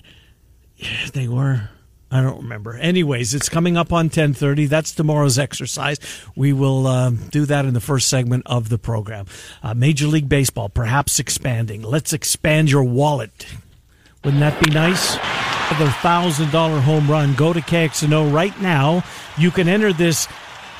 Yeah, 0.75 1.07
they 1.13 1.27
were. 1.27 1.69
I 2.09 2.21
don't 2.21 2.37
remember. 2.43 2.75
Anyways, 2.75 3.33
it's 3.33 3.49
coming 3.49 3.75
up 3.75 3.91
on 3.91 4.09
10:30. 4.09 4.69
That's 4.69 4.91
tomorrow's 4.91 5.37
exercise. 5.37 5.99
We 6.35 6.53
will 6.53 6.87
um, 6.87 7.17
do 7.31 7.45
that 7.45 7.65
in 7.65 7.73
the 7.73 7.81
first 7.81 8.07
segment 8.07 8.43
of 8.45 8.69
the 8.69 8.77
program. 8.77 9.25
Uh, 9.61 9.73
Major 9.73 10.07
League 10.07 10.29
Baseball, 10.29 10.69
perhaps 10.69 11.19
expanding. 11.19 11.81
Let's 11.81 12.13
expand 12.13 12.71
your 12.71 12.83
wallet. 12.83 13.47
Wouldn't 14.23 14.39
that 14.41 14.61
be 14.63 14.71
nice? 14.71 15.17
Thousand 15.67 16.51
dollar 16.51 16.79
home 16.79 17.11
run. 17.11 17.35
Go 17.35 17.51
to 17.51 17.59
KXNO 17.59 18.33
right 18.33 18.59
now. 18.61 19.03
You 19.37 19.51
can 19.51 19.67
enter 19.67 19.91
this 19.91 20.27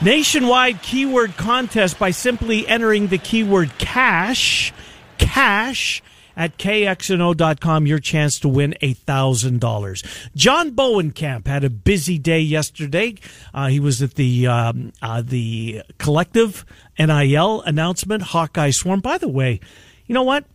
nationwide 0.01 0.81
keyword 0.81 1.35
contest 1.35 1.99
by 1.99 2.11
simply 2.11 2.65
entering 2.67 3.07
the 3.07 3.17
keyword 3.17 3.77
cash. 3.77 4.73
Cash 5.17 6.01
at 6.37 6.57
kxno.com 6.57 7.85
your 7.85 7.99
chance 7.99 8.39
to 8.39 8.47
win 8.47 8.75
a 8.81 8.93
$1,000. 8.93 10.29
John 10.35 10.71
Bowenkamp 10.71 11.47
had 11.47 11.63
a 11.65 11.69
busy 11.69 12.17
day 12.17 12.39
yesterday. 12.39 13.15
Uh, 13.53 13.67
he 13.67 13.79
was 13.79 14.01
at 14.01 14.13
the 14.15 14.47
um, 14.47 14.93
uh, 15.01 15.21
the 15.21 15.81
collective 15.97 16.65
NIL 16.97 17.61
announcement, 17.61 18.23
Hawkeye 18.23 18.69
Swarm. 18.69 19.01
By 19.01 19.17
the 19.17 19.27
way, 19.27 19.59
you 20.05 20.13
know 20.13 20.23
what? 20.23 20.45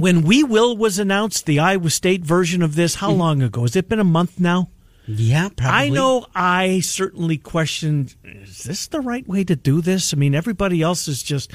When 0.00 0.22
We 0.22 0.42
Will 0.42 0.76
was 0.76 0.98
announced, 0.98 1.46
the 1.46 1.58
Iowa 1.58 1.90
State 1.90 2.22
version 2.24 2.62
of 2.62 2.74
this, 2.74 2.96
how 2.96 3.10
long 3.10 3.42
ago? 3.42 3.62
Has 3.62 3.76
it 3.76 3.88
been 3.88 4.00
a 4.00 4.04
month 4.04 4.40
now? 4.40 4.70
Yeah, 5.06 5.48
probably. 5.48 5.86
I 5.86 5.88
know 5.88 6.26
I 6.34 6.80
certainly 6.80 7.36
questioned 7.36 8.14
is 8.24 8.62
this 8.64 8.86
the 8.86 9.00
right 9.00 9.26
way 9.26 9.44
to 9.44 9.56
do 9.56 9.80
this? 9.80 10.14
I 10.14 10.16
mean, 10.16 10.34
everybody 10.34 10.82
else 10.82 11.08
is 11.08 11.22
just 11.22 11.50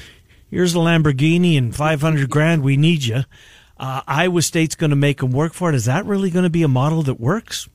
here's 0.50 0.76
a 0.76 0.80
Lamborghini 0.80 1.58
and 1.58 1.76
500 1.76 2.30
grand, 2.30 2.64
we 2.64 2.76
need 2.78 3.04
you. 3.06 3.24
Uh, 3.78 4.02
Iowa 4.08 4.42
State's 4.42 4.76
going 4.76 4.90
to 4.92 4.96
make 4.96 5.20
them 5.20 5.32
work 5.32 5.54
for 5.54 5.70
it. 5.70 5.76
Is 5.76 5.86
that 5.86 6.06
really 6.06 6.30
going 6.30 6.44
to 6.44 6.50
be 6.50 6.64
a 6.64 6.68
model 6.68 7.02
that 7.04 7.20
works? 7.20 7.68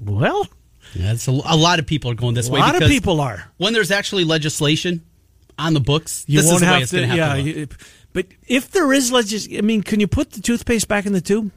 Well, 0.00 0.46
Yeah, 0.94 1.12
it's 1.12 1.28
a, 1.28 1.32
a 1.32 1.56
lot 1.56 1.78
of 1.78 1.86
people 1.86 2.10
are 2.10 2.14
going 2.14 2.34
this 2.34 2.48
a 2.48 2.52
way. 2.52 2.60
A 2.60 2.62
lot 2.62 2.80
of 2.80 2.88
people 2.88 3.20
are. 3.20 3.50
When 3.56 3.72
there's 3.72 3.90
actually 3.90 4.24
legislation 4.24 5.04
on 5.58 5.74
the 5.74 5.80
books, 5.80 6.24
You 6.26 6.40
this 6.40 6.50
won't 6.50 6.62
is 6.62 6.68
the 6.68 6.72
way 6.74 6.82
it's 6.82 6.90
to, 6.90 6.96
going 6.98 7.10
to 7.10 7.16
yeah. 7.16 7.34
to 7.34 7.60
look. 7.60 7.78
You- 8.14 8.22
but 8.22 8.26
if 8.46 8.70
there 8.70 8.92
is 8.92 9.12
legis, 9.12 9.48
I 9.56 9.60
mean, 9.60 9.82
can 9.82 10.00
you 10.00 10.06
put 10.06 10.32
the 10.32 10.40
toothpaste 10.40 10.88
back 10.88 11.06
in 11.06 11.12
the 11.12 11.20
tube? 11.20 11.50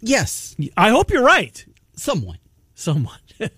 Yes, 0.00 0.54
I 0.76 0.90
hope 0.90 1.10
you're 1.10 1.24
right. 1.24 1.64
somewhat. 1.96 2.36
Somewhat. 2.74 3.20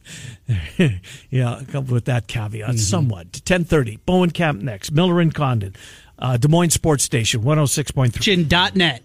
yeah, 1.30 1.60
come 1.68 1.86
with 1.86 2.04
that 2.04 2.28
caveat. 2.28 2.78
Somewhat. 2.78 3.32
Ten 3.44 3.64
thirty. 3.64 3.98
Bowenkamp 4.06 4.60
next. 4.62 4.92
Miller 4.92 5.20
and 5.20 5.34
Condon. 5.34 5.74
Uh, 6.18 6.36
Des 6.36 6.48
Moines 6.48 6.70
Sports 6.74 7.04
Station, 7.04 7.42
106.3. 7.42 8.20
Chin.net. 8.20 9.02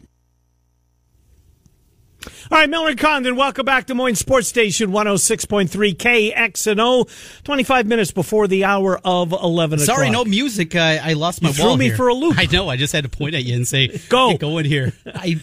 All 2.52 2.58
right, 2.58 2.70
Miller 2.70 2.90
and 2.90 3.00
Condon, 3.00 3.36
welcome 3.36 3.66
back 3.66 3.86
to 3.88 3.94
Des 3.94 3.98
Moines 3.98 4.16
Sports 4.16 4.48
Station, 4.48 4.92
106.3 4.92 5.96
KXNO. 5.96 7.44
25 7.44 7.86
minutes 7.88 8.12
before 8.12 8.48
the 8.48 8.64
hour 8.66 9.00
of 9.04 9.32
11 9.32 9.80
o'clock. 9.80 9.96
Sorry, 9.96 10.10
no 10.10 10.24
music. 10.26 10.76
I, 10.76 10.98
I 11.12 11.14
lost 11.14 11.42
my 11.42 11.50
You 11.50 11.54
threw 11.56 11.66
wall 11.66 11.78
me 11.78 11.86
here. 11.88 11.96
for 11.98 12.08
a 12.10 12.14
loop. 12.14 12.36
I 12.40 12.46
know. 12.46 12.70
I 12.70 12.78
just 12.78 12.94
had 12.94 13.04
to 13.04 13.10
point 13.10 13.36
at 13.36 13.44
you 13.44 13.56
and 13.56 13.68
say, 13.68 14.00
Go. 14.10 14.30
"Hey, 14.30 14.38
go 14.38 14.58
in 14.58 14.66
here." 14.66 14.94
I 15.06 15.40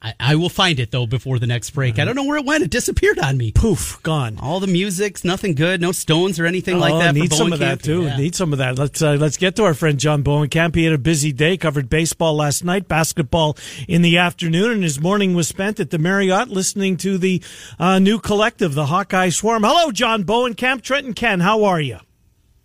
I, 0.00 0.14
I, 0.20 0.34
will 0.36 0.48
find 0.48 0.78
it 0.78 0.90
though 0.90 1.06
before 1.06 1.38
the 1.38 1.46
next 1.46 1.70
break. 1.70 1.98
I 1.98 2.04
don't 2.04 2.14
know 2.14 2.24
where 2.24 2.38
it 2.38 2.44
went. 2.44 2.62
It 2.62 2.70
disappeared 2.70 3.18
on 3.18 3.36
me. 3.36 3.52
Poof, 3.52 4.00
gone. 4.02 4.38
All 4.40 4.60
the 4.60 4.66
music's 4.66 5.24
nothing 5.24 5.54
good. 5.54 5.80
No 5.80 5.92
stones 5.92 6.38
or 6.38 6.46
anything 6.46 6.76
oh, 6.76 6.80
like 6.80 6.94
that. 6.94 7.14
Need 7.14 7.32
some 7.32 7.52
of 7.52 7.58
that 7.58 7.82
too. 7.82 8.04
Yeah. 8.04 8.16
Need 8.16 8.34
some 8.34 8.52
of 8.52 8.58
that. 8.58 8.78
Let's 8.78 9.02
uh, 9.02 9.14
let's 9.14 9.36
get 9.36 9.56
to 9.56 9.64
our 9.64 9.74
friend 9.74 9.98
John 9.98 10.22
Bowenkamp. 10.22 10.74
He 10.74 10.84
had 10.84 10.92
a 10.92 10.98
busy 10.98 11.32
day. 11.32 11.56
Covered 11.56 11.88
baseball 11.90 12.34
last 12.34 12.64
night, 12.64 12.88
basketball 12.88 13.56
in 13.88 14.02
the 14.02 14.18
afternoon, 14.18 14.70
and 14.70 14.82
his 14.82 15.00
morning 15.00 15.34
was 15.34 15.48
spent 15.48 15.80
at 15.80 15.90
the 15.90 15.98
Marriott 15.98 16.48
listening 16.48 16.96
to 16.98 17.18
the 17.18 17.42
uh, 17.78 17.98
new 17.98 18.18
collective, 18.18 18.74
the 18.74 18.86
Hawkeye 18.86 19.30
Swarm. 19.30 19.64
Hello, 19.64 19.90
John 19.90 20.22
Bowen, 20.22 20.46
Bowenkamp, 20.54 20.82
Trenton 20.82 21.14
Ken. 21.14 21.40
How 21.40 21.64
are 21.64 21.80
you? 21.80 21.98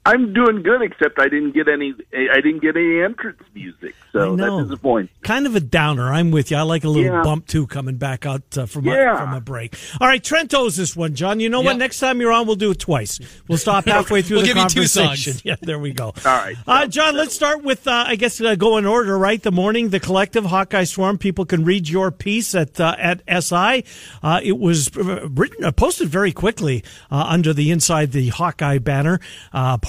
I'm 0.03 0.33
doing 0.33 0.63
good, 0.63 0.81
except 0.81 1.19
I 1.19 1.29
didn't 1.29 1.51
get 1.51 1.67
any. 1.67 1.93
I 2.11 2.41
didn't 2.41 2.61
get 2.61 2.75
any 2.75 3.01
entrance 3.01 3.39
music, 3.53 3.93
so 4.11 4.35
that's 4.35 4.63
disappointing. 4.63 5.09
Kind 5.21 5.45
of 5.45 5.55
a 5.55 5.59
downer. 5.59 6.11
I'm 6.11 6.31
with 6.31 6.49
you. 6.49 6.57
I 6.57 6.63
like 6.63 6.83
a 6.83 6.89
little 6.89 7.13
yeah. 7.13 7.21
bump 7.21 7.45
too 7.45 7.67
coming 7.67 7.97
back 7.97 8.25
out 8.25 8.41
uh, 8.57 8.65
from 8.65 8.85
yeah. 8.85 9.13
a, 9.13 9.17
from 9.17 9.33
a 9.35 9.41
break. 9.41 9.77
All 9.99 10.07
right, 10.07 10.23
Trent 10.23 10.55
owes 10.55 10.75
this 10.75 10.95
one, 10.95 11.13
John. 11.13 11.39
You 11.39 11.49
know 11.49 11.59
yep. 11.59 11.65
what? 11.65 11.77
Next 11.77 11.99
time 11.99 12.19
you're 12.19 12.31
on, 12.31 12.47
we'll 12.47 12.55
do 12.55 12.71
it 12.71 12.79
twice. 12.79 13.19
We'll 13.47 13.59
stop 13.59 13.85
halfway 13.87 14.23
through 14.23 14.37
we'll 14.37 14.47
the 14.47 14.53
conversation. 14.53 15.33
Yeah, 15.43 15.55
there 15.61 15.79
we 15.79 15.91
go. 15.93 16.05
All 16.05 16.13
right, 16.25 16.55
uh, 16.65 16.87
John. 16.87 17.15
Let's 17.15 17.35
start 17.35 17.63
with. 17.63 17.87
Uh, 17.87 18.05
I 18.07 18.15
guess 18.15 18.41
uh, 18.41 18.55
go 18.55 18.77
in 18.77 18.87
order, 18.87 19.15
right? 19.17 19.41
The 19.41 19.51
morning, 19.51 19.89
the 19.89 19.99
collective 19.99 20.45
Hawkeye 20.45 20.85
Swarm. 20.85 21.19
People 21.19 21.45
can 21.45 21.63
read 21.63 21.87
your 21.87 22.09
piece 22.09 22.55
at 22.55 22.79
uh, 22.79 22.95
at 22.97 23.21
SI. 23.43 23.83
Uh, 24.23 24.39
it 24.43 24.57
was 24.57 24.89
written, 24.95 25.71
posted 25.73 26.09
very 26.09 26.31
quickly 26.31 26.83
under 27.11 27.53
the 27.53 27.69
inside 27.69 28.13
the 28.13 28.29
Hawkeye 28.29 28.79
banner, 28.79 29.19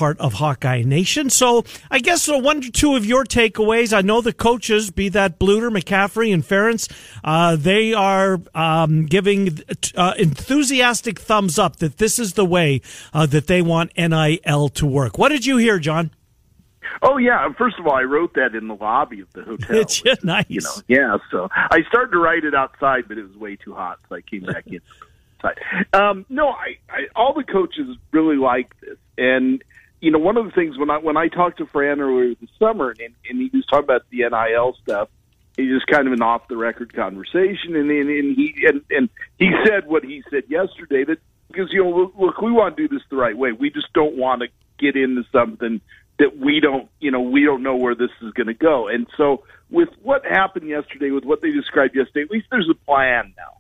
part 0.03 0.19
of 0.19 0.33
Hawkeye 0.33 0.83
Nation. 0.83 1.31
So 1.31 1.63
I 1.89 2.01
guess 2.01 2.29
uh, 2.29 2.37
one 2.37 2.59
or 2.59 2.71
two 2.71 2.97
of 2.97 3.07
your 3.07 3.23
takeaways. 3.23 3.97
I 3.97 4.01
know 4.01 4.21
the 4.21 4.33
coaches, 4.33 4.91
be 4.91 5.09
that 5.11 5.39
Bluder, 5.39 5.71
McCaffery, 5.71 6.35
and 6.35 6.43
Ferentz, 6.43 6.91
uh, 7.23 7.55
they 7.55 7.95
are 7.95 8.41
um, 8.53 9.07
giving 9.07 9.61
uh, 9.95 10.15
enthusiastic 10.19 11.21
thumbs 11.21 11.57
up 11.57 11.77
that 11.77 11.99
this 11.99 12.19
is 12.19 12.33
the 12.33 12.45
way 12.45 12.81
uh, 13.15 13.27
that 13.27 13.47
they 13.47 13.63
want 13.63 13.93
NIL 13.97 14.69
to 14.71 14.87
work. 14.87 15.19
What 15.19 15.29
did 15.29 15.47
you 15.47 15.59
hear, 15.59 15.79
John? 15.79 16.11
Oh 17.01 17.17
yeah. 17.19 17.53
First 17.57 17.79
of 17.79 17.87
all, 17.87 17.95
I 17.95 18.03
wrote 18.03 18.35
that 18.35 18.57
in 18.57 18.67
the 18.67 18.75
lobby 18.75 19.21
of 19.21 19.33
the 19.35 19.45
hotel. 19.45 19.77
It's 19.77 20.03
which, 20.03 20.25
nice. 20.25 20.47
You 20.49 20.63
know, 20.63 20.83
yeah. 20.89 21.19
So 21.31 21.49
I 21.53 21.79
started 21.87 22.11
to 22.11 22.19
write 22.19 22.43
it 22.43 22.57
outside, 22.57 23.05
but 23.07 23.19
it 23.19 23.23
was 23.23 23.37
way 23.37 23.55
too 23.55 23.73
hot, 23.73 24.01
so 24.09 24.17
I 24.17 24.21
came 24.21 24.43
back 24.43 24.67
in. 24.67 24.81
Um, 25.93 26.25
no, 26.29 26.51
I, 26.51 26.79
I 26.89 27.09
all 27.17 27.35
the 27.35 27.43
coaches 27.43 27.97
really 28.13 28.37
like 28.37 28.79
this, 28.81 28.97
and 29.19 29.61
you 30.03 30.11
know, 30.11 30.19
one 30.19 30.37
of 30.37 30.45
the 30.45 30.51
things 30.51 30.77
when 30.77 30.91
I 30.91 30.99
when 30.99 31.17
I 31.17 31.29
talked 31.29 31.59
to 31.59 31.67
Fran 31.67 32.01
earlier 32.01 32.35
this 32.35 32.51
summer, 32.59 32.91
and, 32.91 33.15
and 33.31 33.41
he 33.41 33.51
was 33.57 33.65
talking 33.67 33.85
about 33.85 34.03
the 34.11 34.29
NIL 34.29 34.77
stuff, 34.83 35.09
he 35.57 35.69
just 35.69 35.87
kind 35.87 36.09
of 36.09 36.13
an 36.13 36.23
off 36.23 36.49
the 36.49 36.57
record 36.57 36.93
conversation, 36.93 37.77
and, 37.77 37.89
and 37.89 38.11
and 38.11 38.37
he 38.37 38.53
and 38.67 38.83
and 38.91 39.09
he 39.39 39.53
said 39.65 39.87
what 39.87 40.05
he 40.05 40.25
said 40.29 40.43
yesterday 40.49 41.05
that 41.05 41.19
because 41.47 41.73
you 41.73 41.85
know 41.85 41.91
look, 41.91 42.15
look 42.19 42.41
we 42.43 42.51
want 42.51 42.77
to 42.77 42.89
do 42.89 42.93
this 42.93 43.03
the 43.11 43.17
right 43.17 43.39
way, 43.39 43.53
we 43.53 43.71
just 43.71 43.93
don't 43.95 44.17
want 44.17 44.43
to 44.43 44.49
get 44.77 44.97
into 44.97 45.23
something 45.31 45.81
that 46.19 46.37
we 46.37 46.59
don't 46.59 46.89
you 46.99 47.13
know 47.13 47.21
we 47.21 47.45
don't 47.45 47.63
know 47.63 47.77
where 47.77 47.95
this 47.95 48.11
is 48.23 48.33
going 48.33 48.49
to 48.49 48.55
go, 48.55 48.89
and 48.89 49.07
so 49.17 49.45
with 49.71 49.91
what 50.03 50.27
happened 50.27 50.69
yesterday, 50.69 51.13
with 51.13 51.25
what 51.25 51.43
they 51.43 51.53
described 51.53 51.95
yesterday, 51.95 52.23
at 52.23 52.31
least 52.31 52.49
there's 52.51 52.69
a 52.69 52.75
plan 52.87 53.33
now, 53.37 53.59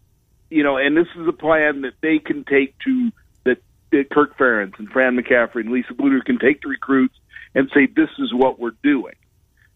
you 0.50 0.64
know, 0.64 0.76
and 0.76 0.96
this 0.96 1.06
is 1.16 1.28
a 1.28 1.32
plan 1.32 1.82
that 1.82 1.94
they 2.02 2.18
can 2.18 2.42
take 2.42 2.74
to 2.80 3.12
Kirk 4.10 4.36
Ferentz 4.36 4.78
and 4.78 4.88
Fran 4.88 5.16
McCaffery 5.16 5.60
and 5.60 5.70
Lisa 5.70 5.92
Bluder 5.94 6.24
can 6.24 6.38
take 6.38 6.62
the 6.62 6.68
recruits 6.68 7.14
and 7.54 7.70
say, 7.74 7.86
this 7.86 8.08
is 8.18 8.32
what 8.32 8.58
we're 8.58 8.72
doing. 8.82 9.14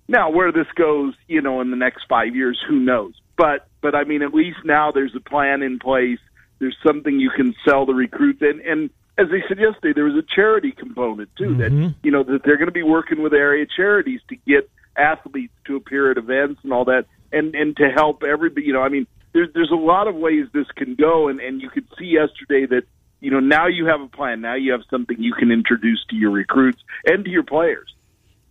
Now, 0.08 0.30
where 0.30 0.52
this 0.52 0.66
goes, 0.74 1.14
you 1.26 1.42
know, 1.42 1.60
in 1.60 1.70
the 1.70 1.76
next 1.76 2.04
five 2.08 2.34
years, 2.34 2.62
who 2.66 2.78
knows? 2.78 3.14
But, 3.36 3.68
but 3.80 3.94
I 3.94 4.04
mean, 4.04 4.22
at 4.22 4.32
least 4.32 4.58
now 4.64 4.92
there's 4.92 5.14
a 5.14 5.20
plan 5.20 5.62
in 5.62 5.78
place. 5.78 6.20
There's 6.58 6.76
something 6.86 7.18
you 7.18 7.30
can 7.30 7.54
sell 7.68 7.84
the 7.84 7.92
recruits. 7.92 8.40
And, 8.40 8.60
and 8.60 8.90
as 9.18 9.26
they 9.30 9.42
said 9.48 9.58
yesterday, 9.58 9.92
there 9.94 10.04
was 10.04 10.14
a 10.14 10.34
charity 10.34 10.72
component 10.72 11.28
too 11.36 11.56
mm-hmm. 11.56 11.82
that, 11.82 11.94
you 12.02 12.10
know, 12.10 12.22
that 12.22 12.44
they're 12.44 12.56
going 12.56 12.68
to 12.68 12.72
be 12.72 12.82
working 12.82 13.22
with 13.22 13.34
area 13.34 13.66
charities 13.76 14.20
to 14.28 14.36
get 14.36 14.70
athletes 14.96 15.52
to 15.66 15.76
appear 15.76 16.10
at 16.10 16.16
events 16.16 16.60
and 16.62 16.72
all 16.72 16.86
that 16.86 17.06
and, 17.32 17.54
and 17.54 17.76
to 17.76 17.90
help 17.94 18.22
everybody, 18.22 18.66
you 18.66 18.72
know, 18.72 18.82
I 18.82 18.88
mean, 18.88 19.06
there's, 19.32 19.48
there's 19.52 19.72
a 19.72 19.74
lot 19.74 20.08
of 20.08 20.14
ways 20.14 20.46
this 20.54 20.68
can 20.76 20.94
go. 20.94 21.28
And, 21.28 21.40
and 21.40 21.60
you 21.60 21.68
could 21.68 21.86
see 21.98 22.06
yesterday 22.06 22.66
that, 22.66 22.84
you 23.20 23.30
know, 23.30 23.40
now 23.40 23.66
you 23.66 23.86
have 23.86 24.00
a 24.00 24.08
plan. 24.08 24.40
Now 24.40 24.54
you 24.54 24.72
have 24.72 24.82
something 24.90 25.20
you 25.20 25.32
can 25.32 25.50
introduce 25.50 26.04
to 26.10 26.16
your 26.16 26.30
recruits 26.30 26.82
and 27.04 27.24
to 27.24 27.30
your 27.30 27.42
players. 27.42 27.94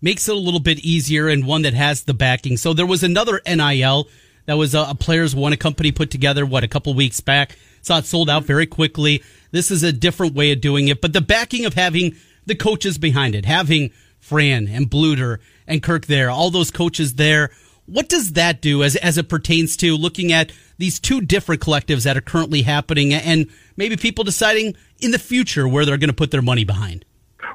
Makes 0.01 0.27
it 0.27 0.35
a 0.35 0.39
little 0.39 0.59
bit 0.59 0.79
easier 0.79 1.27
and 1.27 1.45
one 1.45 1.61
that 1.63 1.73
has 1.73 2.03
the 2.03 2.13
backing. 2.13 2.57
So 2.57 2.73
there 2.73 2.85
was 2.85 3.03
another 3.03 3.41
NIL 3.45 4.07
that 4.45 4.57
was 4.57 4.75
a, 4.75 4.81
a 4.89 4.95
Players 4.95 5.35
One 5.35 5.53
a 5.53 5.57
company 5.57 5.91
put 5.91 6.11
together, 6.11 6.45
what, 6.45 6.63
a 6.63 6.67
couple 6.67 6.93
weeks 6.93 7.21
back. 7.21 7.57
Saw 7.81 7.99
it 7.99 8.05
sold 8.05 8.29
out 8.29 8.43
very 8.43 8.65
quickly. 8.65 9.23
This 9.51 9.71
is 9.71 9.83
a 9.83 9.91
different 9.91 10.35
way 10.35 10.51
of 10.51 10.61
doing 10.61 10.87
it, 10.87 11.01
but 11.01 11.13
the 11.13 11.21
backing 11.21 11.65
of 11.65 11.73
having 11.73 12.15
the 12.45 12.55
coaches 12.55 12.97
behind 12.97 13.35
it, 13.35 13.45
having 13.45 13.91
Fran 14.19 14.67
and 14.67 14.89
Bluder 14.89 15.39
and 15.67 15.81
Kirk 15.81 16.05
there, 16.07 16.29
all 16.29 16.49
those 16.49 16.71
coaches 16.71 17.15
there. 17.15 17.51
What 17.87 18.09
does 18.09 18.33
that 18.33 18.61
do 18.61 18.83
as, 18.83 18.95
as 18.95 19.17
it 19.17 19.29
pertains 19.29 19.77
to 19.77 19.95
looking 19.95 20.31
at 20.31 20.51
these 20.77 20.99
two 20.99 21.21
different 21.21 21.61
collectives 21.61 22.03
that 22.03 22.17
are 22.17 22.21
currently 22.21 22.63
happening 22.63 23.13
and 23.13 23.47
maybe 23.77 23.95
people 23.95 24.23
deciding 24.23 24.75
in 24.99 25.11
the 25.11 25.19
future 25.19 25.67
where 25.67 25.85
they're 25.85 25.97
going 25.97 26.09
to 26.09 26.15
put 26.15 26.31
their 26.31 26.41
money 26.41 26.63
behind? 26.63 27.05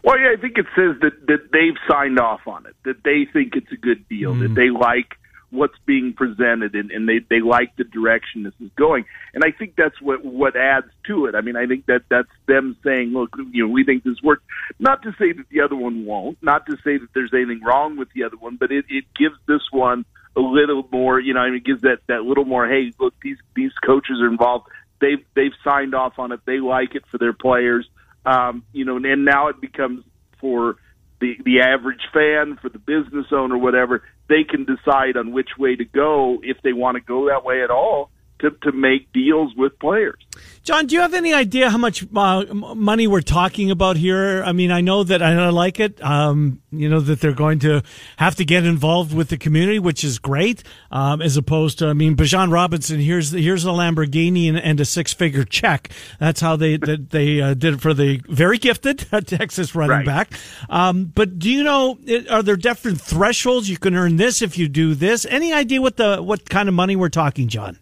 Well, 0.05 0.19
yeah, 0.19 0.35
I 0.37 0.41
think 0.41 0.57
it 0.57 0.67
says 0.77 0.97
that, 1.03 1.27
that 1.27 1.51
they've 1.53 1.77
signed 1.89 2.19
off 2.19 2.47
on 2.47 2.65
it, 2.67 2.77
that 2.85 3.03
they 3.05 3.27
think 3.31 3.57
it's 3.57 3.71
a 3.73 3.77
good 3.77 4.09
deal, 4.09 4.35
mm. 4.35 4.41
that 4.41 4.55
they 4.55 4.71
like 4.71 5.17
what's 5.51 5.75
being 5.85 6.13
presented 6.13 6.75
and, 6.75 6.93
and 6.93 7.09
they, 7.09 7.19
they 7.29 7.41
like 7.41 7.75
the 7.77 7.85
direction 7.85 8.45
this 8.45 8.55
is 8.61 8.71
going. 8.77 9.05
And 9.35 9.43
I 9.45 9.51
think 9.51 9.75
that's 9.77 10.01
what, 10.01 10.25
what 10.25 10.57
adds 10.57 10.87
to 11.09 11.27
it. 11.27 11.35
I 11.35 11.41
mean, 11.41 11.57
I 11.57 11.67
think 11.67 11.87
that 11.87 12.03
that's 12.09 12.31
them 12.47 12.77
saying, 12.85 13.09
look, 13.09 13.31
you 13.51 13.67
know, 13.67 13.73
we 13.73 13.85
think 13.85 14.05
this 14.05 14.23
works. 14.23 14.45
Not 14.79 15.03
to 15.03 15.11
say 15.19 15.33
that 15.33 15.49
the 15.51 15.61
other 15.63 15.75
one 15.75 16.07
won't, 16.07 16.39
not 16.41 16.67
to 16.67 16.77
say 16.85 16.99
that 16.99 17.09
there's 17.15 17.35
anything 17.35 17.63
wrong 17.65 17.97
with 17.97 18.09
the 18.15 18.23
other 18.23 18.37
one, 18.37 18.57
but 18.57 18.71
it, 18.71 18.85
it 18.89 19.05
gives 19.19 19.35
this 19.47 19.63
one 19.73 20.05
a 20.37 20.41
little 20.41 20.87
more, 20.93 21.19
you 21.21 21.35
know, 21.35 21.41
I 21.41 21.51
mean, 21.51 21.63
gives 21.65 21.83
that, 21.83 21.99
that 22.07 22.23
little 22.23 22.45
more, 22.45 22.69
hey, 22.69 22.93
look, 22.99 23.15
these, 23.23 23.39
these 23.55 23.73
coaches 23.85 24.21
are 24.21 24.29
involved 24.29 24.67
they've 25.01 25.25
they've 25.35 25.53
signed 25.65 25.95
off 25.95 26.19
on 26.19 26.33
it. 26.33 26.41
They 26.45 26.61
like 26.61 26.95
it 26.95 27.05
for 27.11 27.19
their 27.19 27.33
players. 27.33 27.89
Um, 28.25 28.65
you 28.73 28.85
know, 28.85 28.97
and 28.97 29.25
now 29.25 29.49
it 29.49 29.61
becomes 29.61 30.05
for 30.41 30.77
the 31.21 31.37
the 31.45 31.61
average 31.61 32.03
fan, 32.13 32.59
for 32.61 32.69
the 32.69 32.79
business 32.79 33.27
owner, 33.33 33.59
whatever. 33.59 34.03
They 34.29 34.45
can 34.45 34.65
decide 34.65 35.17
on 35.17 35.33
which 35.33 35.59
way 35.59 35.75
to 35.75 35.85
go 35.85 36.39
if 36.43 36.59
they 36.63 36.73
want 36.73 36.97
to 36.97 37.01
go 37.01 37.27
that 37.29 37.45
way 37.45 37.63
at 37.65 37.71
all 37.71 38.11
to 38.41 38.51
to 38.63 38.73
make 38.73 39.13
deals 39.13 39.55
with 39.57 39.79
players. 39.79 40.19
John, 40.63 40.87
do 40.87 40.95
you 40.95 41.01
have 41.01 41.15
any 41.15 41.33
idea 41.33 41.71
how 41.71 41.79
much 41.79 42.05
uh, 42.15 42.45
money 42.53 43.07
we're 43.07 43.23
talking 43.23 43.71
about 43.71 43.97
here? 43.97 44.43
I 44.45 44.53
mean, 44.53 44.71
I 44.71 44.83
know 44.83 45.03
that 45.03 45.23
I 45.23 45.49
like 45.49 45.81
it. 45.81 46.03
Um, 46.05 46.61
you 46.71 46.89
know 46.89 47.01
that 47.01 47.21
they're 47.21 47.33
going 47.33 47.61
to 47.61 47.83
have 48.19 48.37
to 48.37 48.45
get 48.45 48.67
involved 48.67 49.15
with 49.15 49.31
the 49.31 49.39
community, 49.39 49.79
which 49.79 50.05
is 50.05 50.19
great. 50.19 50.63
Um, 50.91 51.23
as 51.23 51.37
opposed 51.37 51.79
to, 51.79 51.89
I 51.89 51.95
mean, 51.95 52.15
Bijan 52.15 52.53
Robinson. 52.53 53.01
Here's 53.01 53.33
here's 53.33 53.65
a 53.65 53.71
Lamborghini 53.71 54.49
and, 54.49 54.59
and 54.59 54.79
a 54.81 54.85
six 54.85 55.13
figure 55.13 55.45
check. 55.45 55.91
That's 56.19 56.41
how 56.41 56.57
they 56.57 56.77
they, 56.77 56.97
they 56.97 57.41
uh, 57.41 57.55
did 57.55 57.75
it 57.75 57.81
for 57.81 57.95
the 57.95 58.21
very 58.29 58.59
gifted 58.59 58.99
Texas 59.27 59.75
running 59.75 59.97
right. 59.97 60.07
back. 60.07 60.35
Um, 60.69 61.07
but 61.07 61.39
do 61.39 61.51
you 61.51 61.65
know 61.65 61.99
are 62.31 62.43
there 62.43 62.57
different 62.57 63.01
thresholds? 63.01 63.69
You 63.69 63.79
can 63.79 63.97
earn 63.97 64.17
this 64.17 64.41
if 64.41 64.57
you 64.57 64.69
do 64.69 64.95
this. 64.95 65.25
Any 65.25 65.53
idea 65.53 65.81
what 65.81 65.97
the 65.97 66.23
what 66.23 66.49
kind 66.49 66.69
of 66.69 66.75
money 66.75 66.95
we're 66.95 67.09
talking, 67.09 67.49
John? 67.49 67.80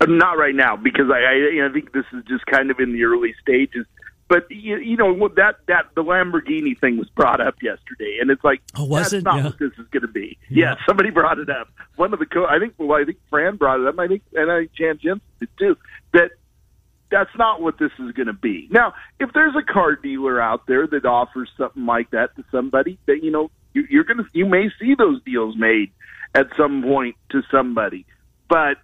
Uh, 0.00 0.06
not 0.06 0.36
right 0.36 0.54
now 0.54 0.76
because 0.76 1.06
I, 1.10 1.18
I, 1.18 1.32
you 1.54 1.62
know, 1.62 1.68
I 1.68 1.72
think 1.72 1.92
this 1.92 2.04
is 2.12 2.22
just 2.28 2.44
kind 2.46 2.70
of 2.70 2.78
in 2.80 2.92
the 2.92 3.04
early 3.04 3.34
stages. 3.40 3.86
But 4.28 4.50
you, 4.50 4.78
you 4.78 4.96
know 4.96 5.28
that 5.36 5.56
that 5.68 5.86
the 5.94 6.02
Lamborghini 6.02 6.78
thing 6.78 6.98
was 6.98 7.08
brought 7.10 7.40
up 7.40 7.62
yesterday, 7.62 8.18
and 8.20 8.30
it's 8.30 8.42
like 8.42 8.60
oh, 8.76 8.84
was 8.84 9.02
that's 9.02 9.12
it? 9.14 9.24
not 9.24 9.36
yeah. 9.36 9.44
what 9.44 9.58
this 9.58 9.70
is 9.78 9.86
going 9.92 10.02
to 10.02 10.08
be. 10.08 10.36
Yeah. 10.50 10.70
yeah. 10.70 10.74
somebody 10.84 11.10
brought 11.10 11.38
it 11.38 11.48
up. 11.48 11.68
One 11.94 12.12
of 12.12 12.18
the 12.18 12.26
co- 12.26 12.46
I 12.46 12.58
think 12.58 12.74
well, 12.76 13.00
I 13.00 13.04
think 13.04 13.18
Fran 13.30 13.56
brought 13.56 13.80
it 13.80 13.86
up. 13.86 13.98
I 13.98 14.08
think 14.08 14.22
and 14.32 14.50
I 14.50 14.60
think 14.60 14.72
Jan 14.72 14.98
Jensen 15.00 15.20
did 15.38 15.48
too. 15.58 15.76
That 16.12 16.30
that's 17.08 17.30
not 17.38 17.62
what 17.62 17.78
this 17.78 17.92
is 18.00 18.10
going 18.12 18.26
to 18.26 18.32
be. 18.32 18.66
Now, 18.70 18.94
if 19.20 19.32
there's 19.32 19.54
a 19.54 19.62
car 19.62 19.94
dealer 19.94 20.40
out 20.40 20.66
there 20.66 20.88
that 20.88 21.04
offers 21.04 21.48
something 21.56 21.86
like 21.86 22.10
that 22.10 22.34
to 22.34 22.44
somebody, 22.50 22.98
that 23.06 23.22
you 23.22 23.30
know 23.30 23.52
you, 23.74 23.86
you're 23.88 24.04
going 24.04 24.18
to 24.18 24.24
you 24.32 24.46
may 24.46 24.70
see 24.80 24.96
those 24.96 25.22
deals 25.22 25.56
made 25.56 25.92
at 26.34 26.48
some 26.56 26.82
point 26.82 27.14
to 27.30 27.42
somebody, 27.50 28.04
but 28.48 28.78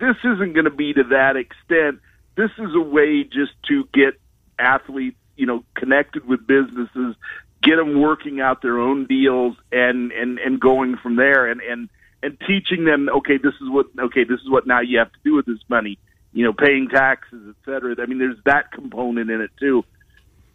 this 0.00 0.16
isn't 0.24 0.54
going 0.54 0.64
to 0.64 0.70
be 0.70 0.92
to 0.94 1.04
that 1.10 1.36
extent. 1.36 2.00
This 2.36 2.50
is 2.58 2.74
a 2.74 2.80
way 2.80 3.22
just 3.22 3.52
to 3.68 3.86
get 3.92 4.14
athletes, 4.58 5.18
you 5.36 5.46
know, 5.46 5.62
connected 5.74 6.26
with 6.26 6.46
businesses, 6.46 7.14
get 7.62 7.76
them 7.76 8.00
working 8.00 8.40
out 8.40 8.62
their 8.62 8.78
own 8.78 9.06
deals, 9.06 9.56
and 9.70 10.10
and 10.12 10.38
and 10.38 10.58
going 10.58 10.96
from 10.96 11.16
there, 11.16 11.50
and 11.50 11.60
and 11.60 11.88
and 12.22 12.38
teaching 12.46 12.84
them, 12.84 13.08
okay, 13.08 13.36
this 13.36 13.54
is 13.60 13.68
what 13.68 13.86
okay, 13.98 14.24
this 14.24 14.40
is 14.40 14.50
what 14.50 14.66
now 14.66 14.80
you 14.80 14.98
have 14.98 15.12
to 15.12 15.18
do 15.22 15.34
with 15.34 15.46
this 15.46 15.58
money, 15.68 15.98
you 16.32 16.44
know, 16.44 16.52
paying 16.52 16.88
taxes, 16.88 17.42
et 17.48 17.56
cetera. 17.64 17.94
I 18.00 18.06
mean, 18.06 18.18
there's 18.18 18.38
that 18.46 18.72
component 18.72 19.30
in 19.30 19.40
it 19.40 19.50
too. 19.58 19.84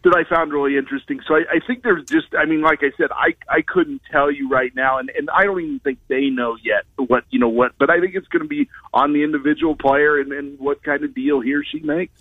That 0.04 0.14
I 0.14 0.28
found 0.28 0.52
really 0.52 0.76
interesting. 0.76 1.20
So 1.26 1.34
I, 1.34 1.56
I 1.56 1.66
think 1.66 1.82
there's 1.82 2.04
just, 2.04 2.28
I 2.38 2.44
mean, 2.44 2.60
like 2.60 2.80
I 2.82 2.90
said, 2.96 3.10
I 3.10 3.34
I 3.48 3.62
couldn't 3.62 4.02
tell 4.10 4.30
you 4.30 4.48
right 4.48 4.74
now, 4.74 4.98
and 4.98 5.10
and 5.10 5.28
I 5.30 5.44
don't 5.44 5.60
even 5.60 5.80
think 5.80 5.98
they 6.08 6.26
know 6.26 6.56
yet 6.62 6.84
what 6.96 7.24
you 7.30 7.38
know 7.38 7.48
what, 7.48 7.72
but 7.78 7.90
I 7.90 8.00
think 8.00 8.14
it's 8.14 8.28
going 8.28 8.42
to 8.42 8.48
be 8.48 8.68
on 8.94 9.12
the 9.12 9.24
individual 9.24 9.74
player 9.74 10.18
and, 10.18 10.32
and 10.32 10.58
what 10.58 10.82
kind 10.82 11.04
of 11.04 11.14
deal 11.14 11.40
he 11.40 11.54
or 11.54 11.64
she 11.64 11.80
makes. 11.80 12.12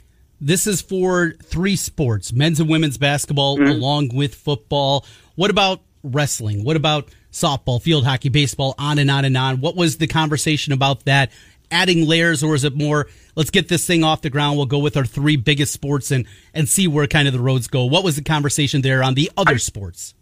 This 0.41 0.67
is 0.67 0.81
for 0.81 1.33
three 1.43 1.75
sports: 1.75 2.33
men's 2.33 2.59
and 2.59 2.69
women's 2.69 2.97
basketball, 2.97 3.57
mm-hmm. 3.57 3.67
along 3.67 4.15
with 4.15 4.35
football. 4.35 5.05
What 5.35 5.51
about 5.51 5.81
wrestling? 6.03 6.63
What 6.63 6.75
about 6.75 7.09
softball, 7.31 7.81
field 7.81 8.05
hockey, 8.05 8.29
baseball, 8.29 8.75
on 8.77 8.97
and 8.97 9.11
on 9.11 9.25
and 9.25 9.37
on? 9.37 9.61
What 9.61 9.75
was 9.75 9.97
the 9.97 10.07
conversation 10.07 10.73
about 10.73 11.05
that? 11.05 11.31
Adding 11.75 12.07
layers, 12.07 12.43
or 12.43 12.55
is 12.55 12.63
it 12.63 12.75
more? 12.75 13.07
let's 13.35 13.49
get 13.49 13.67
this 13.67 13.85
thing 13.85 14.03
off 14.03 14.21
the 14.21 14.29
ground. 14.29 14.57
We'll 14.57 14.65
go 14.65 14.79
with 14.79 14.97
our 14.97 15.05
three 15.05 15.35
biggest 15.35 15.73
sports 15.73 16.11
and 16.11 16.25
and 16.53 16.67
see 16.67 16.87
where 16.87 17.07
kind 17.07 17.27
of 17.27 17.33
the 17.33 17.39
roads 17.39 17.67
go. 17.67 17.85
What 17.85 18.03
was 18.03 18.15
the 18.15 18.23
conversation 18.23 18.81
there 18.81 19.03
on 19.03 19.13
the 19.13 19.31
other 19.37 19.53
I, 19.53 19.57
sports? 19.57 20.13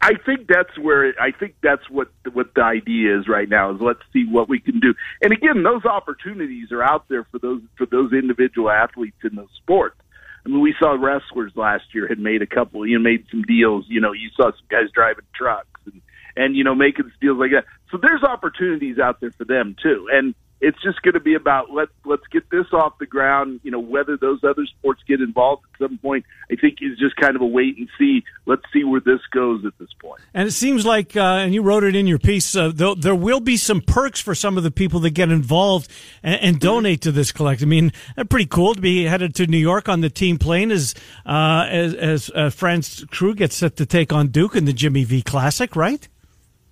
I 0.00 0.14
think 0.26 0.48
that's 0.48 0.76
where 0.78 1.14
I 1.20 1.30
think 1.30 1.54
that's 1.62 1.88
what 1.88 2.08
what 2.32 2.54
the 2.54 2.62
idea 2.62 3.18
is 3.18 3.28
right 3.28 3.48
now 3.48 3.74
is 3.74 3.80
let's 3.80 4.02
see 4.12 4.24
what 4.24 4.48
we 4.48 4.58
can 4.58 4.80
do. 4.80 4.94
And 5.20 5.32
again, 5.32 5.62
those 5.62 5.84
opportunities 5.84 6.72
are 6.72 6.82
out 6.82 7.08
there 7.08 7.24
for 7.24 7.38
those 7.38 7.62
for 7.76 7.86
those 7.86 8.12
individual 8.12 8.70
athletes 8.70 9.18
in 9.22 9.36
those 9.36 9.50
sports. 9.56 9.96
I 10.44 10.48
mean, 10.48 10.60
we 10.60 10.74
saw 10.76 10.96
wrestlers 11.00 11.52
last 11.54 11.84
year 11.94 12.08
had 12.08 12.18
made 12.18 12.42
a 12.42 12.46
couple, 12.46 12.84
you 12.84 12.98
know, 12.98 13.02
made 13.02 13.26
some 13.30 13.42
deals. 13.42 13.84
You 13.88 14.00
know, 14.00 14.10
you 14.10 14.28
saw 14.36 14.50
some 14.50 14.66
guys 14.68 14.90
driving 14.92 15.24
trucks 15.34 15.68
and 15.84 16.00
and 16.34 16.56
you 16.56 16.64
know 16.64 16.74
making 16.74 17.12
deals 17.20 17.38
like 17.38 17.52
that. 17.52 17.64
So 17.90 17.98
there's 17.98 18.22
opportunities 18.24 18.98
out 18.98 19.20
there 19.20 19.30
for 19.30 19.44
them 19.44 19.76
too. 19.80 20.08
And 20.10 20.34
it's 20.62 20.80
just 20.80 21.02
going 21.02 21.14
to 21.14 21.20
be 21.20 21.34
about 21.34 21.72
let 21.72 21.88
let's 22.04 22.26
get 22.30 22.48
this 22.50 22.66
off 22.72 22.96
the 22.98 23.06
ground. 23.06 23.60
You 23.64 23.72
know, 23.72 23.80
whether 23.80 24.16
those 24.16 24.44
other 24.44 24.64
sports 24.64 25.02
get 25.08 25.20
involved 25.20 25.64
at 25.74 25.80
some 25.80 25.98
point, 25.98 26.24
I 26.50 26.54
think 26.54 26.78
is 26.80 26.96
just 26.98 27.16
kind 27.16 27.34
of 27.34 27.42
a 27.42 27.46
wait 27.46 27.76
and 27.76 27.88
see. 27.98 28.22
Let's 28.46 28.62
see 28.72 28.84
where 28.84 29.00
this 29.00 29.20
goes 29.32 29.64
at 29.66 29.76
this 29.78 29.88
point. 30.00 30.20
And 30.32 30.46
it 30.46 30.52
seems 30.52 30.86
like, 30.86 31.16
uh, 31.16 31.20
and 31.20 31.52
you 31.52 31.62
wrote 31.62 31.82
it 31.82 31.96
in 31.96 32.06
your 32.06 32.20
piece, 32.20 32.54
uh, 32.54 32.70
there, 32.72 32.94
there 32.94 33.14
will 33.14 33.40
be 33.40 33.56
some 33.56 33.80
perks 33.80 34.20
for 34.20 34.36
some 34.36 34.56
of 34.56 34.62
the 34.62 34.70
people 34.70 35.00
that 35.00 35.10
get 35.10 35.30
involved 35.30 35.90
and, 36.22 36.40
and 36.40 36.60
donate 36.60 37.00
to 37.02 37.12
this 37.12 37.32
collect. 37.32 37.60
I 37.62 37.66
mean, 37.66 37.92
pretty 38.30 38.46
cool 38.46 38.74
to 38.74 38.80
be 38.80 39.04
headed 39.04 39.34
to 39.36 39.48
New 39.48 39.58
York 39.58 39.88
on 39.88 40.00
the 40.00 40.10
team 40.10 40.38
plane 40.38 40.70
as 40.70 40.94
uh, 41.26 41.66
as, 41.68 41.94
as 41.94 42.30
uh, 42.36 42.50
Fran's 42.50 43.04
crew 43.10 43.34
gets 43.34 43.56
set 43.56 43.76
to 43.76 43.86
take 43.86 44.12
on 44.12 44.28
Duke 44.28 44.54
in 44.54 44.64
the 44.64 44.72
Jimmy 44.72 45.02
V 45.02 45.22
Classic, 45.22 45.74
right? 45.74 46.08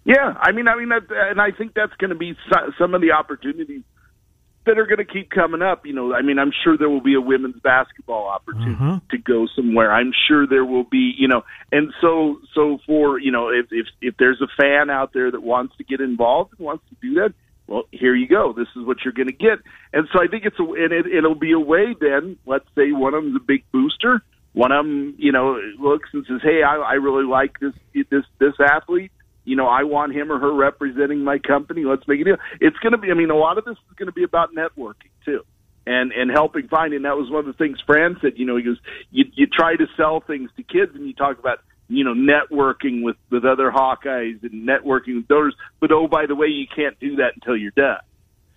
Yeah, 0.04 0.34
I 0.40 0.52
mean, 0.52 0.66
I 0.66 0.76
mean, 0.76 0.90
and 0.92 1.40
I 1.40 1.50
think 1.50 1.74
that's 1.74 1.92
going 1.98 2.10
to 2.10 2.16
be 2.16 2.34
some 2.78 2.94
of 2.94 3.00
the 3.00 3.12
opportunities 3.12 3.82
that 4.66 4.78
are 4.78 4.86
going 4.86 4.98
to 4.98 5.04
keep 5.04 5.30
coming 5.30 5.62
up. 5.62 5.86
You 5.86 5.94
know, 5.94 6.14
I 6.14 6.22
mean, 6.22 6.38
I'm 6.38 6.52
sure 6.64 6.76
there 6.76 6.88
will 6.88 7.00
be 7.00 7.14
a 7.14 7.20
women's 7.20 7.60
basketball 7.60 8.26
opportunity 8.26 8.72
uh-huh. 8.72 9.00
to 9.10 9.18
go 9.18 9.46
somewhere. 9.54 9.92
I'm 9.92 10.12
sure 10.28 10.46
there 10.46 10.64
will 10.64 10.84
be, 10.84 11.12
you 11.18 11.28
know, 11.28 11.42
and 11.72 11.92
so 12.00 12.40
so 12.54 12.78
for 12.86 13.18
you 13.18 13.32
know, 13.32 13.48
if 13.48 13.66
if 13.70 13.86
if 14.00 14.16
there's 14.18 14.40
a 14.40 14.48
fan 14.60 14.90
out 14.90 15.12
there 15.12 15.30
that 15.30 15.42
wants 15.42 15.76
to 15.76 15.84
get 15.84 16.00
involved 16.00 16.54
and 16.56 16.66
wants 16.66 16.84
to 16.90 16.96
do 17.00 17.14
that, 17.20 17.34
well, 17.66 17.84
here 17.90 18.14
you 18.14 18.26
go. 18.28 18.52
This 18.52 18.68
is 18.76 18.84
what 18.84 18.98
you're 19.04 19.14
going 19.14 19.28
to 19.28 19.32
get. 19.32 19.58
And 19.92 20.08
so 20.12 20.22
I 20.22 20.26
think 20.26 20.44
it's 20.44 20.58
a 20.58 20.62
and 20.62 20.92
it, 20.92 21.06
it'll 21.06 21.34
be 21.34 21.52
a 21.52 21.60
way. 21.60 21.94
Then 21.98 22.36
let's 22.46 22.66
say 22.74 22.92
one 22.92 23.14
of 23.14 23.22
them's 23.22 23.36
a 23.36 23.44
big 23.44 23.64
booster. 23.72 24.22
One 24.52 24.72
of 24.72 24.84
them, 24.84 25.14
you 25.16 25.30
know, 25.30 25.60
looks 25.78 26.10
and 26.12 26.26
says, 26.28 26.40
"Hey, 26.42 26.62
I, 26.62 26.76
I 26.76 26.92
really 26.94 27.24
like 27.24 27.60
this 27.60 27.74
this 28.10 28.24
this 28.38 28.54
athlete." 28.60 29.12
You 29.44 29.56
know, 29.56 29.66
I 29.66 29.84
want 29.84 30.14
him 30.14 30.30
or 30.30 30.38
her 30.38 30.52
representing 30.52 31.24
my 31.24 31.38
company. 31.38 31.84
Let's 31.84 32.06
make 32.06 32.20
a 32.20 32.24
deal. 32.24 32.36
It's 32.60 32.76
going 32.78 32.92
to 32.92 32.98
be. 32.98 33.10
I 33.10 33.14
mean, 33.14 33.30
a 33.30 33.36
lot 33.36 33.58
of 33.58 33.64
this 33.64 33.72
is 33.72 33.96
going 33.96 34.06
to 34.06 34.12
be 34.12 34.24
about 34.24 34.54
networking 34.54 35.10
too, 35.24 35.44
and 35.86 36.12
and 36.12 36.30
helping 36.30 36.68
find. 36.68 36.92
And 36.92 37.04
that 37.04 37.16
was 37.16 37.30
one 37.30 37.40
of 37.40 37.46
the 37.46 37.52
things 37.54 37.78
Fran 37.86 38.16
said. 38.20 38.32
You 38.36 38.46
know, 38.46 38.56
he 38.56 38.62
goes, 38.62 38.78
you 39.10 39.24
you 39.34 39.46
try 39.46 39.76
to 39.76 39.86
sell 39.96 40.20
things 40.20 40.50
to 40.56 40.62
kids, 40.62 40.92
and 40.94 41.06
you 41.06 41.14
talk 41.14 41.38
about 41.38 41.60
you 41.88 42.04
know 42.04 42.14
networking 42.14 43.02
with 43.02 43.16
with 43.30 43.44
other 43.44 43.70
Hawkeyes 43.70 44.42
and 44.42 44.68
networking 44.68 45.16
with 45.16 45.28
donors. 45.28 45.56
But 45.80 45.90
oh, 45.92 46.06
by 46.06 46.26
the 46.26 46.34
way, 46.34 46.48
you 46.48 46.66
can't 46.74 46.98
do 47.00 47.16
that 47.16 47.32
until 47.34 47.56
you're 47.56 47.72
done. 47.72 48.00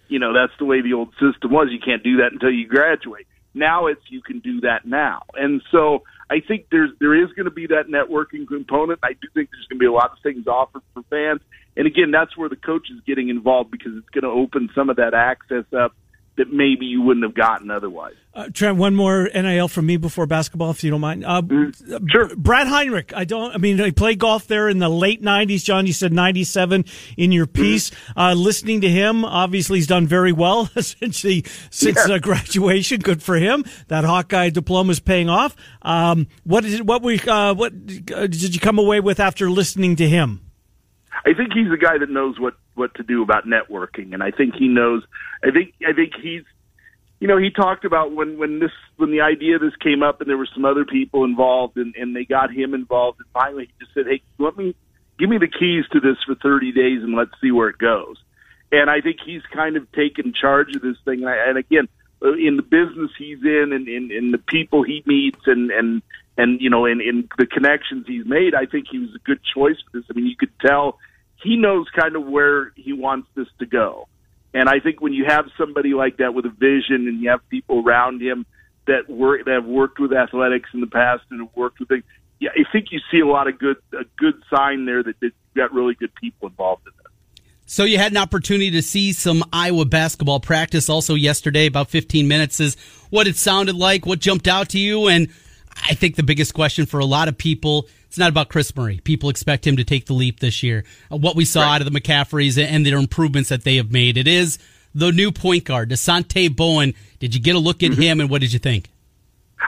You 0.09 0.19
know, 0.19 0.33
that's 0.33 0.53
the 0.59 0.65
way 0.65 0.81
the 0.81 0.93
old 0.93 1.13
system 1.13 1.51
was. 1.51 1.69
You 1.71 1.79
can't 1.79 2.03
do 2.03 2.17
that 2.17 2.33
until 2.33 2.51
you 2.51 2.67
graduate. 2.67 3.25
Now 3.53 3.87
it's 3.87 4.01
you 4.09 4.21
can 4.21 4.39
do 4.39 4.61
that 4.61 4.85
now, 4.85 5.23
and 5.35 5.61
so 5.71 6.03
I 6.29 6.39
think 6.39 6.67
there's 6.71 6.91
there 6.99 7.15
is 7.15 7.31
going 7.33 7.45
to 7.45 7.51
be 7.51 7.67
that 7.67 7.87
networking 7.87 8.47
component. 8.47 8.99
I 9.03 9.13
do 9.13 9.27
think 9.33 9.49
there's 9.51 9.67
going 9.67 9.77
to 9.77 9.83
be 9.83 9.85
a 9.85 9.91
lot 9.91 10.11
of 10.11 10.17
things 10.23 10.47
offered 10.47 10.81
for 10.93 11.03
fans, 11.09 11.41
and 11.75 11.87
again, 11.87 12.11
that's 12.11 12.37
where 12.37 12.49
the 12.49 12.55
coach 12.55 12.87
is 12.93 12.99
getting 13.05 13.29
involved 13.29 13.71
because 13.71 13.93
it's 13.95 14.09
going 14.09 14.23
to 14.23 14.29
open 14.29 14.69
some 14.75 14.89
of 14.89 14.97
that 14.97 15.13
access 15.13 15.65
up 15.77 15.93
that 16.35 16.51
maybe 16.51 16.85
you 16.85 17.01
wouldn't 17.01 17.23
have 17.23 17.35
gotten 17.35 17.69
otherwise. 17.69 18.15
Uh, 18.33 18.49
Trent, 18.51 18.77
one 18.77 18.95
more 18.95 19.29
NIL 19.33 19.67
from 19.67 19.85
me 19.85 19.97
before 19.97 20.25
basketball, 20.25 20.71
if 20.71 20.83
you 20.83 20.89
don't 20.89 21.01
mind. 21.01 21.23
Uh, 21.23 21.43
mm, 21.43 22.09
sure. 22.09 22.35
Brad 22.35 22.67
Heinrich. 22.67 23.13
I 23.15 23.25
don't. 23.25 23.53
I 23.53 23.59
mean, 23.59 23.77
he 23.77 23.91
played 23.91 24.17
golf 24.17 24.47
there 24.47 24.67
in 24.67 24.79
the 24.79 24.89
late 24.89 25.21
'90s. 25.21 25.63
John, 25.63 25.85
you 25.85 25.93
said 25.93 26.11
'97 26.11 26.85
in 27.15 27.31
your 27.31 27.45
mm-hmm. 27.45 27.61
piece. 27.61 27.91
Mm-hmm. 27.91 28.19
Uh, 28.19 28.33
listening 28.33 28.81
to 28.81 28.89
him, 28.89 29.23
obviously, 29.23 29.77
he's 29.77 29.87
done 29.87 30.07
very 30.07 30.31
well 30.31 30.67
essentially 30.75 31.45
since 31.69 32.07
yeah. 32.07 32.15
Uh, 32.15 32.17
graduation. 32.17 33.01
Good 33.01 33.21
for 33.21 33.35
him. 33.35 33.65
That 33.89 34.03
Hawkeye 34.03 34.49
diploma 34.49 34.91
is 34.91 34.99
paying 34.99 35.29
off. 35.29 35.55
Um, 35.83 36.25
what 36.43 36.65
is 36.65 36.81
what 36.81 37.03
we 37.03 37.19
uh, 37.19 37.53
what 37.53 37.73
uh, 37.73 38.25
did 38.25 38.55
you 38.55 38.59
come 38.59 38.79
away 38.79 38.99
with 38.99 39.19
after 39.19 39.51
listening 39.51 39.95
to 39.97 40.09
him? 40.09 40.41
I 41.25 41.33
think 41.33 41.53
he's 41.53 41.71
a 41.71 41.77
guy 41.77 41.99
that 41.99 42.09
knows 42.09 42.39
what 42.39 42.55
what 42.75 42.95
to 42.95 43.03
do 43.03 43.21
about 43.21 43.45
networking, 43.45 44.13
and 44.13 44.23
I 44.23 44.31
think 44.31 44.55
he 44.55 44.67
knows. 44.67 45.03
I 45.43 45.51
think 45.51 45.73
I 45.87 45.93
think 45.93 46.13
he's, 46.21 46.43
you 47.19 47.27
know, 47.27 47.37
he 47.37 47.49
talked 47.49 47.85
about 47.85 48.13
when 48.13 48.37
when 48.37 48.59
this 48.59 48.71
when 48.97 49.11
the 49.11 49.21
idea 49.21 49.55
of 49.55 49.61
this 49.61 49.75
came 49.81 50.03
up, 50.03 50.21
and 50.21 50.29
there 50.29 50.37
were 50.37 50.49
some 50.53 50.65
other 50.65 50.85
people 50.85 51.23
involved, 51.23 51.77
and 51.77 51.95
and 51.95 52.15
they 52.15 52.25
got 52.25 52.51
him 52.51 52.73
involved, 52.73 53.19
and 53.19 53.27
finally 53.33 53.65
he 53.65 53.85
just 53.85 53.93
said, 53.93 54.05
"Hey, 54.07 54.21
let 54.37 54.57
me 54.57 54.75
give 55.19 55.29
me 55.29 55.37
the 55.37 55.47
keys 55.47 55.85
to 55.91 55.99
this 55.99 56.17
for 56.25 56.35
30 56.35 56.71
days, 56.71 57.03
and 57.03 57.15
let's 57.15 57.31
see 57.41 57.51
where 57.51 57.69
it 57.69 57.77
goes." 57.77 58.17
And 58.71 58.89
I 58.89 59.01
think 59.01 59.17
he's 59.23 59.43
kind 59.53 59.77
of 59.77 59.91
taken 59.91 60.33
charge 60.33 60.75
of 60.75 60.81
this 60.81 60.97
thing, 61.05 61.19
and, 61.19 61.29
I, 61.29 61.35
and 61.47 61.57
again, 61.57 61.87
uh, 62.23 62.33
in 62.33 62.55
the 62.55 62.63
business 62.63 63.11
he's 63.17 63.41
in, 63.43 63.71
and 63.73 63.87
in, 63.87 64.11
in 64.11 64.31
the 64.31 64.37
people 64.37 64.83
he 64.83 65.03
meets, 65.05 65.41
and 65.45 65.69
and 65.71 66.01
and 66.37 66.59
you 66.61 66.69
know, 66.69 66.85
in 66.85 67.01
in 67.01 67.29
the 67.37 67.45
connections 67.45 68.05
he's 68.07 68.25
made, 68.25 68.55
I 68.55 68.65
think 68.65 68.87
he 68.89 68.99
was 68.99 69.13
a 69.15 69.19
good 69.19 69.39
choice 69.43 69.75
for 69.83 69.99
this. 69.99 70.05
I 70.09 70.13
mean, 70.13 70.25
you 70.25 70.35
could 70.35 70.51
tell 70.59 70.97
he 71.43 71.57
knows 71.57 71.87
kind 71.95 72.15
of 72.15 72.25
where 72.25 72.71
he 72.75 72.93
wants 72.93 73.27
this 73.35 73.47
to 73.59 73.65
go. 73.65 74.07
And 74.53 74.69
I 74.69 74.79
think 74.79 75.01
when 75.01 75.13
you 75.13 75.25
have 75.25 75.45
somebody 75.57 75.93
like 75.93 76.17
that 76.17 76.33
with 76.33 76.45
a 76.45 76.49
vision 76.49 77.07
and 77.07 77.21
you 77.21 77.29
have 77.29 77.47
people 77.49 77.83
around 77.83 78.21
him 78.21 78.45
that 78.85 79.09
work 79.09 79.45
that 79.45 79.53
have 79.53 79.65
worked 79.65 79.99
with 79.99 80.13
athletics 80.13 80.69
in 80.73 80.81
the 80.81 80.87
past 80.87 81.23
and 81.31 81.41
have 81.41 81.55
worked 81.55 81.79
with 81.79 81.89
things, 81.89 82.03
yeah, 82.39 82.51
I 82.51 82.69
think 82.71 82.87
you 82.91 82.99
see 83.11 83.19
a 83.19 83.27
lot 83.27 83.47
of 83.47 83.57
good 83.57 83.77
a 83.93 84.03
good 84.17 84.35
sign 84.53 84.85
there 84.85 85.01
that, 85.01 85.19
that 85.19 85.25
you've 85.25 85.55
got 85.55 85.73
really 85.73 85.95
good 85.95 86.13
people 86.15 86.49
involved 86.49 86.85
in 86.85 86.93
this. 86.97 87.11
So 87.65 87.85
you 87.85 87.97
had 87.97 88.11
an 88.11 88.17
opportunity 88.17 88.69
to 88.71 88.81
see 88.81 89.13
some 89.13 89.43
Iowa 89.51 89.85
basketball 89.85 90.39
practice 90.39 90.89
also 90.89 91.15
yesterday, 91.15 91.65
about 91.65 91.89
15 91.89 92.27
minutes. 92.27 92.59
Is 92.59 92.75
what 93.09 93.27
it 93.27 93.37
sounded 93.37 93.75
like, 93.75 94.05
what 94.05 94.19
jumped 94.19 94.47
out 94.47 94.69
to 94.69 94.79
you, 94.79 95.07
and 95.07 95.29
I 95.89 95.95
think 95.95 96.15
the 96.15 96.23
biggest 96.23 96.53
question 96.53 96.85
for 96.85 96.99
a 96.99 97.05
lot 97.05 97.27
of 97.27 97.37
people 97.37 97.87
it's 98.13 98.19
not 98.19 98.29
about 98.29 98.49
Kris 98.49 98.75
Murray. 98.75 98.99
People 99.03 99.29
expect 99.29 99.65
him 99.65 99.77
to 99.77 99.83
take 99.83 100.05
the 100.05 100.13
leap 100.13 100.39
this 100.39 100.61
year. 100.61 100.83
Uh, 101.11 101.17
what 101.17 101.35
we 101.35 101.45
saw 101.45 101.61
right. 101.61 101.73
out 101.73 101.81
of 101.81 101.91
the 101.91 101.99
McCafferys 101.99 102.63
and 102.63 102.85
their 102.85 102.99
improvements 102.99 103.49
that 103.49 103.63
they 103.63 103.77
have 103.77 103.91
made. 103.91 104.17
It 104.17 104.27
is 104.27 104.59
the 104.93 105.11
new 105.11 105.31
point 105.31 105.63
guard, 105.63 105.89
Dasonte 105.89 106.55
Bowen. 106.55 106.93
Did 107.17 107.33
you 107.33 107.41
get 107.41 107.55
a 107.55 107.59
look 107.59 107.81
at 107.81 107.89
mm-hmm. 107.89 108.01
him, 108.03 108.19
and 108.19 108.29
what 108.29 108.41
did 108.41 108.53
you 108.53 108.59
think? 108.59 108.91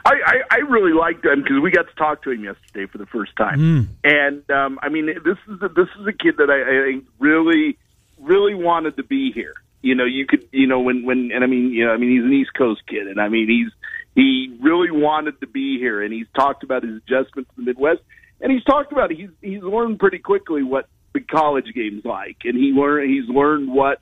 I, 0.06 0.14
I, 0.28 0.36
I 0.52 0.58
really 0.58 0.94
liked 0.94 1.26
him 1.26 1.42
because 1.42 1.60
we 1.60 1.72
got 1.72 1.88
to 1.90 1.96
talk 1.96 2.22
to 2.22 2.30
him 2.30 2.44
yesterday 2.44 2.86
for 2.86 3.00
the 3.00 3.08
first 3.08 3.36
time, 3.36 3.60
mm. 3.60 3.88
and 4.04 4.52
um, 4.52 4.78
I 4.80 4.90
mean, 4.90 5.08
this 5.08 5.38
is 5.48 5.64
a, 5.64 5.70
this 5.70 5.88
is 6.00 6.06
a 6.06 6.14
kid 6.14 6.38
that 6.38 6.52
I, 6.52 7.00
I 7.00 7.02
really, 7.18 7.80
really 8.20 8.54
wanted 8.54 8.98
to 8.98 9.04
be 9.04 9.32
here. 9.32 9.56
You 9.82 9.96
know, 9.96 10.06
you 10.06 10.28
could, 10.28 10.48
you 10.52 10.68
know, 10.68 10.82
when 10.82 11.04
when, 11.04 11.32
and 11.34 11.44
I 11.44 11.48
mean, 11.48 11.72
you 11.72 11.88
know, 11.88 11.94
I 11.94 11.98
mean, 11.98 12.12
he's 12.12 12.24
an 12.24 12.34
East 12.34 12.54
Coast 12.54 12.84
kid, 12.86 13.08
and 13.08 13.20
I 13.20 13.28
mean, 13.28 13.48
he's 13.48 13.72
he 14.14 14.56
really 14.62 14.92
wanted 14.92 15.40
to 15.40 15.48
be 15.48 15.80
here, 15.80 16.04
and 16.04 16.14
he's 16.14 16.28
talked 16.36 16.64
about 16.64 16.84
his 16.84 16.98
adjustment 16.98 17.50
to 17.50 17.56
the 17.56 17.64
Midwest 17.64 18.02
and 18.42 18.52
he's 18.52 18.64
talked 18.64 18.92
about 18.92 19.12
it. 19.12 19.18
He's 19.18 19.30
he's 19.42 19.62
learned 19.62 20.00
pretty 20.00 20.20
quickly 20.20 20.64
what 20.64 20.88
the 21.14 21.22
college 21.22 21.68
game's 21.74 22.06
like, 22.06 22.38
and 22.44 22.56
he 22.56 22.72
learned 22.72 23.10
he's 23.10 23.30
learned 23.30 23.72
what 23.72 24.00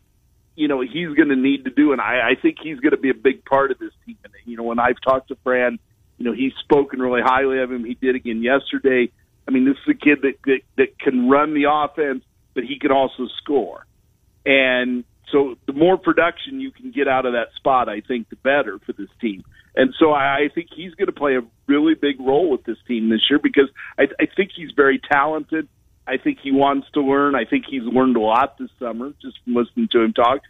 you 0.56 0.68
know 0.68 0.82
he's 0.82 1.16
going 1.16 1.30
to 1.30 1.36
need 1.36 1.66
to 1.66 1.72
do, 1.72 1.92
and 1.92 2.02
I, 2.02 2.32
I 2.32 2.42
think 2.42 2.58
he's 2.62 2.80
going 2.80 2.92
to 2.92 2.98
be 2.98 3.10
a 3.10 3.16
big 3.16 3.46
part 3.46 3.72
of 3.72 3.80
this 3.80 3.92
team. 4.06 4.18
And 4.24 4.34
you 4.46 4.58
know, 4.58 4.64
when 4.64 4.80
I've 4.80 5.02
talked 5.02 5.30
to 5.30 5.38
Fran, 5.44 5.80
you 6.18 6.26
know, 6.26 6.34
he's 6.34 6.54
spoken 6.64 7.02
really 7.02 7.22
highly 7.24 7.60
of 7.60 7.72
him. 7.72 7.86
He 7.86 7.94
did 7.96 8.16
again 8.16 8.42
yesterday. 8.42 9.12
I 9.48 9.52
mean, 9.52 9.66
this 9.66 9.76
is 9.86 9.96
a 9.96 10.06
kid 10.06 10.20
that 10.24 10.36
that, 10.46 10.62
that 10.78 11.00
can 11.00 11.30
run 11.30 11.54
the 11.54 11.66
offense, 11.70 12.24
but 12.54 12.64
he 12.64 12.80
can 12.80 12.92
also 12.92 13.28
score, 13.42 13.86
and 14.46 15.04
so 15.32 15.56
the 15.66 15.74
more 15.74 15.98
production 15.98 16.60
you 16.60 16.72
can 16.72 16.92
get 16.92 17.08
out 17.08 17.26
of 17.26 17.34
that 17.34 17.48
spot, 17.56 17.90
I 17.90 18.02
think 18.02 18.30
the 18.30 18.36
better 18.38 18.80
for 18.86 18.94
this 18.94 19.10
team. 19.20 19.44
And 19.76 19.94
so 20.00 20.14
I, 20.14 20.50
think 20.54 20.70
he's 20.76 20.94
going 20.94 21.08
to 21.08 21.14
play 21.14 21.36
a 21.36 21.42
really 21.68 21.96
big 21.96 22.20
role 22.20 22.52
with 22.52 22.64
this 22.64 22.78
team 22.88 23.10
this 23.10 23.22
year 23.30 23.40
because 23.40 23.70
I, 23.98 24.04
I 24.20 24.28
think 24.36 24.52
he's 24.56 24.72
very 24.76 25.00
talented. 25.00 25.68
I 26.06 26.18
think 26.18 26.40
he 26.44 26.52
wants 26.52 26.88
to 26.94 27.02
learn. 27.02 27.34
I 27.34 27.46
think 27.46 27.66
he's 27.68 27.84
learned 27.84 28.18
a 28.18 28.20
lot 28.20 28.58
this 28.58 28.70
summer 28.78 29.14
just 29.22 29.40
from 29.44 29.56
listening 29.56 29.88
to 29.94 30.02
him 30.02 30.14
talk. 30.14 30.42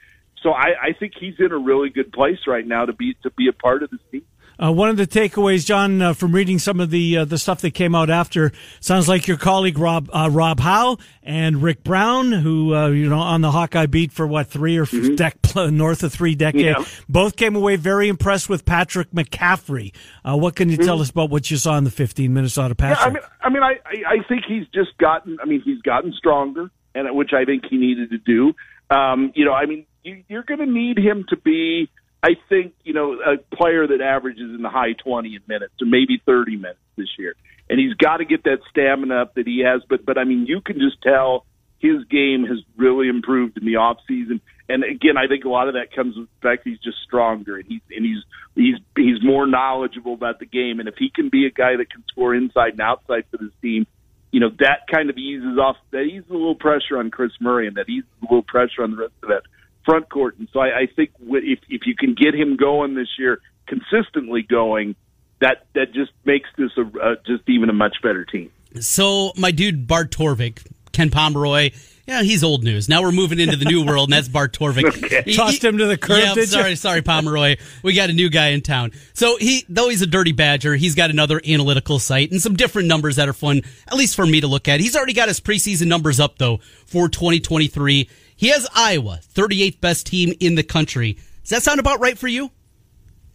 So 0.41 0.51
I, 0.51 0.89
I 0.89 0.93
think 0.97 1.13
he's 1.17 1.35
in 1.39 1.51
a 1.51 1.57
really 1.57 1.89
good 1.89 2.11
place 2.11 2.39
right 2.47 2.65
now 2.65 2.85
to 2.85 2.93
be 2.93 3.15
to 3.23 3.31
be 3.31 3.47
a 3.47 3.53
part 3.53 3.81
of 3.81 3.91
this 3.91 4.01
team. 4.11 4.25
Uh, 4.61 4.71
one 4.71 4.89
of 4.89 4.97
the 4.97 5.07
takeaways, 5.07 5.65
John, 5.65 6.01
uh, 6.01 6.13
from 6.13 6.33
reading 6.33 6.59
some 6.59 6.79
of 6.79 6.89
the 6.89 7.17
uh, 7.17 7.25
the 7.25 7.37
stuff 7.37 7.61
that 7.61 7.71
came 7.71 7.95
out 7.95 8.09
after, 8.09 8.51
sounds 8.79 9.07
like 9.07 9.27
your 9.27 9.37
colleague 9.37 9.77
Rob 9.77 10.09
uh, 10.13 10.29
Rob 10.31 10.59
Howe 10.59 10.97
and 11.23 11.61
Rick 11.61 11.83
Brown, 11.83 12.31
who 12.31 12.75
uh, 12.75 12.87
you 12.89 13.09
know 13.09 13.19
on 13.19 13.41
the 13.41 13.51
Hawkeye 13.51 13.87
beat 13.87 14.11
for 14.11 14.27
what 14.27 14.47
three 14.47 14.77
or 14.77 14.85
mm-hmm. 14.85 15.15
dec- 15.15 15.73
north 15.73 16.03
of 16.03 16.13
three 16.13 16.35
decades, 16.35 16.77
yeah. 16.79 17.03
both 17.09 17.35
came 17.35 17.55
away 17.55 17.75
very 17.75 18.07
impressed 18.07 18.49
with 18.49 18.65
Patrick 18.65 19.11
McCaffery. 19.11 19.93
Uh, 20.23 20.37
what 20.37 20.55
can 20.55 20.69
you 20.69 20.77
mm-hmm. 20.77 20.85
tell 20.85 21.01
us 21.01 21.09
about 21.09 21.29
what 21.29 21.49
you 21.49 21.57
saw 21.57 21.77
in 21.77 21.83
the 21.83 21.91
15 21.91 22.33
Minnesota 22.33 22.75
pass? 22.75 22.97
Yeah, 22.99 23.05
I 23.05 23.09
mean, 23.09 23.23
I 23.41 23.49
mean, 23.49 23.63
I 23.63 23.79
I 24.07 24.27
think 24.27 24.43
he's 24.47 24.67
just 24.73 24.97
gotten. 24.97 25.37
I 25.41 25.45
mean, 25.45 25.61
he's 25.61 25.81
gotten 25.81 26.13
stronger, 26.13 26.69
and 26.93 27.15
which 27.15 27.31
I 27.33 27.45
think 27.45 27.63
he 27.69 27.77
needed 27.77 28.11
to 28.11 28.17
do. 28.17 28.53
Um, 28.89 29.31
you 29.35 29.45
know, 29.45 29.53
I 29.53 29.65
mean, 29.65 29.85
you, 30.03 30.23
you're 30.27 30.43
going 30.43 30.59
to 30.59 30.65
need 30.65 30.97
him 30.97 31.25
to 31.29 31.37
be 31.37 31.89
I 32.23 32.37
think, 32.47 32.73
you 32.85 32.93
know, 32.93 33.17
a 33.19 33.37
player 33.53 33.85
that 33.85 33.99
averages 33.99 34.55
in 34.55 34.61
the 34.61 34.69
high 34.69 34.93
20 34.93 35.39
minutes 35.45 35.73
or 35.81 35.85
maybe 35.85 36.21
30 36.25 36.55
minutes 36.55 36.79
this 36.95 37.09
year. 37.19 37.35
And 37.69 37.77
he's 37.77 37.93
got 37.95 38.17
to 38.17 38.25
get 38.25 38.45
that 38.45 38.59
stamina 38.69 39.23
up 39.23 39.35
that 39.35 39.45
he 39.45 39.63
has. 39.65 39.81
But, 39.89 40.05
but 40.05 40.17
I 40.17 40.23
mean, 40.23 40.45
you 40.47 40.61
can 40.61 40.79
just 40.79 41.01
tell 41.01 41.45
his 41.79 42.05
game 42.09 42.45
has 42.45 42.59
really 42.77 43.09
improved 43.09 43.57
in 43.57 43.65
the 43.65 43.75
off 43.75 43.97
season. 44.07 44.39
And 44.69 44.85
again, 44.85 45.17
I 45.17 45.27
think 45.27 45.43
a 45.43 45.49
lot 45.49 45.67
of 45.67 45.73
that 45.73 45.93
comes 45.93 46.15
with 46.15 46.27
the 46.27 46.47
fact 46.47 46.61
he's 46.63 46.79
just 46.79 46.97
stronger 47.05 47.57
and 47.57 47.65
he's, 47.67 47.81
and 47.91 48.05
he's, 48.05 48.23
he's, 48.55 48.81
he's 48.95 49.21
more 49.21 49.45
knowledgeable 49.45 50.13
about 50.13 50.39
the 50.39 50.45
game. 50.45 50.79
And 50.79 50.87
if 50.87 50.95
he 50.97 51.11
can 51.13 51.27
be 51.27 51.45
a 51.45 51.51
guy 51.51 51.75
that 51.75 51.91
can 51.91 52.05
score 52.09 52.33
inside 52.33 52.71
and 52.71 52.81
outside 52.81 53.25
for 53.31 53.37
this 53.37 53.51
team, 53.61 53.85
you 54.31 54.39
know, 54.39 54.49
that 54.59 54.87
kind 54.89 55.09
of 55.09 55.17
eases 55.17 55.57
off, 55.57 55.75
that 55.91 56.03
eases 56.03 56.29
a 56.29 56.33
little 56.33 56.55
pressure 56.55 56.97
on 56.97 57.11
Kris 57.11 57.33
Murray 57.41 57.67
and 57.67 57.75
that 57.75 57.89
eases 57.89 58.09
a 58.21 58.25
little 58.25 58.43
pressure 58.43 58.81
on 58.81 58.91
the 58.91 58.97
rest 58.97 59.13
of 59.21 59.27
that 59.27 59.43
front 59.85 60.09
court. 60.09 60.37
And 60.37 60.47
so 60.51 60.59
I, 60.59 60.81
I 60.81 60.85
think 60.87 61.11
if 61.19 61.59
if 61.69 61.81
you 61.85 61.95
can 61.95 62.13
get 62.13 62.33
him 62.33 62.57
going 62.57 62.95
this 62.95 63.09
year, 63.17 63.39
consistently 63.67 64.41
going, 64.41 64.95
that 65.39 65.65
that 65.73 65.93
just 65.93 66.11
makes 66.25 66.49
this 66.57 66.71
a, 66.77 66.81
a 66.81 67.15
just 67.25 67.47
even 67.47 67.69
a 67.69 67.73
much 67.73 67.97
better 68.01 68.25
team. 68.25 68.51
So 68.79 69.33
my 69.37 69.51
dude 69.51 69.87
Bart 69.87 70.11
Torvik, 70.11 70.65
Ken 70.91 71.09
Pomeroy. 71.09 71.71
Yeah, 72.05 72.21
he's 72.21 72.43
old 72.43 72.65
news. 72.65 72.89
Now 72.89 73.01
we're 73.01 73.13
moving 73.13 73.39
into 73.39 73.55
the 73.55 73.63
new 73.63 73.85
world, 73.85 74.09
and 74.09 74.13
that's 74.13 74.27
Bart 74.27 74.51
Torvik. 74.51 74.83
okay. 75.03 75.21
he, 75.23 75.35
Tossed 75.35 75.63
him 75.63 75.77
to 75.77 75.85
the 75.85 75.97
curb. 75.97 76.35
Yeah, 76.35 76.43
sorry, 76.43 76.71
you? 76.71 76.75
sorry, 76.75 77.01
Pomeroy. 77.01 77.55
We 77.81 77.93
got 77.93 78.09
a 78.09 78.13
new 78.13 78.29
guy 78.29 78.49
in 78.49 78.59
town. 78.59 78.91
So 79.13 79.37
he, 79.37 79.63
though 79.69 79.87
he's 79.87 80.01
a 80.01 80.07
dirty 80.07 80.33
badger, 80.33 80.75
he's 80.75 80.95
got 80.95 81.11
another 81.11 81.39
analytical 81.47 81.99
site 81.99 82.29
and 82.31 82.41
some 82.41 82.57
different 82.57 82.89
numbers 82.89 83.15
that 83.15 83.29
are 83.29 83.33
fun, 83.33 83.61
at 83.87 83.93
least 83.93 84.17
for 84.17 84.25
me 84.25 84.41
to 84.41 84.47
look 84.47 84.67
at. 84.67 84.81
He's 84.81 84.97
already 84.97 85.13
got 85.13 85.29
his 85.29 85.39
preseason 85.39 85.87
numbers 85.87 86.19
up 86.19 86.37
though 86.39 86.57
for 86.85 87.07
2023. 87.07 88.09
He 88.35 88.49
has 88.49 88.67
Iowa, 88.75 89.19
38th 89.33 89.79
best 89.81 90.07
team 90.07 90.33
in 90.39 90.55
the 90.55 90.63
country. 90.63 91.17
Does 91.41 91.49
that 91.49 91.63
sound 91.63 91.79
about 91.79 91.99
right 91.99 92.17
for 92.17 92.27
you? 92.27 92.51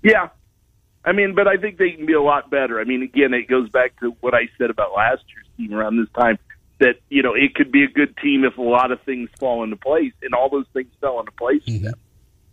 Yeah. 0.02 0.28
I 1.04 1.12
mean, 1.12 1.34
but 1.34 1.46
I 1.46 1.56
think 1.56 1.78
they 1.78 1.92
can 1.92 2.06
be 2.06 2.12
a 2.12 2.22
lot 2.22 2.50
better. 2.50 2.80
I 2.80 2.84
mean, 2.84 3.02
again, 3.02 3.32
it 3.32 3.48
goes 3.48 3.68
back 3.70 3.98
to 4.00 4.10
what 4.20 4.34
I 4.34 4.48
said 4.58 4.70
about 4.70 4.92
last 4.94 5.22
year's 5.28 5.46
team 5.56 5.72
around 5.72 5.96
this 5.96 6.08
time 6.14 6.38
that, 6.80 6.96
you 7.08 7.22
know, 7.22 7.34
it 7.34 7.54
could 7.54 7.72
be 7.72 7.84
a 7.84 7.88
good 7.88 8.16
team 8.18 8.44
if 8.44 8.56
a 8.58 8.62
lot 8.62 8.92
of 8.92 9.00
things 9.02 9.30
fall 9.38 9.64
into 9.64 9.76
place, 9.76 10.12
and 10.22 10.34
all 10.34 10.48
those 10.48 10.66
things 10.72 10.90
fell 11.00 11.18
into 11.18 11.32
place 11.32 11.62
mm-hmm. 11.64 11.84
for 11.84 11.90
them. 11.90 12.00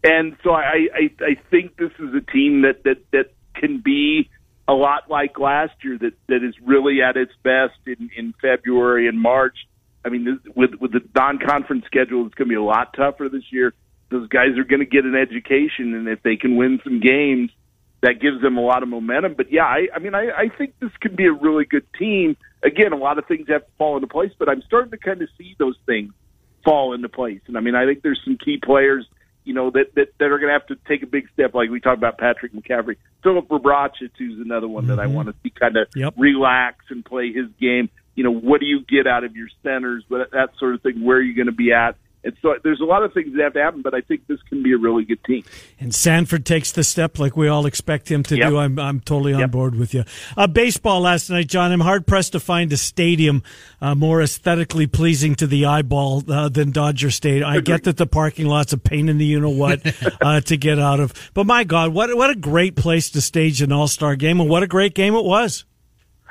And 0.03 0.37
so 0.43 0.51
I, 0.51 0.87
I, 0.93 1.11
I 1.21 1.35
think 1.49 1.77
this 1.77 1.91
is 1.99 2.13
a 2.13 2.21
team 2.21 2.61
that, 2.61 2.83
that, 2.83 2.97
that 3.11 3.33
can 3.55 3.79
be 3.79 4.29
a 4.67 4.73
lot 4.73 5.09
like 5.09 5.39
last 5.39 5.73
year, 5.83 5.97
that, 5.97 6.13
that 6.27 6.43
is 6.43 6.55
really 6.63 7.01
at 7.01 7.17
its 7.17 7.33
best 7.43 7.77
in, 7.85 8.09
in 8.15 8.33
February 8.41 9.07
and 9.07 9.19
March 9.19 9.57
I 10.05 10.09
mean, 10.09 10.39
with 10.55 10.75
with 10.79 10.91
the 10.91 11.01
non-conference 11.15 11.85
schedule, 11.85 12.27
it's 12.27 12.35
going 12.35 12.47
to 12.47 12.53
be 12.53 12.55
a 12.55 12.61
lot 12.61 12.93
tougher 12.95 13.27
this 13.27 13.51
year. 13.51 13.73
Those 14.09 14.29
guys 14.29 14.57
are 14.57 14.63
going 14.63 14.81
to 14.81 14.85
get 14.85 15.03
an 15.03 15.15
education, 15.15 15.95
and 15.95 16.07
if 16.07 16.21
they 16.21 16.35
can 16.35 16.55
win 16.55 16.79
some 16.83 16.99
games, 16.99 17.49
that 18.01 18.21
gives 18.21 18.39
them 18.39 18.57
a 18.57 18.61
lot 18.61 18.83
of 18.83 18.89
momentum. 18.89 19.33
But 19.35 19.51
yeah, 19.51 19.63
I, 19.63 19.87
I 19.95 19.99
mean, 19.99 20.13
I, 20.13 20.29
I 20.29 20.49
think 20.55 20.75
this 20.79 20.91
could 21.01 21.15
be 21.15 21.25
a 21.25 21.33
really 21.33 21.65
good 21.65 21.87
team. 21.97 22.37
Again, 22.63 22.93
a 22.93 22.97
lot 22.97 23.17
of 23.17 23.25
things 23.25 23.47
have 23.49 23.65
to 23.65 23.71
fall 23.79 23.95
into 23.95 24.07
place, 24.07 24.31
but 24.37 24.47
I'm 24.47 24.61
starting 24.61 24.91
to 24.91 24.97
kind 24.97 25.23
of 25.23 25.29
see 25.39 25.55
those 25.57 25.77
things 25.87 26.13
fall 26.63 26.93
into 26.93 27.09
place. 27.09 27.41
And 27.47 27.57
I 27.57 27.61
mean, 27.61 27.73
I 27.73 27.85
think 27.85 28.03
there's 28.03 28.21
some 28.23 28.37
key 28.37 28.59
players, 28.63 29.07
you 29.43 29.55
know, 29.55 29.71
that 29.71 29.95
that, 29.95 30.09
that 30.19 30.25
are 30.25 30.37
going 30.37 30.53
to 30.53 30.59
have 30.59 30.67
to 30.67 30.75
take 30.87 31.01
a 31.01 31.07
big 31.07 31.27
step. 31.33 31.55
Like 31.55 31.71
we 31.71 31.79
talked 31.79 31.97
about 31.97 32.19
Patrick 32.19 32.53
McCaffery, 32.53 32.97
Filip 33.23 33.47
Rebraca, 33.47 34.09
who's 34.19 34.39
another 34.39 34.67
one 34.67 34.83
mm-hmm. 34.83 34.95
that 34.95 34.99
I 34.99 35.05
mm-hmm. 35.05 35.15
want 35.15 35.27
to 35.29 35.35
see 35.41 35.49
kind 35.49 35.75
of 35.75 35.87
yep. 35.95 36.13
relax 36.15 36.85
and 36.91 37.03
play 37.03 37.33
his 37.33 37.47
game 37.59 37.89
you 38.15 38.23
know, 38.23 38.33
what 38.33 38.61
do 38.61 38.65
you 38.65 38.81
get 38.81 39.07
out 39.07 39.23
of 39.23 39.35
your 39.35 39.49
centers, 39.61 40.03
but 40.09 40.31
that 40.31 40.49
sort 40.57 40.73
of 40.73 40.81
thing. 40.81 41.03
Where 41.03 41.17
are 41.17 41.21
you 41.21 41.35
going 41.35 41.47
to 41.47 41.51
be 41.51 41.73
at? 41.73 41.95
And 42.25 42.35
so 42.41 42.55
there's 42.63 42.81
a 42.81 42.85
lot 42.85 43.03
of 43.03 43.13
things 43.13 43.35
that 43.35 43.43
have 43.43 43.53
to 43.53 43.61
happen, 43.61 43.83
but 43.83 43.93
I 43.93 44.01
think 44.01 44.25
this 44.25 44.41
can 44.49 44.63
be 44.63 44.73
a 44.73 44.79
really 44.79 45.05
good 45.05 45.23
team. 45.25 45.43
And 45.79 45.91
Sandfort 45.91 46.43
takes 46.43 46.71
the 46.71 46.83
step 46.83 47.19
like 47.19 47.37
we 47.37 47.47
all 47.47 47.67
expect 47.67 48.09
him 48.09 48.23
to 48.23 48.35
yep. 48.35 48.49
do. 48.49 48.57
I'm, 48.57 48.79
I'm 48.79 48.99
totally 48.99 49.35
on 49.35 49.41
yep. 49.41 49.51
board 49.51 49.75
with 49.75 49.93
you. 49.93 50.05
Uh, 50.35 50.47
baseball 50.47 51.01
last 51.01 51.29
night, 51.29 51.47
John. 51.47 51.71
I'm 51.71 51.81
hard 51.81 52.07
pressed 52.07 52.31
to 52.31 52.39
find 52.39 52.73
a 52.73 52.77
stadium 52.77 53.43
uh, 53.79 53.93
more 53.93 54.23
aesthetically 54.23 54.87
pleasing 54.87 55.35
to 55.35 55.45
the 55.45 55.65
eyeball 55.65 56.23
uh, 56.27 56.49
than 56.49 56.71
Dodger 56.71 57.11
Stadium. 57.11 57.47
I 57.47 57.59
get 57.59 57.83
that 57.83 57.97
the 57.97 58.07
parking 58.07 58.47
lot's 58.47 58.73
a 58.73 58.79
pain 58.79 59.07
in 59.07 59.19
the 59.19 59.25
you 59.25 59.39
know 59.39 59.49
what 59.51 59.81
uh, 60.21 60.41
to 60.41 60.57
get 60.57 60.79
out 60.79 60.99
of, 60.99 61.13
but 61.35 61.45
my 61.45 61.63
God, 61.63 61.93
what 61.93 62.15
what 62.17 62.31
a 62.31 62.35
great 62.35 62.75
place 62.75 63.11
to 63.11 63.21
stage 63.21 63.61
an 63.61 63.71
All 63.71 63.87
Star 63.87 64.15
game, 64.15 64.39
and 64.39 64.49
what 64.49 64.63
a 64.63 64.67
great 64.67 64.95
game 64.95 65.13
it 65.13 65.25
was. 65.25 65.63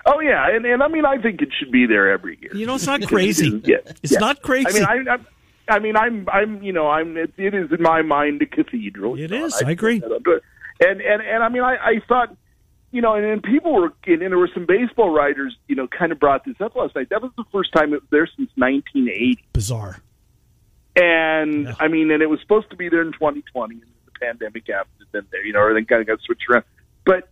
Oh 0.07 0.21
yeah, 0.21 0.55
and 0.55 0.65
and 0.67 0.83
I 0.83 0.89
mean 0.89 1.05
I 1.05 1.19
think 1.19 1.41
it 1.41 1.49
should 1.59 1.71
be 1.71 1.87
there 1.87 2.11
every 2.13 2.39
year. 2.41 2.55
You 2.55 2.67
know, 2.67 2.75
it's 2.75 2.87
not 2.87 3.03
crazy. 3.09 3.63
yeah, 3.65 3.77
it's 4.03 4.13
yeah. 4.13 4.19
not 4.19 4.43
crazy. 4.43 4.83
I 4.83 4.99
mean, 4.99 5.09
I, 5.09 5.15
I, 5.15 5.77
I 5.77 5.79
mean, 5.79 5.97
I'm 5.97 6.29
I'm 6.31 6.63
you 6.63 6.73
know 6.73 6.89
I'm 6.89 7.17
it, 7.17 7.33
it 7.37 7.55
is 7.55 7.73
in 7.73 7.83
my 7.83 8.03
mind 8.03 8.43
a 8.43 8.47
cathedral. 8.47 9.19
It 9.19 9.33
is. 9.33 9.63
I, 9.63 9.69
I 9.69 9.71
agree. 9.71 10.03
And 10.81 11.01
and 11.01 11.23
and 11.23 11.43
I 11.43 11.49
mean 11.49 11.63
I 11.63 11.77
I 11.77 12.01
thought 12.07 12.37
you 12.95 13.01
know, 13.01 13.15
and, 13.15 13.27
and 13.27 13.43
people 13.43 13.75
were, 13.75 13.93
and, 14.07 14.23
and 14.23 14.31
there 14.31 14.39
were 14.39 14.51
some 14.55 14.67
baseball 14.67 15.11
writers, 15.11 15.57
you 15.67 15.75
know, 15.75 15.89
kind 15.89 16.13
of 16.13 16.21
brought 16.21 16.45
this 16.45 16.55
up 16.61 16.77
last 16.77 16.95
night. 16.95 17.09
That 17.11 17.23
was 17.23 17.33
the 17.37 17.43
first 17.51 17.73
time 17.73 17.93
it 17.93 18.03
was 18.03 18.11
there 18.13 18.29
since 18.37 18.49
1980. 18.55 19.43
Bizarre. 19.53 19.99
And 20.95 21.65
yeah. 21.65 21.75
I 21.81 21.89
mean, 21.89 22.13
and 22.13 22.23
it 22.23 22.31
was 22.31 22.39
supposed 22.41 22.71
to 22.71 22.77
be 22.77 22.89
there 22.89 23.03
in 23.03 23.11
2020, 23.11 23.75
and 23.75 23.83
the 23.83 24.13
pandemic 24.21 24.69
happened, 24.69 24.95
and 25.01 25.09
then 25.11 25.27
there, 25.33 25.45
you 25.45 25.53
know, 25.53 25.61
everything 25.61 25.87
kind 25.87 26.03
of 26.03 26.07
got 26.07 26.21
switched 26.21 26.45
around. 26.49 26.63
But 27.05 27.29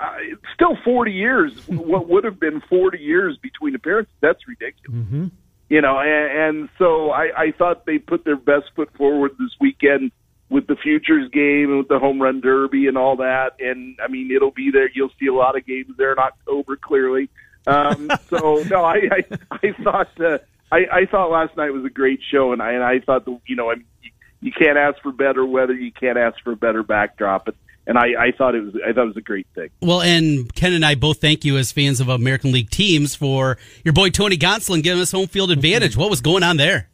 uh, 0.00 0.16
still 0.54 0.76
40 0.84 1.12
years, 1.12 1.52
what 1.68 2.08
would 2.08 2.24
have 2.24 2.38
been 2.40 2.60
40 2.68 2.98
years 2.98 3.36
between 3.38 3.74
appearances, 3.74 4.12
that's 4.20 4.46
ridiculous. 4.46 5.00
Mm-hmm. 5.00 5.26
You 5.68 5.80
know, 5.80 5.98
and, 5.98 6.38
and 6.38 6.68
so 6.78 7.10
I, 7.10 7.30
I 7.36 7.52
thought 7.52 7.86
they 7.86 7.98
put 7.98 8.24
their 8.24 8.36
best 8.36 8.66
foot 8.76 8.90
forward 8.96 9.32
this 9.38 9.52
weekend 9.58 10.12
with 10.50 10.66
the 10.66 10.76
futures 10.76 11.30
game 11.30 11.70
and 11.70 11.78
with 11.78 11.88
the 11.88 11.98
home 11.98 12.20
run 12.20 12.42
derby 12.42 12.86
and 12.86 12.98
all 12.98 13.16
that. 13.16 13.56
And 13.58 13.96
I 14.02 14.08
mean, 14.08 14.30
it'll 14.30 14.50
be 14.50 14.70
there. 14.70 14.90
You'll 14.94 15.12
see 15.18 15.26
a 15.26 15.34
lot 15.34 15.56
of 15.56 15.64
games 15.64 15.96
there 15.96 16.12
in 16.12 16.18
October, 16.18 16.76
clearly. 16.76 17.30
Um, 17.66 18.10
so 18.28 18.62
no, 18.68 18.84
I, 18.84 19.08
I, 19.10 19.24
I 19.50 19.72
thought, 19.82 20.20
uh, 20.20 20.38
I, 20.70 20.86
I 20.92 21.06
thought 21.06 21.30
last 21.30 21.56
night 21.56 21.70
was 21.70 21.86
a 21.86 21.90
great 21.90 22.20
show, 22.30 22.52
and 22.52 22.60
I, 22.60 22.72
and 22.72 22.84
I 22.84 23.00
thought 23.00 23.24
the, 23.24 23.40
you 23.46 23.56
know, 23.56 23.70
I 23.70 23.76
mean, 23.76 23.86
you, 24.02 24.10
you 24.42 24.52
can't 24.52 24.76
ask 24.76 25.00
for 25.02 25.10
better 25.10 25.44
weather, 25.44 25.72
you 25.72 25.92
can't 25.92 26.18
ask 26.18 26.36
for 26.44 26.52
a 26.52 26.56
better 26.56 26.82
backdrop. 26.82 27.46
But 27.46 27.54
and 27.86 27.98
I, 27.98 28.26
I 28.26 28.32
thought 28.32 28.54
it 28.54 28.62
was 28.62 28.74
I 28.86 28.92
thought 28.92 29.04
it 29.04 29.08
was 29.08 29.16
a 29.16 29.22
great 29.22 29.46
thing. 29.54 29.70
Well, 29.80 30.00
and 30.02 30.52
Ken 30.54 30.72
and 30.72 30.84
I 30.84 30.94
both 30.94 31.20
thank 31.20 31.44
you 31.44 31.56
as 31.56 31.72
fans 31.72 32.00
of 32.00 32.08
American 32.08 32.52
League 32.52 32.70
teams 32.70 33.14
for 33.14 33.58
your 33.84 33.92
boy 33.92 34.10
Tony 34.10 34.36
Gonsolin 34.36 34.82
giving 34.82 35.00
us 35.00 35.12
home 35.12 35.26
field 35.26 35.50
advantage. 35.50 35.96
What 35.96 36.10
was 36.10 36.20
going 36.20 36.42
on 36.42 36.56
there? 36.56 36.88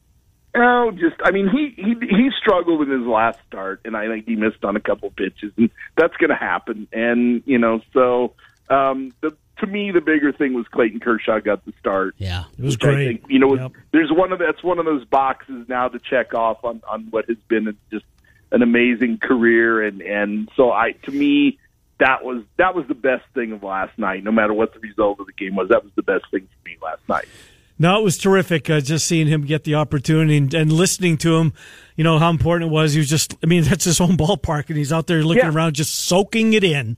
Oh, 0.55 0.91
just 0.93 1.17
I 1.25 1.31
mean 1.31 1.49
he 1.49 1.75
he 1.77 1.95
he 2.01 2.31
struggled 2.41 2.83
in 2.83 2.91
his 2.91 3.07
last 3.07 3.39
start, 3.47 3.83
and 3.85 3.97
I 3.97 4.09
think 4.09 4.27
he 4.27 4.35
missed 4.35 4.65
on 4.65 4.77
a 4.77 4.81
couple 4.81 5.11
pitches, 5.11 5.53
and 5.57 5.71
that's 5.97 6.17
going 6.17 6.31
to 6.31 6.37
happen. 6.37 6.89
And 6.93 7.43
you 7.45 7.59
know, 7.59 7.81
so 7.93 8.35
um, 8.71 9.13
the 9.21 9.37
to 9.59 9.67
me, 9.67 9.91
the 9.91 10.01
bigger 10.01 10.33
thing 10.33 10.55
was 10.55 10.67
Clayton 10.69 11.01
Kershaw 11.01 11.41
got 11.41 11.65
the 11.65 11.73
start. 11.81 12.15
Yeah, 12.19 12.45
it 12.59 12.65
was 12.65 12.77
great. 12.77 13.21
Think, 13.21 13.31
you 13.31 13.39
know, 13.39 13.57
yep. 13.57 13.73
there's 13.93 14.11
one 14.11 14.33
of 14.33 14.39
that's 14.39 14.63
one 14.63 14.79
of 14.79 14.85
those 14.85 15.05
boxes 15.05 15.69
now 15.69 15.89
to 15.89 15.99
check 15.99 16.33
off 16.35 16.65
on 16.65 16.81
on 16.89 17.09
what 17.11 17.27
has 17.29 17.39
been 17.49 17.77
just 17.91 18.05
an 18.51 18.63
amazing 18.63 19.19
career, 19.19 19.83
and 19.83 20.01
and 20.01 20.49
so 20.57 20.71
I 20.71 20.93
to 21.05 21.11
me 21.11 21.59
that 21.99 22.25
was 22.25 22.43
that 22.57 22.75
was 22.75 22.87
the 22.87 22.95
best 22.95 23.25
thing 23.35 23.53
of 23.53 23.63
last 23.63 23.99
night. 23.99 24.25
No 24.25 24.33
matter 24.33 24.55
what 24.55 24.73
the 24.75 24.81
result 24.81 25.21
of 25.21 25.27
the 25.27 25.33
game 25.33 25.57
was, 25.57 25.69
that 25.69 25.85
was 25.85 25.93
the 25.97 26.03
best 26.03 26.25
thing 26.31 26.43
for 26.47 26.69
me 26.69 26.77
last 26.83 27.03
night. 27.09 27.27
No, 27.79 27.99
it 27.99 28.03
was 28.03 28.19
terrific. 28.19 28.69
Uh, 28.69 28.81
just 28.81 29.07
seeing 29.07 29.29
him 29.29 29.43
get 29.43 29.63
the 29.63 29.77
opportunity 29.77 30.37
and, 30.37 30.53
and, 30.53 30.73
listening 30.73 31.17
to 31.19 31.37
him, 31.37 31.53
you 31.95 32.03
know 32.03 32.19
how 32.19 32.29
important 32.29 32.71
it 32.71 32.75
was. 32.75 32.93
He 32.93 32.99
was 32.99 33.09
just, 33.09 33.37
I 33.41 33.47
mean, 33.47 33.63
that's 33.65 33.85
his 33.85 34.01
own 34.01 34.17
ballpark, 34.17 34.69
and 34.69 34.77
he's 34.77 34.93
out 34.93 35.07
there 35.07 35.23
looking 35.23 35.45
yeah. 35.45 35.53
around, 35.53 35.75
just 35.75 35.95
soaking 35.95 36.55
it 36.55 36.65
in. 36.65 36.97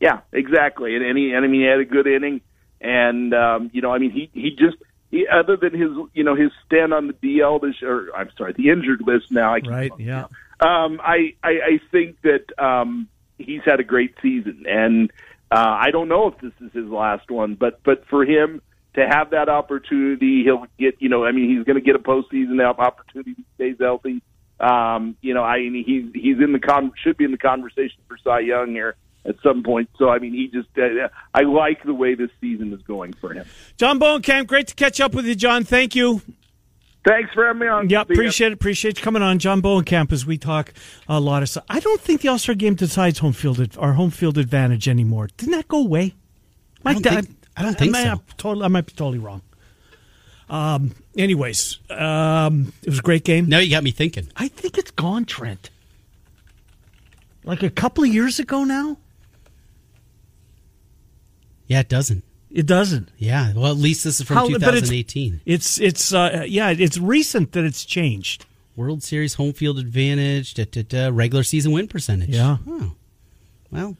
Yeah, 0.00 0.20
exactly. 0.32 0.94
And, 0.94 1.04
and 1.04 1.18
he, 1.18 1.32
and 1.32 1.44
I 1.44 1.48
mean, 1.48 1.60
he 1.60 1.66
had 1.66 1.80
a 1.80 1.84
good 1.84 2.06
inning, 2.06 2.40
and 2.80 3.34
um, 3.34 3.70
you 3.72 3.82
know, 3.82 3.92
I 3.92 3.98
mean, 3.98 4.10
he 4.10 4.30
he 4.32 4.50
just 4.50 4.76
he, 5.10 5.26
other 5.26 5.56
than 5.56 5.72
his, 5.72 5.90
you 6.14 6.24
know, 6.24 6.34
his 6.34 6.52
stand 6.64 6.94
on 6.94 7.08
the 7.08 7.12
DL 7.14 7.60
this, 7.60 7.82
or 7.82 8.08
I'm 8.16 8.30
sorry, 8.36 8.54
the 8.54 8.70
injured 8.70 9.02
list 9.06 9.30
now. 9.30 9.54
I 9.54 9.58
right. 9.58 9.92
Yeah. 9.98 10.26
Um, 10.60 11.00
I, 11.02 11.34
I 11.42 11.50
I 11.50 11.80
think 11.92 12.20
that 12.22 12.46
um, 12.62 13.08
he's 13.38 13.62
had 13.64 13.80
a 13.80 13.84
great 13.84 14.14
season, 14.20 14.64
and 14.68 15.10
uh, 15.50 15.76
I 15.80 15.90
don't 15.90 16.08
know 16.08 16.28
if 16.28 16.38
this 16.38 16.52
is 16.60 16.72
his 16.72 16.86
last 16.86 17.30
one, 17.30 17.54
but 17.54 17.80
but 17.84 18.04
for 18.08 18.24
him 18.24 18.60
to 18.94 19.06
have 19.06 19.30
that 19.30 19.48
opportunity, 19.48 20.42
he'll 20.42 20.66
get. 20.78 20.96
You 21.00 21.08
know, 21.08 21.24
I 21.24 21.32
mean, 21.32 21.48
he's 21.48 21.64
going 21.64 21.76
to 21.76 21.84
get 21.84 21.94
a 21.94 22.00
postseason 22.00 22.60
opportunity. 22.62 23.34
He 23.36 23.44
stays 23.54 23.76
healthy. 23.78 24.22
Um, 24.60 25.16
you 25.20 25.34
know, 25.34 25.44
I 25.44 25.60
he's 25.60 26.06
he's 26.12 26.38
in 26.40 26.52
the 26.52 26.58
con 26.58 26.92
should 27.02 27.16
be 27.16 27.24
in 27.24 27.30
the 27.30 27.38
conversation 27.38 28.00
for 28.08 28.18
Cy 28.18 28.40
Young 28.40 28.70
here. 28.70 28.96
at 29.24 29.36
some 29.42 29.62
point. 29.62 29.90
So 29.98 30.08
I 30.08 30.18
mean, 30.18 30.32
he 30.32 30.48
just 30.48 30.68
uh, 30.76 31.08
I 31.34 31.42
like 31.42 31.84
the 31.84 31.94
way 31.94 32.14
this 32.14 32.30
season 32.40 32.72
is 32.72 32.82
going 32.82 33.12
for 33.14 33.32
him. 33.32 33.46
John 33.76 34.00
Bowenkamp, 34.00 34.46
great 34.46 34.68
to 34.68 34.74
catch 34.74 35.00
up 35.00 35.14
with 35.14 35.26
you, 35.26 35.34
John. 35.34 35.64
Thank 35.64 35.94
you. 35.94 36.22
Thanks 37.06 37.32
for 37.32 37.46
having 37.46 37.60
me 37.60 37.68
on. 37.68 37.88
Yeah, 37.88 38.02
appreciate 38.02 38.48
it. 38.48 38.54
Appreciate 38.54 38.98
you 38.98 39.04
coming 39.04 39.22
on, 39.22 39.38
John 39.38 39.62
Bowenkamp, 39.62 40.12
as 40.12 40.26
we 40.26 40.36
talk 40.36 40.74
a 41.08 41.18
lot 41.20 41.42
of 41.42 41.48
stuff. 41.48 41.64
I 41.68 41.80
don't 41.80 42.00
think 42.00 42.20
the 42.20 42.28
All 42.28 42.38
Star 42.38 42.54
game 42.54 42.74
decides 42.74 43.20
home 43.20 43.32
field 43.32 43.60
ad- 43.60 43.76
our 43.78 43.94
home 43.94 44.10
field 44.10 44.36
advantage 44.36 44.88
anymore. 44.88 45.28
Didn't 45.36 45.52
that 45.52 45.68
go 45.68 45.78
away? 45.78 46.14
I 46.84 46.92
don't 46.94 47.02
think- 47.02 47.36
I 47.56 47.62
don't 47.62 47.76
think 47.78 47.92
might 47.92 48.04
so. 48.04 48.22
totally, 48.36 48.64
I 48.64 48.68
might 48.68 48.86
be 48.86 48.92
totally 48.92 49.18
wrong. 49.18 49.42
Um. 50.50 50.94
Anyways, 51.16 51.78
um, 51.90 52.72
it 52.82 52.88
was 52.90 53.00
a 53.00 53.02
great 53.02 53.24
game. 53.24 53.48
Now 53.48 53.58
you 53.58 53.70
got 53.70 53.82
me 53.82 53.90
thinking. 53.90 54.28
I 54.36 54.48
think 54.48 54.78
it's 54.78 54.90
gone, 54.92 55.24
Trent. 55.24 55.70
Like 57.44 57.62
a 57.62 57.70
couple 57.70 58.04
of 58.04 58.10
years 58.14 58.38
ago 58.38 58.62
now. 58.64 58.96
Yeah, 61.66 61.80
it 61.80 61.88
doesn't. 61.88 62.22
It 62.58 62.66
doesn't. 62.66 63.08
Yeah, 63.18 63.52
well, 63.54 63.70
at 63.70 63.76
least 63.76 64.02
this 64.02 64.18
is 64.20 64.26
from 64.26 64.36
How- 64.36 64.48
but 64.48 64.74
it's- 64.74 64.88
2018. 64.90 65.40
It's 65.46 65.78
it's 65.80 66.12
uh, 66.12 66.44
yeah. 66.48 66.70
It's 66.70 66.98
recent 66.98 67.52
that 67.52 67.64
it's 67.64 67.84
changed. 67.84 68.46
World 68.74 69.02
Series 69.04 69.34
home 69.34 69.52
field 69.52 69.78
advantage, 69.78 70.54
da, 70.54 70.64
da, 70.64 70.82
da, 70.82 71.08
regular 71.12 71.44
season 71.44 71.70
win 71.72 71.86
percentage. 71.88 72.30
Yeah. 72.30 72.56
Oh. 72.66 72.92
Well, 73.70 73.96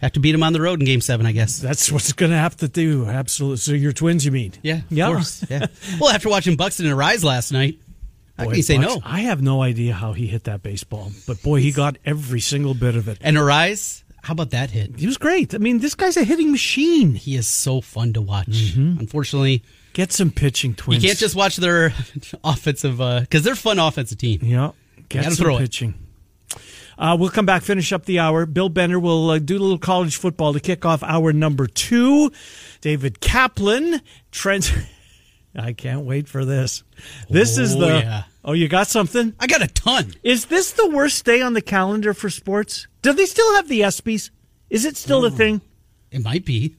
have 0.00 0.12
to 0.12 0.20
beat 0.20 0.32
them 0.32 0.42
on 0.42 0.52
the 0.54 0.60
road 0.60 0.80
in 0.80 0.86
Game 0.86 1.00
Seven, 1.02 1.26
I 1.26 1.32
guess. 1.32 1.58
That's 1.58 1.90
what's 1.92 2.12
going 2.12 2.30
to 2.32 2.38
have 2.38 2.56
to 2.58 2.68
do. 2.68 3.04
Absolutely. 3.06 3.56
So 3.58 3.72
your 3.72 3.92
twins, 3.92 4.24
you 4.24 4.30
mean? 4.32 4.52
Yeah, 4.62 4.76
of 4.78 4.84
Yeah. 4.90 5.06
course. 5.08 5.44
Yeah. 5.50 5.66
well, 6.00 6.10
after 6.10 6.28
watching 6.30 6.56
Buxton 6.56 6.86
and 6.86 6.94
Arraez 6.98 7.24
last 7.24 7.52
night, 7.52 7.78
how 8.38 8.44
can 8.46 8.54
you 8.54 8.62
say 8.62 8.76
Bucks- 8.78 8.94
no? 8.96 9.00
I 9.04 9.20
have 9.20 9.42
no 9.42 9.60
idea 9.62 9.92
how 9.94 10.12
he 10.14 10.26
hit 10.28 10.44
that 10.44 10.62
baseball, 10.62 11.10
but 11.26 11.42
boy, 11.42 11.60
he 11.60 11.72
got 11.72 11.98
every 12.06 12.40
single 12.40 12.72
bit 12.74 12.96
of 12.96 13.08
it. 13.08 13.18
And 13.20 13.36
Arraez, 13.36 14.02
how 14.28 14.32
about 14.32 14.50
that 14.50 14.70
hit? 14.70 14.98
He 14.98 15.06
was 15.06 15.16
great. 15.16 15.54
I 15.54 15.58
mean, 15.58 15.78
this 15.78 15.94
guy's 15.94 16.18
a 16.18 16.22
hitting 16.22 16.50
machine. 16.52 17.14
He 17.14 17.34
is 17.34 17.46
so 17.48 17.80
fun 17.80 18.12
to 18.12 18.20
watch. 18.20 18.74
Unfortunately, 18.76 19.62
Get 19.94 20.12
some 20.12 20.30
pitching, 20.30 20.74
twins. 20.74 21.02
you 21.02 21.08
can't 21.08 21.18
just 21.18 21.34
watch 21.34 21.56
their 21.56 21.86
offensive 22.44 22.98
because 22.98 23.42
they're 23.42 23.54
fun 23.56 23.78
offensive 23.78 24.18
team. 24.18 24.40
yeah. 24.42 24.72
Get 25.08 25.24
some 25.24 25.32
throw 25.34 25.56
pitching. 25.56 25.94
Uh, 26.98 27.16
we'll 27.18 27.30
come 27.30 27.46
back, 27.46 27.62
finish 27.62 27.90
up 27.92 28.04
the 28.04 28.18
hour. 28.18 28.44
Bill 28.44 28.68
Bender 28.68 29.00
will 29.00 29.30
uh, 29.30 29.38
do 29.38 29.56
a 29.56 29.60
little 29.60 29.78
college 29.78 30.16
football 30.16 30.52
to 30.52 30.60
kick 30.60 30.84
off 30.84 31.02
hour 31.02 31.32
number 31.32 31.66
two. 31.66 32.30
David 32.82 33.20
Kaplan, 33.20 34.02
Trent. 34.30 34.72
I 35.56 35.72
can't 35.72 36.02
wait 36.04 36.28
for 36.28 36.44
this. 36.44 36.82
This 37.30 37.56
is 37.56 37.74
Oh, 37.76 37.78
the. 37.80 37.86
yeah. 37.86 38.22
Oh, 38.48 38.54
you 38.54 38.66
got 38.66 38.86
something? 38.86 39.34
I 39.38 39.46
got 39.46 39.60
a 39.60 39.66
ton. 39.66 40.14
Is 40.22 40.46
this 40.46 40.72
the 40.72 40.88
worst 40.88 41.22
day 41.26 41.42
on 41.42 41.52
the 41.52 41.60
calendar 41.60 42.14
for 42.14 42.30
sports? 42.30 42.86
Do 43.02 43.12
they 43.12 43.26
still 43.26 43.54
have 43.56 43.68
the 43.68 43.82
ESPYS? 43.82 44.30
Is 44.70 44.86
it 44.86 44.96
still 44.96 45.26
a 45.26 45.30
thing? 45.30 45.60
It 46.10 46.24
might 46.24 46.46
be. 46.46 46.74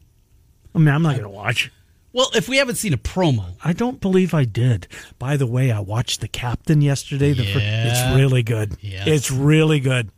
I 0.74 0.80
mean, 0.80 0.88
I'm 0.88 1.04
not 1.04 1.12
going 1.12 1.22
to 1.26 1.30
watch. 1.30 1.72
Well, 2.12 2.32
if 2.34 2.50
we 2.50 2.58
haven't 2.58 2.78
seen 2.78 2.92
a 2.94 2.98
promo, 2.98 3.54
I 3.64 3.74
don't 3.74 4.02
believe 4.02 4.34
I 4.34 4.46
did. 4.46 4.88
By 5.20 5.38
the 5.38 5.46
way, 5.46 5.72
I 5.72 5.80
watched 5.80 6.22
The 6.22 6.28
Captain 6.28 6.82
yesterday. 6.82 7.34
The 7.34 7.44
fir- 7.46 7.60
Yeah. 7.60 7.86
it's 7.92 8.16
really 8.20 8.42
good. 8.42 8.76
Yes. 8.82 9.06
It's 9.08 9.30
really 9.30 9.80
good. 9.80 10.10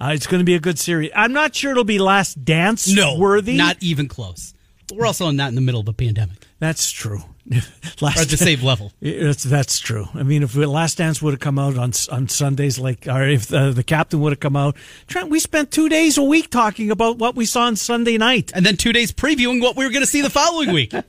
Uh, 0.00 0.10
it's 0.14 0.26
going 0.26 0.40
to 0.40 0.44
be 0.44 0.56
a 0.56 0.60
good 0.60 0.80
series. 0.80 1.12
I'm 1.14 1.32
not 1.32 1.54
sure 1.54 1.70
it'll 1.70 1.84
be 1.84 2.00
Last 2.00 2.44
Dance 2.44 2.88
no, 2.92 3.16
worthy. 3.16 3.56
not 3.56 3.76
even 3.80 4.08
close. 4.08 4.52
We're 4.92 5.06
also 5.06 5.30
not 5.30 5.50
in 5.50 5.54
the 5.54 5.60
middle 5.60 5.80
of 5.80 5.86
a 5.86 5.92
pandemic 5.92 6.38
That's 6.58 6.90
true. 6.90 7.20
Or 7.50 7.56
Last 8.00 8.20
at 8.20 8.28
the 8.28 8.36
same 8.36 8.62
level. 8.62 8.92
It's, 9.00 9.42
that's 9.42 9.78
true. 9.80 10.06
I 10.14 10.22
mean, 10.22 10.42
if 10.42 10.54
Last 10.54 10.98
Dance 10.98 11.20
would 11.22 11.32
have 11.32 11.40
come 11.40 11.58
out 11.58 11.76
on 11.76 11.92
on 12.10 12.28
Sundays, 12.28 12.78
like, 12.78 13.06
or 13.08 13.24
if 13.24 13.52
uh, 13.52 13.70
the 13.70 13.82
captain 13.82 14.20
would 14.20 14.32
have 14.32 14.40
come 14.40 14.56
out, 14.56 14.76
Trent, 15.06 15.30
we 15.30 15.40
spent 15.40 15.70
two 15.70 15.88
days 15.88 16.18
a 16.18 16.22
week 16.22 16.50
talking 16.50 16.90
about 16.90 17.18
what 17.18 17.34
we 17.34 17.44
saw 17.46 17.62
on 17.62 17.76
Sunday 17.76 18.18
night. 18.18 18.52
And 18.54 18.64
then 18.66 18.76
two 18.76 18.92
days 18.92 19.12
previewing 19.12 19.60
what 19.62 19.76
we 19.76 19.84
were 19.84 19.90
going 19.90 20.02
to 20.02 20.06
see 20.06 20.20
the 20.20 20.30
following 20.30 20.72
week. 20.72 20.92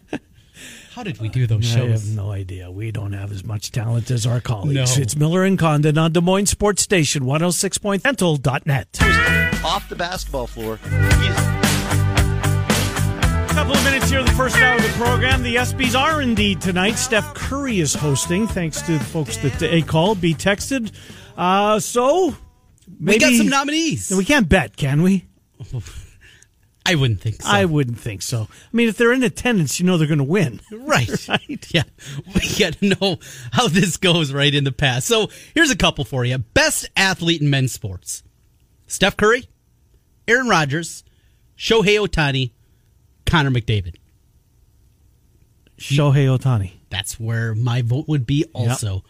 How 0.94 1.04
did 1.04 1.20
we 1.22 1.30
do 1.30 1.48
those 1.48 1.74
I 1.76 1.80
have 1.80 1.90
shows? 1.92 2.10
no 2.10 2.32
idea. 2.32 2.70
We 2.70 2.92
don't 2.92 3.14
have 3.14 3.32
as 3.32 3.44
much 3.46 3.72
talent 3.72 4.12
as 4.12 4.26
our 4.26 4.42
colleagues. 4.42 4.98
No. 4.98 5.02
It's 5.02 5.16
Miller 5.16 5.46
and 5.46 5.58
Condon 5.58 5.98
on 5.98 6.12
Des 6.12 6.20
Moines 6.20 6.48
Sports 6.48 6.82
Station, 6.82 7.24
106.dental.net. 7.24 8.98
off 9.64 9.88
the 9.88 9.96
basketball 9.96 10.48
floor. 10.48 10.78
A 10.84 11.69
couple 13.54 13.74
of 13.76 13.84
minutes 13.84 14.10
here, 14.10 14.24
the 14.24 14.32
first 14.32 14.56
hour 14.58 14.76
of 14.78 14.84
the 14.84 14.90
program. 14.90 15.42
The 15.44 15.56
ESPYs 15.56 16.00
are 16.00 16.22
indeed 16.22 16.62
tonight. 16.62 16.94
Steph 16.94 17.34
Curry 17.34 17.80
is 17.80 17.94
hosting, 17.94 18.48
thanks 18.48 18.82
to 18.84 18.98
the 18.98 19.04
folks 19.04 19.38
that 19.38 19.62
A 19.64 19.82
call, 19.82 20.16
B 20.16 20.34
texted. 20.34 20.92
Uh, 21.36 21.80
so, 21.80 22.36
maybe, 23.00 23.16
we 23.16 23.20
got 23.20 23.34
some 23.34 23.48
nominees. 23.48 24.12
We 24.12 24.26
can't 24.26 24.48
bet, 24.48 24.78
can 24.78 25.02
we? 25.02 25.26
I 26.86 26.96
wouldn't 26.96 27.22
think 27.22 27.42
so. 27.42 27.50
I 27.50 27.66
wouldn't 27.66 28.00
think 28.00 28.22
so. 28.22 28.48
I 28.52 28.68
mean, 28.72 28.88
if 28.88 28.98
they're 28.98 29.14
in 29.14 29.24
attendance, 29.24 29.80
you 29.80 29.86
know 29.86 29.98
they're 29.98 30.08
going 30.08 30.18
to 30.20 30.24
win. 30.24 30.62
Right. 30.72 31.10
Right. 31.30 31.68
Yeah. 31.72 31.84
We 32.34 32.42
got 32.58 32.74
to 32.80 32.96
know 33.00 33.20
how 33.52 33.68
this 33.68 33.98
goes 33.98 34.34
right 34.34 34.54
in 34.54 34.64
the 34.64 34.72
past. 34.72 35.08
So 35.08 35.30
here's 35.54 35.70
a 35.70 35.78
couple 35.78 36.04
for 36.04 36.26
you. 36.26 36.38
Best 36.40 36.90
athlete 36.98 37.42
in 37.42 37.50
men's 37.50 37.72
sports 37.74 38.24
Steph 38.88 39.18
Curry, 39.18 39.48
Aaron 40.28 40.48
Rodgers, 40.48 41.04
Shohei 41.58 42.00
Ohtani, 42.00 42.52
Connor 43.26 43.52
McDavid. 43.52 43.96
Shohei 45.78 46.26
Ohtani. 46.38 46.74
That's 46.90 47.20
where 47.20 47.56
my 47.56 47.82
vote 47.82 48.08
would 48.08 48.26
be 48.26 48.46
also. 48.54 49.04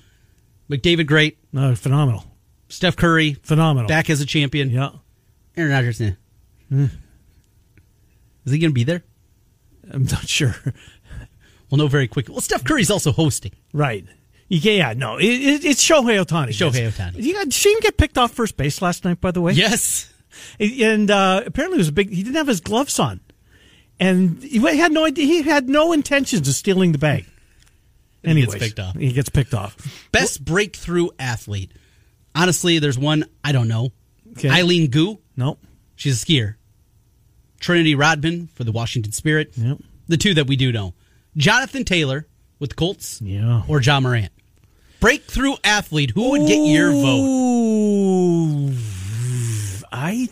McDavid, 0.69 1.07
great. 1.07 1.37
No, 1.51 1.73
phenomenal. 1.75 2.25
Steph 2.67 2.95
Curry, 2.95 3.33
Phenomenal. 3.41 3.87
back 3.87 4.09
as 4.09 4.21
a 4.21 4.25
champion. 4.25 4.69
Yeah. 4.69 4.91
Aaron 5.57 5.71
Rodgers, 5.71 5.99
eh. 5.99 6.11
Is 6.71 8.51
he 8.51 8.59
going 8.59 8.69
to 8.69 8.73
be 8.73 8.83
there? 8.83 9.03
I'm 9.91 10.03
not 10.03 10.27
sure. 10.27 10.55
We'll 11.69 11.79
know 11.79 11.87
very 11.87 12.07
quickly. 12.07 12.33
Well, 12.33 12.41
Steph 12.41 12.63
Curry's 12.63 12.91
also 12.91 13.11
hosting. 13.11 13.51
Right. 13.73 14.05
Yeah, 14.47 14.93
no, 14.93 15.17
it, 15.17 15.25
it, 15.25 15.65
it's 15.65 15.83
Shohei 15.87 16.23
Ohtani. 16.23 16.49
Shohei. 16.49 17.15
You 17.15 17.33
got, 17.33 17.43
did 17.45 17.53
she 17.53 17.79
get 17.81 17.97
picked 17.97 18.17
off 18.17 18.31
first 18.31 18.57
base 18.57 18.81
last 18.81 19.05
night, 19.05 19.21
by 19.21 19.31
the 19.31 19.41
way? 19.41 19.53
Yes. 19.53 20.11
And 20.59 21.09
uh, 21.11 21.43
apparently 21.45 21.77
it 21.77 21.79
was 21.79 21.87
a 21.89 21.91
big, 21.91 22.09
he 22.09 22.23
didn't 22.23 22.35
have 22.35 22.47
his 22.47 22.59
gloves 22.61 22.97
on. 22.99 23.19
And 23.99 24.41
he 24.41 24.59
had 24.77 24.91
no 24.91 25.05
idea, 25.05 25.25
he 25.25 25.41
had 25.41 25.67
no 25.67 25.91
intentions 25.91 26.47
of 26.47 26.53
stealing 26.53 26.91
the 26.91 26.97
bank. 26.97 27.25
And 28.23 28.37
he 28.37 28.43
Anyways, 28.43 28.59
gets 28.59 28.67
picked 28.67 28.79
off. 28.79 28.95
He 28.95 29.11
gets 29.11 29.29
picked 29.29 29.53
off. 29.53 30.09
Best 30.11 30.43
breakthrough 30.43 31.09
athlete. 31.17 31.71
Honestly, 32.35 32.79
there's 32.79 32.97
one 32.97 33.25
I 33.43 33.51
don't 33.51 33.67
know. 33.67 33.91
Okay. 34.31 34.49
Eileen 34.49 34.89
Gu. 34.89 35.17
Nope. 35.35 35.59
She's 35.95 36.21
a 36.21 36.25
skier. 36.25 36.55
Trinity 37.59 37.95
Rodman 37.95 38.47
for 38.47 38.63
the 38.63 38.71
Washington 38.71 39.11
Spirit. 39.11 39.51
Yep. 39.57 39.79
The 40.07 40.17
two 40.17 40.33
that 40.35 40.47
we 40.47 40.55
do 40.55 40.71
know. 40.71 40.93
Jonathan 41.35 41.83
Taylor 41.83 42.27
with 42.57 42.71
the 42.71 42.75
Colts. 42.75 43.21
Yeah. 43.21 43.63
Or 43.67 43.79
John 43.79 44.03
Morant. 44.03 44.31
Breakthrough 44.99 45.55
athlete. 45.63 46.11
Who 46.11 46.31
would 46.31 46.47
get 46.47 46.65
your 46.65 46.91
vote? 46.91 47.25
Ooh, 47.25 48.73
I 49.91 50.29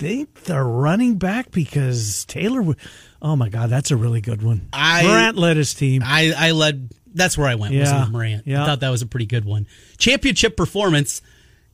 think 0.00 0.44
the 0.44 0.60
running 0.62 1.16
back 1.18 1.50
because 1.50 2.24
Taylor. 2.24 2.62
would- 2.62 2.78
Oh 3.22 3.36
my 3.36 3.48
God, 3.50 3.68
that's 3.70 3.90
a 3.90 3.96
really 3.96 4.20
good 4.22 4.42
one. 4.42 4.68
I- 4.72 5.02
Morant 5.02 5.36
led 5.36 5.56
his 5.58 5.74
team. 5.74 6.02
I, 6.04 6.32
I 6.36 6.50
led. 6.52 6.90
That's 7.14 7.36
where 7.36 7.46
I 7.48 7.54
went. 7.56 7.74
Was 7.74 7.90
Yeah. 7.90 8.00
with 8.04 8.10
Morant. 8.12 8.46
Yeah. 8.46 8.62
I 8.62 8.66
thought 8.66 8.80
that 8.80 8.88
was 8.90 9.02
a 9.02 9.06
pretty 9.06 9.26
good 9.26 9.44
one. 9.44 9.66
Championship 9.98 10.56
performance. 10.56 11.20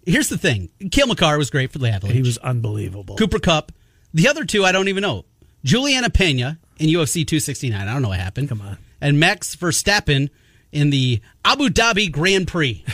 Here's 0.04 0.28
the 0.28 0.38
thing. 0.38 0.70
Cale 0.90 1.06
Makar 1.06 1.38
was 1.38 1.50
great 1.50 1.70
for 1.72 1.78
the 1.78 1.88
Avalanche. 1.88 2.14
He 2.16 2.22
was 2.22 2.38
unbelievable. 2.38 3.16
Cooper 3.16 3.38
Kupp. 3.38 3.70
The 4.14 4.28
other 4.28 4.44
two, 4.44 4.64
I 4.64 4.72
don't 4.72 4.88
even 4.88 5.02
know. 5.02 5.24
Julianna 5.64 6.10
Peña 6.10 6.58
in 6.78 6.88
UFC 6.88 7.24
269. 7.26 7.86
I 7.86 7.92
don't 7.92 8.02
know 8.02 8.08
what 8.08 8.18
happened. 8.20 8.48
Come 8.48 8.60
on. 8.60 8.78
And 9.00 9.20
Max 9.20 9.54
Verstappen 9.56 10.30
in 10.72 10.90
the 10.90 11.20
Abu 11.44 11.68
Dhabi 11.68 12.10
Grand 12.10 12.48
Prix. 12.48 12.84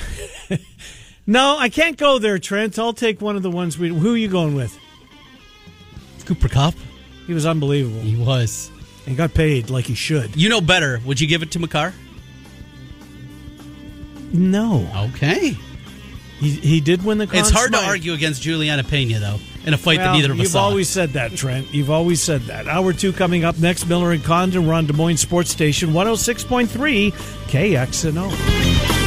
No, 1.25 1.57
I 1.57 1.69
can't 1.69 1.97
go 1.97 2.19
there, 2.19 2.41
Trent. 2.41 2.77
I'll 2.81 2.93
take 2.93 3.21
one 3.21 3.37
of 3.37 3.43
the 3.45 3.51
ones 3.51 3.79
we. 3.79 3.91
Who 3.91 4.15
are 4.15 4.17
you 4.17 4.27
going 4.27 4.57
with? 4.57 4.77
Cooper 6.35 6.49
Kupp. 6.49 6.75
He 7.27 7.35
was 7.35 7.45
unbelievable. 7.47 8.01
He 8.01 8.17
was. 8.17 8.71
He 9.05 9.15
got 9.15 9.35
paid 9.35 9.69
like 9.71 9.85
he 9.87 9.95
should. 9.95 10.35
You 10.37 10.49
know 10.49 10.61
better. 10.61 11.01
Would 11.05 11.21
you 11.21 11.27
give 11.27 11.43
it 11.43 11.51
to 11.53 11.59
Makar? 11.59 11.93
No, 14.33 14.89
Okay. 15.13 15.57
he, 16.41 16.51
he 16.51 16.81
did 16.81 17.05
win 17.05 17.19
the. 17.19 17.27
Conn 17.27 17.41
It's 17.41 17.51
hard 17.51 17.73
to 17.73 17.79
argue 17.79 18.15
against 18.15 18.41
Julianna 18.43 18.83
Peña, 18.83 19.21
though, 19.21 19.39
in 19.67 19.75
a 19.75 19.79
fight 19.79 19.99
that 19.99 20.13
neither 20.15 20.33
of 20.33 20.39
us 20.39 20.45
You've 20.45 20.53
saw. 20.53 20.63
always 20.65 20.89
said 20.89 21.11
that, 21.11 21.33
Trent. 21.33 21.73
You've 21.75 21.91
always 21.91 22.23
said 22.23 22.41
that. 22.43 22.67
Hour 22.67 22.93
two 22.95 23.13
coming 23.13 23.45
up 23.45 23.59
next. 23.59 23.87
Miller 23.87 24.11
and 24.13 24.25
Condon. 24.25 24.67
We're 24.67 24.73
on 24.75 24.87
Des 24.87 24.95
Moines 24.95 25.19
Sports 25.19 25.51
Station 25.51 25.91
106.3 25.91 27.13
KXNO. 27.49 29.02